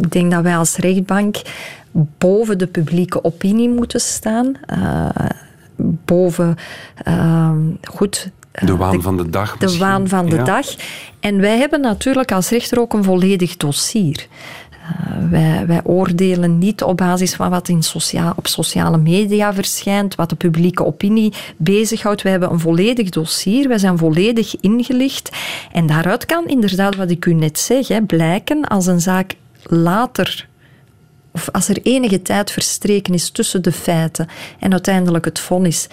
ik 0.00 0.10
denk 0.10 0.30
dat 0.30 0.42
wij 0.42 0.56
als 0.56 0.76
rechtbank 0.76 1.36
boven 1.92 2.58
de 2.58 2.66
publieke 2.66 3.24
opinie 3.24 3.68
moeten 3.68 4.00
staan. 4.00 4.54
Uh, 4.72 5.08
boven, 6.04 6.56
uh, 7.08 7.50
goed... 7.82 8.30
De 8.64 8.76
waan 8.76 9.02
van 9.02 9.16
de 9.16 9.30
dag. 9.30 9.56
De 9.56 9.78
waan 9.78 10.08
van 10.08 10.28
de 10.28 10.42
dag. 10.42 10.66
En 11.20 11.40
wij 11.40 11.58
hebben 11.58 11.80
natuurlijk 11.80 12.32
als 12.32 12.48
rechter 12.48 12.80
ook 12.80 12.92
een 12.92 13.04
volledig 13.04 13.56
dossier. 13.56 14.26
Uh, 14.82 15.30
wij, 15.30 15.66
wij, 15.66 15.80
oordelen 15.84 16.58
niet 16.58 16.82
op 16.82 16.96
basis 16.96 17.34
van 17.34 17.50
wat 17.50 17.68
in 17.68 17.82
socia 17.82 18.32
op 18.36 18.46
sociale 18.46 18.98
media 18.98 19.54
verschijnt, 19.54 20.14
wat 20.14 20.28
de 20.28 20.36
publieke 20.36 20.84
opinie 20.84 21.32
bezighoudt. 21.56 22.22
Wij 22.22 22.30
hebben 22.30 22.50
een 22.50 22.60
volledig 22.60 23.08
dossier, 23.08 23.68
wij 23.68 23.78
zijn 23.78 23.98
volledig 23.98 24.60
ingelicht. 24.60 25.36
En 25.72 25.86
daaruit 25.86 26.26
kan 26.26 26.46
inderdaad, 26.46 26.96
wat 26.96 27.10
ik 27.10 27.26
u 27.26 27.34
net 27.34 27.58
zeg, 27.58 27.88
hè, 27.88 28.02
blijken 28.02 28.68
als 28.68 28.86
een 28.86 29.00
zaak 29.00 29.34
later 29.62 30.48
of 31.32 31.48
als 31.52 31.68
er 31.68 31.78
enige 31.82 32.22
tijd 32.22 32.50
verstreken 32.50 33.14
is 33.14 33.30
tussen 33.30 33.62
de 33.62 33.72
feiten 33.72 34.28
en 34.58 34.72
uiteindelijk 34.72 35.24
het 35.24 35.38
vonnis. 35.38 35.88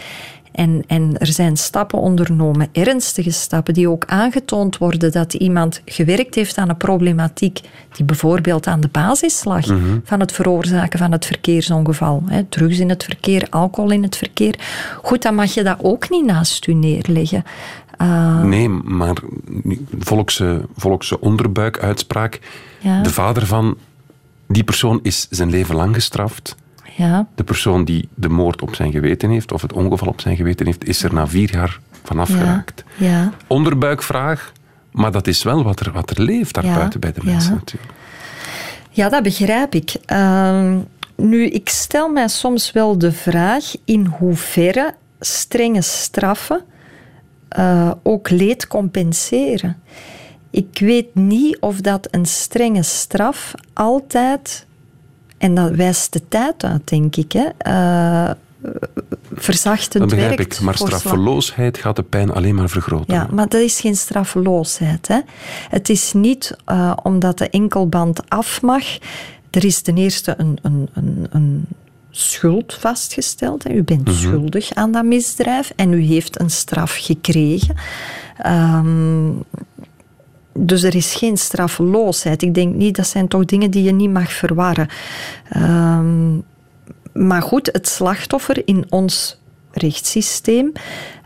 En, 0.51 0.83
en 0.87 1.17
er 1.17 1.27
zijn 1.27 1.57
stappen 1.57 1.99
ondernomen, 1.99 2.67
ernstige 2.71 3.31
stappen, 3.31 3.73
die 3.73 3.89
ook 3.89 4.05
aangetoond 4.05 4.77
worden 4.77 5.11
dat 5.11 5.33
iemand 5.33 5.81
gewerkt 5.85 6.35
heeft 6.35 6.57
aan 6.57 6.69
een 6.69 6.77
problematiek 6.77 7.59
die 7.95 8.05
bijvoorbeeld 8.05 8.67
aan 8.67 8.79
de 8.79 8.87
basis 8.87 9.43
lag 9.43 9.65
mhm. 9.67 9.97
van 10.03 10.19
het 10.19 10.31
veroorzaken 10.31 10.99
van 10.99 11.11
het 11.11 11.25
verkeersongeval. 11.25 12.23
Hè, 12.25 12.43
drugs 12.43 12.79
in 12.79 12.89
het 12.89 13.03
verkeer, 13.03 13.47
alcohol 13.49 13.91
in 13.91 14.03
het 14.03 14.15
verkeer. 14.15 14.55
Goed, 15.01 15.21
dan 15.21 15.35
mag 15.35 15.53
je 15.53 15.63
dat 15.63 15.77
ook 15.81 16.09
niet 16.09 16.25
naast 16.25 16.67
u 16.67 16.73
neerleggen. 16.73 17.43
Uh, 18.01 18.43
nee, 18.43 18.69
maar 18.69 19.15
volkse, 19.99 20.61
volkse 20.75 21.19
onderbuikuitspraak. 21.19 22.39
Ja. 22.79 23.01
De 23.01 23.09
vader 23.09 23.45
van 23.45 23.77
die 24.49 24.63
persoon 24.63 24.99
is 25.03 25.27
zijn 25.29 25.49
leven 25.49 25.75
lang 25.75 25.93
gestraft. 25.95 26.55
Ja. 26.97 27.27
De 27.35 27.43
persoon 27.43 27.85
die 27.85 28.09
de 28.15 28.29
moord 28.29 28.61
op 28.61 28.75
zijn 28.75 28.91
geweten 28.91 29.29
heeft, 29.29 29.51
of 29.51 29.61
het 29.61 29.73
ongeval 29.73 30.07
op 30.07 30.21
zijn 30.21 30.35
geweten 30.35 30.65
heeft, 30.65 30.87
is 30.87 31.03
er 31.03 31.13
na 31.13 31.27
vier 31.27 31.51
jaar 31.51 31.79
vanaf 32.03 32.29
geraakt. 32.29 32.83
Ja. 32.97 33.33
Onderbuikvraag, 33.47 34.51
maar 34.91 35.11
dat 35.11 35.27
is 35.27 35.43
wel 35.43 35.63
wat 35.63 35.79
er, 35.79 35.91
wat 35.91 36.09
er 36.09 36.21
leeft 36.21 36.53
daar 36.53 36.63
buiten 36.63 36.99
bij 36.99 37.11
de 37.11 37.21
mensen 37.23 37.53
natuurlijk. 37.53 37.93
Ja, 38.89 39.09
dat 39.09 39.23
begrijp 39.23 39.75
ik. 39.75 39.95
Uh, 40.07 40.75
nu, 41.15 41.45
ik 41.45 41.69
stel 41.69 42.09
mij 42.09 42.27
soms 42.27 42.71
wel 42.71 42.97
de 42.97 43.11
vraag 43.11 43.63
in 43.85 44.05
hoeverre 44.05 44.95
strenge 45.19 45.81
straffen 45.81 46.63
uh, 47.57 47.91
ook 48.03 48.29
leed 48.29 48.67
compenseren. 48.67 49.81
Ik 50.49 50.79
weet 50.79 51.15
niet 51.15 51.59
of 51.59 51.81
dat 51.81 52.07
een 52.11 52.25
strenge 52.25 52.83
straf 52.83 53.53
altijd, 53.73 54.65
en 55.37 55.55
dat 55.55 55.71
wijst 55.71 56.13
de 56.13 56.21
tijd 56.27 56.63
uit, 56.63 56.87
denk 56.87 57.15
ik, 57.15 57.31
hè, 57.31 57.47
uh, 57.67 58.31
verzachtend 59.33 60.03
dat 60.03 60.09
begrijp 60.09 60.37
werkt. 60.37 60.55
Ik, 60.55 60.61
maar 60.61 60.75
straffeloosheid 60.75 61.77
gaat 61.77 61.95
de 61.95 62.03
pijn 62.03 62.31
alleen 62.31 62.55
maar 62.55 62.69
vergroten. 62.69 63.13
Ja, 63.13 63.27
maar 63.31 63.47
dat 63.49 63.61
is 63.61 63.79
geen 63.79 63.95
straffeloosheid. 63.95 65.07
Hè. 65.07 65.19
Het 65.69 65.89
is 65.89 66.13
niet 66.13 66.55
uh, 66.67 66.93
omdat 67.03 67.37
de 67.37 67.49
enkelband 67.49 68.29
af 68.29 68.61
mag. 68.61 68.97
Er 69.49 69.65
is 69.65 69.81
ten 69.81 69.97
eerste 69.97 70.33
een, 70.37 70.57
een, 70.61 70.89
een, 70.93 71.27
een 71.29 71.65
schuld 72.11 72.73
vastgesteld. 72.73 73.69
U 73.69 73.83
bent 73.83 73.99
mm 73.99 74.05
-hmm. 74.05 74.15
schuldig 74.15 74.73
aan 74.73 74.91
dat 74.91 75.05
misdrijf 75.05 75.73
en 75.75 75.93
u 75.93 76.01
heeft 76.01 76.39
een 76.39 76.49
straf 76.49 76.95
gekregen. 76.95 77.75
Um, 78.45 79.43
dus 80.53 80.83
er 80.83 80.95
is 80.95 81.15
geen 81.15 81.37
straffeloosheid. 81.37 82.41
Ik 82.41 82.53
denk 82.53 82.75
niet, 82.75 82.95
dat 82.95 83.07
zijn 83.07 83.27
toch 83.27 83.45
dingen 83.45 83.71
die 83.71 83.83
je 83.83 83.91
niet 83.91 84.11
mag 84.11 84.31
verwarren. 84.31 84.87
Um, 85.57 86.43
maar 87.13 87.41
goed, 87.41 87.69
het 87.71 87.87
slachtoffer 87.87 88.61
in 88.67 88.85
ons 88.89 89.39
rechtssysteem 89.71 90.71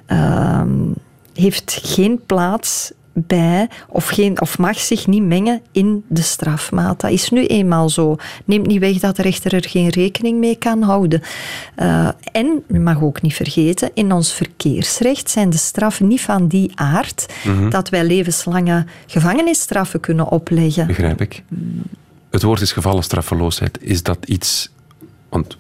um, 0.07 0.93
heeft 1.33 1.79
geen 1.83 2.21
plaats 2.25 2.91
bij 3.13 3.69
of, 3.89 4.07
geen, 4.07 4.41
of 4.41 4.57
mag 4.57 4.79
zich 4.79 5.07
niet 5.07 5.23
mengen 5.23 5.61
in 5.71 6.03
de 6.07 6.21
strafmaat. 6.21 7.01
Dat 7.01 7.11
is 7.11 7.29
nu 7.29 7.45
eenmaal 7.45 7.89
zo. 7.89 8.15
Neemt 8.45 8.67
niet 8.67 8.79
weg 8.79 8.99
dat 8.99 9.15
de 9.15 9.21
rechter 9.21 9.53
er 9.53 9.69
geen 9.69 9.89
rekening 9.89 10.39
mee 10.39 10.55
kan 10.55 10.81
houden. 10.81 11.21
Uh, 11.77 12.09
en, 12.31 12.63
u 12.67 12.79
mag 12.79 13.01
ook 13.01 13.21
niet 13.21 13.33
vergeten, 13.33 13.91
in 13.93 14.11
ons 14.11 14.33
verkeersrecht 14.33 15.29
zijn 15.29 15.49
de 15.49 15.57
straffen 15.57 16.07
niet 16.07 16.21
van 16.21 16.47
die 16.47 16.71
aard 16.75 17.33
mm 17.43 17.57
-hmm. 17.57 17.69
dat 17.69 17.89
wij 17.89 18.03
levenslange 18.03 18.85
gevangenisstraffen 19.07 19.99
kunnen 19.99 20.27
opleggen. 20.27 20.87
Begrijp 20.87 21.21
ik. 21.21 21.43
Het 22.29 22.43
woord 22.43 22.61
is 22.61 22.71
gevallen 22.71 23.03
straffeloosheid. 23.03 23.77
Is 23.81 24.03
dat 24.03 24.17
iets... 24.25 24.71
Want 25.29 25.57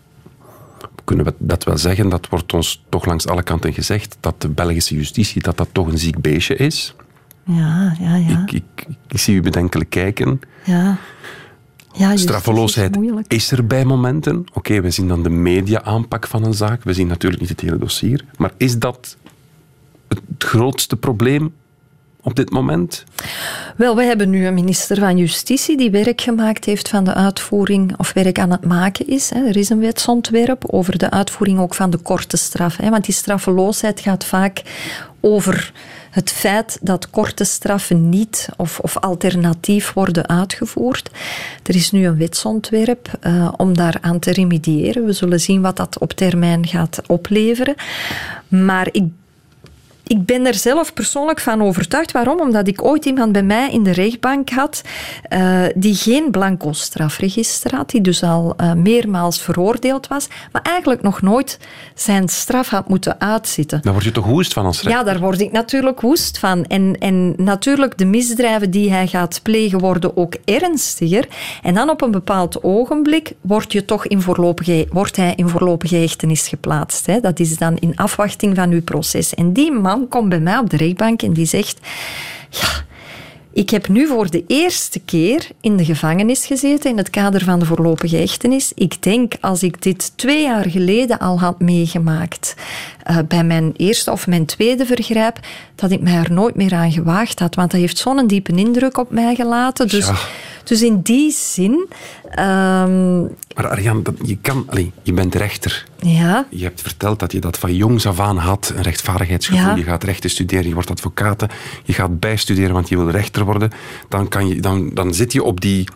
kunnen 1.03 1.25
we 1.25 1.33
dat 1.37 1.63
wel 1.63 1.77
zeggen, 1.77 2.09
dat 2.09 2.27
wordt 2.29 2.53
ons 2.53 2.83
toch 2.89 3.05
langs 3.05 3.27
alle 3.27 3.43
kanten 3.43 3.73
gezegd, 3.73 4.17
dat 4.19 4.41
de 4.41 4.49
Belgische 4.49 4.95
justitie 4.95 5.41
dat 5.41 5.57
dat 5.57 5.67
toch 5.71 5.87
een 5.87 5.97
ziek 5.97 6.21
beestje 6.21 6.55
is. 6.55 6.95
Ja, 7.43 7.95
ja, 7.99 8.15
ja. 8.15 8.41
Ik, 8.41 8.51
ik, 8.51 8.87
ik 9.07 9.19
zie 9.19 9.35
u 9.35 9.41
bedenkelijk 9.41 9.89
kijken. 9.89 10.41
Ja. 10.63 10.97
ja 11.93 12.17
Straffeloosheid 12.17 12.97
is, 12.97 13.11
is, 13.27 13.51
er 13.51 13.67
bij 13.67 13.85
momenten. 13.85 14.39
Oké, 14.39 14.57
okay, 14.57 14.81
we 14.81 14.91
zien 14.91 15.07
dan 15.07 15.23
de 15.23 15.29
media-aanpak 15.29 16.27
van 16.27 16.45
een 16.45 16.53
zaak. 16.53 16.83
We 16.83 16.93
zien 16.93 17.07
natuurlijk 17.07 17.41
niet 17.41 17.49
het 17.51 17.61
hele 17.61 17.77
dossier. 17.77 18.25
Maar 18.37 18.51
is 18.57 18.79
dat 18.79 19.17
het 20.07 20.21
grootste 20.37 20.95
probleem 20.95 21.53
op 22.21 22.35
dit 22.35 22.49
moment? 22.49 23.03
Wel, 23.77 23.95
we 23.95 24.03
hebben 24.03 24.29
nu 24.29 24.45
een 24.45 24.53
minister 24.53 24.97
van 24.97 25.17
Justitie 25.17 25.77
die 25.77 25.91
werk 25.91 26.21
gemaakt 26.21 26.65
heeft 26.65 26.89
van 26.89 27.03
de 27.03 27.13
uitvoering, 27.13 27.97
of 27.97 28.13
werk 28.13 28.39
aan 28.39 28.51
het 28.51 28.65
maken 28.65 29.07
is. 29.07 29.31
Er 29.31 29.57
is 29.57 29.69
een 29.69 29.79
wetsontwerp 29.79 30.63
over 30.67 30.97
de 30.97 31.09
uitvoering 31.09 31.59
ook 31.59 31.75
van 31.75 31.89
de 31.89 31.97
korte 31.97 32.37
straf. 32.37 32.77
Want 32.77 33.05
die 33.05 33.13
straffeloosheid 33.13 33.99
gaat 33.99 34.25
vaak 34.25 34.61
over 35.19 35.73
het 36.13 36.31
feit 36.31 36.77
dat 36.81 37.09
korte 37.09 37.43
straffen 37.43 38.09
niet 38.09 38.49
of, 38.57 38.79
of 38.79 38.97
alternatief 38.97 39.93
worden 39.93 40.27
uitgevoerd. 40.27 41.09
Er 41.63 41.75
is 41.75 41.91
nu 41.91 42.05
een 42.05 42.17
wetsontwerp 42.17 43.11
uh, 43.21 43.53
om 43.57 43.77
daaraan 43.77 44.19
te 44.19 44.31
remediëren. 44.31 45.05
We 45.05 45.13
zullen 45.13 45.39
zien 45.39 45.61
wat 45.61 45.77
dat 45.77 45.97
op 45.99 46.11
termijn 46.11 46.67
gaat 46.67 47.01
opleveren. 47.07 47.75
Maar 48.47 48.87
ik 48.91 49.03
ik 50.07 50.25
ben 50.25 50.45
er 50.45 50.53
zelf 50.53 50.93
persoonlijk 50.93 51.39
van 51.39 51.61
overtuigd. 51.61 52.11
Waarom? 52.11 52.39
Omdat 52.39 52.67
ik 52.67 52.83
ooit 52.83 53.05
iemand 53.05 53.31
bij 53.31 53.43
mij 53.43 53.71
in 53.71 53.83
de 53.83 53.91
rechtbank 53.91 54.49
had 54.49 54.81
uh, 55.29 55.63
die 55.75 55.95
geen 55.95 56.31
blanco 56.31 56.71
strafregister 56.71 57.75
had, 57.75 57.89
die 57.89 58.01
dus 58.01 58.23
al 58.23 58.53
uh, 58.61 58.73
meermaals 58.73 59.41
veroordeeld 59.41 60.07
was, 60.07 60.27
maar 60.51 60.61
eigenlijk 60.61 61.01
nog 61.01 61.21
nooit 61.21 61.59
zijn 61.95 62.29
straf 62.29 62.69
had 62.69 62.89
moeten 62.89 63.19
uitzitten. 63.19 63.81
Daar 63.81 63.93
word 63.93 64.05
je 64.05 64.11
toch 64.11 64.25
woest 64.25 64.53
van 64.53 64.65
als 64.65 64.81
rechter? 64.81 64.99
Ja, 64.99 65.03
daar 65.03 65.19
word 65.19 65.41
ik 65.41 65.51
natuurlijk 65.51 66.01
woest 66.01 66.39
van. 66.39 66.65
En, 66.65 66.95
en 66.99 67.33
natuurlijk, 67.37 67.97
de 67.97 68.05
misdrijven 68.05 68.71
die 68.71 68.91
hij 68.91 69.07
gaat 69.07 69.39
plegen 69.43 69.79
worden 69.79 70.17
ook 70.17 70.35
ernstiger. 70.45 71.27
En 71.61 71.73
dan 71.73 71.89
op 71.89 72.01
een 72.01 72.11
bepaald 72.11 72.63
ogenblik 72.63 73.33
wordt, 73.41 73.71
je 73.71 73.85
toch 73.85 74.07
in 74.07 74.21
voorlopige, 74.21 74.87
wordt 74.89 75.15
hij 75.15 75.33
in 75.35 75.47
voorlopige 75.47 75.95
hechtenis 75.95 76.47
geplaatst. 76.47 77.05
Hè. 77.05 77.19
Dat 77.19 77.39
is 77.39 77.57
dan 77.57 77.77
in 77.77 77.95
afwachting 77.95 78.55
van 78.55 78.71
uw 78.71 78.81
proces. 78.81 79.33
En 79.33 79.53
die 79.53 79.71
man 79.71 80.02
komt 80.07 80.29
bij 80.29 80.39
mij 80.39 80.57
op 80.57 80.69
de 80.69 80.77
rechtbank 80.77 81.21
en 81.21 81.33
die 81.33 81.45
zegt... 81.45 81.79
Ja, 82.49 82.83
ik 83.53 83.69
heb 83.69 83.87
nu 83.87 84.07
voor 84.07 84.29
de 84.29 84.43
eerste 84.47 84.99
keer 84.99 85.47
in 85.61 85.77
de 85.77 85.85
gevangenis 85.85 86.45
gezeten 86.45 86.89
in 86.89 86.97
het 86.97 87.09
kader 87.09 87.43
van 87.43 87.59
de 87.59 87.65
voorlopige 87.65 88.15
hechtenis. 88.15 88.71
Ik 88.75 89.03
denk 89.03 89.33
als 89.41 89.63
ik 89.63 89.81
dit 89.81 90.17
twee 90.17 90.41
jaar 90.43 90.69
geleden 90.69 91.19
al 91.19 91.39
had 91.39 91.59
meegemaakt 91.59 92.55
uh, 93.09 93.17
bij 93.27 93.43
mijn 93.43 93.73
eerste 93.77 94.11
of 94.11 94.27
mijn 94.27 94.45
tweede 94.45 94.85
vergrijp, 94.85 95.39
dat 95.75 95.91
ik 95.91 96.01
mij 96.01 96.13
er 96.15 96.31
nooit 96.31 96.55
meer 96.55 96.73
aan 96.73 96.91
gewaagd 96.91 97.39
had. 97.39 97.55
Want 97.55 97.71
dat 97.71 97.79
heeft 97.79 97.97
zo'n 97.97 98.27
diepe 98.27 98.55
indruk 98.55 98.97
op 98.97 99.11
mij 99.11 99.35
gelaten. 99.35 99.87
Dus, 99.87 100.09
Dus 100.63 100.81
in 100.81 101.01
die 101.01 101.31
zin... 101.31 101.87
ehm, 102.29 103.21
Maar 103.55 103.69
Arjan, 103.69 104.03
je, 104.25 104.37
kan, 104.41 104.67
je 105.03 105.13
bent 105.13 105.35
rechter. 105.35 105.85
Ja, 106.07 106.47
Je 106.49 106.63
hebt 106.63 106.81
verteld 106.81 107.19
dat 107.19 107.31
je 107.31 107.39
dat 107.39 107.57
van 107.57 107.75
jongs 107.75 108.05
af 108.05 108.19
aan 108.19 108.37
had, 108.37 108.73
een 108.75 108.81
rechtvaardigheidsgevoel. 108.81 109.69
Ja. 109.69 109.75
Je 109.75 109.83
gaat 109.83 110.03
rechten 110.03 110.29
studeren, 110.29 110.67
je 110.67 110.73
wordt 110.73 110.89
advocaat, 110.89 111.45
je 111.83 111.93
gaat 111.93 112.19
bijstuderen, 112.19 112.73
want 112.73 112.89
je 112.89 112.97
wil 112.97 113.09
rechter 113.09 113.45
worden. 113.45 113.71
Dan, 114.09 114.27
kan 114.27 114.47
je, 114.47 114.61
dan, 114.61 114.89
dan 114.93 115.13
zit 115.13 115.33
je 115.33 115.43
op 115.43 115.61
die, 115.61 115.87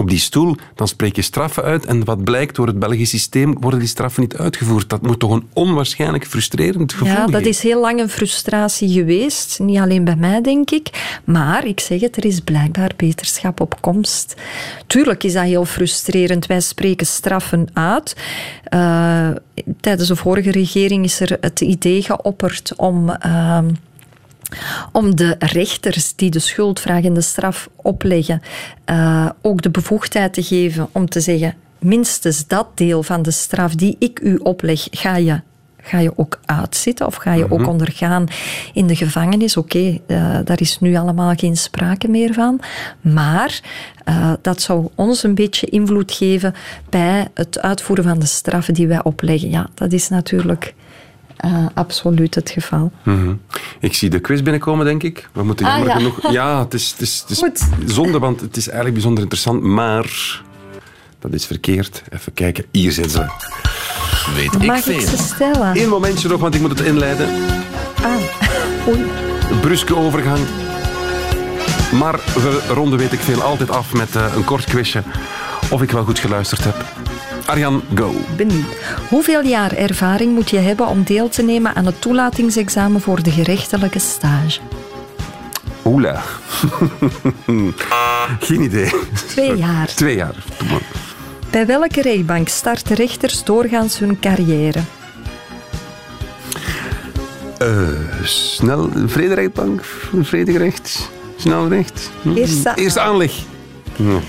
op 0.00 0.08
die 0.08 0.18
stoel, 0.18 0.56
dan 0.74 0.88
spreek 0.88 1.16
je 1.16 1.22
straffen 1.22 1.62
uit. 1.62 1.86
En 1.86 2.04
wat 2.04 2.24
blijkt, 2.24 2.56
door 2.56 2.66
het 2.66 2.78
Belgisch 2.78 3.10
systeem 3.10 3.56
worden 3.60 3.78
die 3.78 3.88
straffen 3.88 4.22
niet 4.22 4.36
uitgevoerd. 4.36 4.88
Dat 4.88 5.02
moet 5.02 5.18
toch 5.18 5.30
een 5.30 5.46
onwaarschijnlijk 5.52 6.26
frustrerend 6.26 6.92
gevoel 6.92 7.08
ja, 7.08 7.26
dat 7.26 7.44
is 7.46 7.62
heel 7.62 7.80
lang 7.80 8.00
een 8.00 8.08
frustratie 8.08 8.88
geweest. 8.88 9.58
Niet 9.58 9.78
alleen 9.78 10.04
bij 10.04 10.16
mij, 10.16 10.40
denk 10.40 10.70
ik. 10.70 11.18
Maar 11.24 11.66
ik 11.66 11.80
zeg 11.80 12.00
het, 12.00 12.16
er 12.16 12.24
is 12.24 12.40
blijkbaar 12.40 12.90
beterschap 12.96 13.60
op 13.60 13.80
komst. 13.80 14.34
Tuurlijk 14.86 15.24
is 15.24 15.32
dat 15.32 15.44
heel 15.44 15.64
frustrerend. 15.64 16.46
Wij 16.46 16.60
spreken 16.60 17.06
straffen 17.06 17.68
uit. 17.72 18.16
Eh, 18.64 19.28
tijdens 19.80 20.08
de 20.08 20.16
vorige 20.16 20.50
regering 20.50 21.04
is 21.04 21.20
er 21.20 21.36
het 21.40 21.60
idee 21.60 22.02
geopperd 22.02 22.72
om. 22.76 23.10
ehm, 23.10 23.68
om 24.92 25.16
de 25.16 25.36
rechters 25.38 26.14
die 26.14 26.30
de 26.30 26.38
schuldvragende 26.38 27.20
straf 27.20 27.68
opleggen 27.76 28.42
eh, 28.84 29.28
ook 29.42 29.62
de 29.62 29.70
bevoegdheid 29.70 30.32
te 30.32 30.42
geven 30.42 30.88
om 30.92 31.08
te 31.08 31.20
zeggen 31.20 31.54
minstens 31.78 32.46
dat 32.46 32.66
deel 32.74 33.02
van 33.02 33.22
de 33.22 33.30
straf 33.30 33.74
die 33.74 33.96
ik 33.98 34.20
u 34.20 34.36
opleg, 34.36 34.86
ga 34.90 35.16
je, 35.16 35.40
ga 35.80 35.98
je 35.98 36.12
ook 36.16 36.40
uitzitten 36.44 37.06
of 37.06 37.14
ga 37.14 37.32
je 37.32 37.50
ook 37.50 37.58
Mhm. 37.60 37.68
ondergaan 37.68 38.26
in 38.72 38.86
de 38.86 38.96
gevangenis. 38.96 39.56
Oké, 39.56 39.98
eh, 40.06 40.38
daar 40.44 40.60
is 40.60 40.78
nu 40.80 40.96
allemaal 40.96 41.34
geen 41.34 41.56
sprake 41.56 42.08
meer 42.08 42.32
van. 42.34 42.60
Maar 43.00 43.60
eh, 44.04 44.32
dat 44.42 44.60
zou 44.62 44.88
ons 44.94 45.22
een 45.22 45.34
beetje 45.34 45.66
invloed 45.66 46.12
geven 46.12 46.54
bij 46.90 47.28
het 47.34 47.60
uitvoeren 47.60 48.04
van 48.04 48.18
de 48.18 48.26
straffen 48.26 48.74
die 48.74 48.86
wij 48.86 49.02
opleggen. 49.02 49.50
Ja, 49.50 49.68
dat 49.74 49.92
is 49.92 50.08
natuurlijk 50.08 50.74
eh, 51.36 51.66
absoluut 51.74 52.34
het 52.34 52.50
geval. 52.50 52.92
Mhm. 53.02 53.34
Ik 53.80 53.94
zie 53.94 54.10
de 54.10 54.18
quiz 54.20 54.40
binnenkomen, 54.42 54.84
denk 54.84 55.02
ik. 55.02 55.28
We 55.32 55.42
moeten 55.42 55.66
Ah, 55.66 55.72
jammer 55.72 55.88
ja. 55.88 55.96
genoeg... 55.96 56.32
Ja, 56.32 56.58
het 56.58 56.74
is, 56.74 56.90
het 56.90 57.00
is, 57.00 57.20
het 57.20 57.30
is 57.30 57.38
Goed. 57.38 57.68
zonde, 57.86 58.18
want 58.18 58.40
het 58.40 58.56
is 58.56 58.64
eigenlijk 58.64 58.94
bijzonder 58.94 59.22
interessant, 59.22 59.62
maar... 59.62 60.40
Dat 61.20 61.32
is 61.32 61.46
verkeerd. 61.46 62.02
Even 62.12 62.32
kijken. 62.34 62.64
Hier 62.70 62.92
zitten 62.92 63.12
ze. 63.12 63.26
Weet 64.34 64.66
Mag 64.66 64.86
ik 64.86 65.00
ze 65.00 65.16
stellen? 65.16 65.80
Eén 65.80 65.88
momentje 65.88 66.28
nog, 66.28 66.40
want 66.40 66.54
ik 66.54 66.60
moet 66.60 66.70
het 66.78 66.80
inleiden. 66.80 67.28
Ah, 68.02 68.14
oei. 68.88 69.04
Bruske 69.60 69.96
overgang. 69.96 70.38
Maar 71.92 72.14
we 72.34 72.60
ronden, 72.74 72.98
weet 72.98 73.12
ik 73.12 73.20
veel, 73.20 73.42
altijd 73.42 73.70
af 73.70 73.92
met 73.92 74.16
eh, 74.16 74.32
een 74.36 74.44
kort 74.44 74.64
quizje. 74.64 75.02
Of 75.70 75.82
ik 75.82 75.90
wel 75.90 76.04
goed 76.04 76.18
geluisterd 76.18 76.64
heb. 76.64 76.84
Arjan, 77.46 77.82
go. 77.94 78.14
Benieuwd. 78.36 78.64
Hoeveel 79.08 79.42
jaar 79.44 79.72
ervaring 79.72 80.34
moet 80.34 80.50
je 80.50 80.58
hebben 80.58 80.86
om 80.86 81.02
deel 81.04 81.28
te 81.28 81.42
nemen 81.42 81.74
aan 81.74 81.86
het 81.86 82.00
toelatingsexamen 82.00 83.00
voor 83.00 83.22
de 83.22 83.30
gerechtelijke 83.30 83.98
stage? 83.98 84.60
Oela. 85.84 86.22
Geen 88.40 88.60
idee. 88.62 88.90
Twee 89.28 89.56
jaar. 89.56 89.86
Twee 89.86 90.16
jaar. 90.16 90.34
Bij 91.50 91.66
welke 91.66 92.02
rechtbank 92.02 92.48
starten 92.48 92.96
rechters 92.96 93.44
doorgaans 93.44 93.98
hun 93.98 94.18
carrière? 94.20 94.78
Eh, 97.58 97.88
snel, 98.22 98.90
vrederechtbank, 99.06 99.84
vrederecht, 100.22 101.10
snelrecht. 101.36 102.10
Eerste- 102.34 102.72
Eerste 102.74 103.00
aanleg. 103.00 103.32
Ja. 103.96 104.20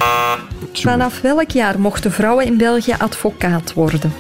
Vanaf 0.74 1.22
welk 1.22 1.52
jaar 1.52 1.80
mochten 1.80 2.12
vrouwen 2.12 2.46
in 2.46 2.58
België 2.58 2.96
advocaat 2.98 3.74
worden? 3.74 4.14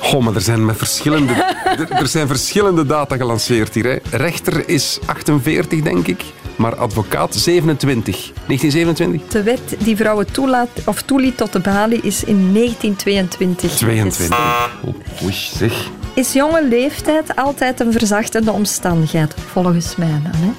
Goh, 0.00 0.24
maar 0.24 0.34
er 0.34 0.40
zijn 0.40 0.64
met 0.64 0.76
verschillende, 0.76 1.32
er, 1.78 1.90
er 1.90 2.08
zijn 2.08 2.26
verschillende 2.26 2.86
data 2.86 3.16
gelanceerd 3.16 3.74
hier. 3.74 3.84
Hè. 3.84 3.98
Rechter 4.16 4.68
is 4.68 4.98
48, 5.06 5.82
denk 5.82 6.06
ik. 6.06 6.24
Maar 6.56 6.76
advocaat 6.76 7.34
27. 7.34 8.32
1927? 8.46 9.28
De 9.28 9.42
wet 9.42 9.76
die 9.78 9.96
vrouwen 9.96 10.32
toelaat, 10.32 10.68
of 10.84 11.02
toeliet 11.02 11.36
tot 11.36 11.52
de 11.52 11.58
balie 11.58 12.00
is 12.02 12.24
in 12.24 12.52
1922. 12.52 13.70
22. 13.70 14.38
Oh, 14.84 15.24
Oei, 15.24 15.32
zeg. 15.32 15.88
Is 16.14 16.32
jonge 16.32 16.68
leeftijd 16.68 17.36
altijd 17.36 17.80
een 17.80 17.92
verzachtende 17.92 18.52
omstandigheid? 18.52 19.34
Volgens 19.50 19.96
mij 19.96 20.20
dan. 20.22 20.32
Hè? 20.34 20.50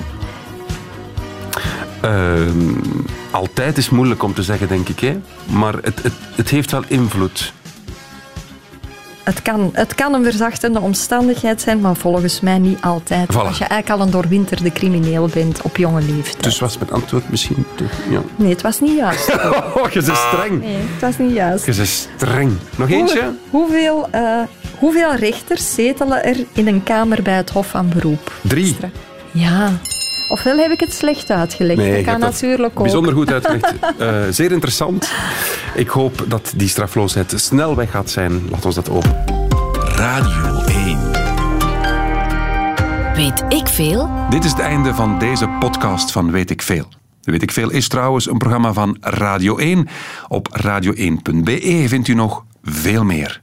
Ehm, 2.01 2.73
altijd 3.31 3.77
is 3.77 3.89
moeilijk 3.89 4.23
om 4.23 4.33
te 4.33 4.43
zeggen, 4.43 4.67
denk 4.67 4.89
ik. 4.89 4.99
Hè. 4.99 5.19
Maar 5.45 5.73
het, 5.73 6.03
het, 6.03 6.13
het 6.35 6.49
heeft 6.49 6.71
wel 6.71 6.83
invloed. 6.87 7.53
Het 9.23 9.41
kan, 9.41 9.69
het 9.73 9.95
kan 9.95 10.13
een 10.13 10.23
verzachtende 10.23 10.79
omstandigheid 10.79 11.61
zijn, 11.61 11.79
maar 11.81 11.95
volgens 11.95 12.39
mij 12.39 12.57
niet 12.57 12.81
altijd. 12.81 13.31
Voilà. 13.33 13.35
Als 13.37 13.57
je 13.57 13.63
eigenlijk 13.65 14.01
al 14.01 14.05
een 14.05 14.11
doorwinterde 14.11 14.71
crimineel 14.71 15.29
bent 15.33 15.61
op 15.61 15.77
jonge 15.77 16.01
leeftijd. 16.01 16.43
Dus 16.43 16.59
was 16.59 16.77
mijn 16.77 16.91
antwoord 16.91 17.29
misschien... 17.29 17.65
te- 17.75 17.83
Ja. 18.09 18.21
Nee, 18.35 18.49
het 18.49 18.61
was 18.61 18.79
niet 18.79 18.95
juist. 18.97 19.29
Oh, 19.77 19.89
je 19.91 20.01
bent 20.01 20.17
streng. 20.17 20.61
Nee, 20.61 20.75
het 20.77 21.01
was 21.01 21.17
niet 21.17 21.33
juist. 21.33 21.65
Je 21.65 21.73
bent 21.75 21.87
streng. 21.87 22.51
Nog 22.77 22.89
eentje? 22.89 23.21
Hoe- 23.21 23.35
hoeveel, 23.61 24.07
eh, 24.11 24.39
hoeveel 24.79 25.15
rechters 25.15 25.73
zetelen 25.73 26.23
er 26.23 26.37
in 26.53 26.67
een 26.67 26.83
kamer 26.83 27.21
bij 27.21 27.35
het 27.35 27.49
Hof 27.49 27.67
van 27.67 27.89
Beroep? 27.89 28.31
Drie. 28.41 28.77
Ja. 29.31 29.69
Ofwel 30.32 30.57
heb 30.57 30.71
ik 30.71 30.79
het 30.79 30.93
slecht 30.93 31.29
uitgelegd. 31.29 31.79
Nee, 31.79 31.95
dat 31.95 32.03
kan 32.03 32.19
natuurlijk 32.19 32.73
ook. 32.73 32.84
Bijzonder 32.84 33.13
goed 33.13 33.32
uitgelegd. 33.32 33.73
Eh, 33.97 34.21
zeer 34.29 34.51
interessant. 34.51 35.11
Ik 35.75 35.88
hoop 35.88 36.25
dat 36.27 36.53
die 36.55 36.67
strafloosheid 36.67 37.34
snel 37.36 37.75
weg 37.75 37.91
gaat 37.91 38.09
zijn. 38.09 38.49
Laat 38.49 38.65
ons 38.65 38.75
dat 38.75 38.89
open. 38.89 39.23
Radio 39.95 40.63
1. 40.65 41.11
Weet 43.15 43.43
ik 43.49 43.67
veel? 43.67 44.09
Dit 44.29 44.43
is 44.43 44.51
het 44.51 44.59
einde 44.59 44.93
van 44.93 45.19
deze 45.19 45.47
podcast 45.59 46.11
van 46.11 46.32
Weet 46.32 46.49
ik 46.49 46.61
Veel. 46.61 46.88
Weet 47.21 47.41
ik 47.41 47.51
Veel 47.51 47.69
is 47.69 47.88
trouwens 47.88 48.29
een 48.29 48.38
programma 48.38 48.73
van 48.73 48.97
Radio 48.99 49.57
1. 49.57 49.88
Op 50.27 50.47
radio1.be 50.65 51.84
vindt 51.88 52.07
u 52.07 52.13
nog 52.13 52.43
veel 52.63 53.03
meer. 53.03 53.40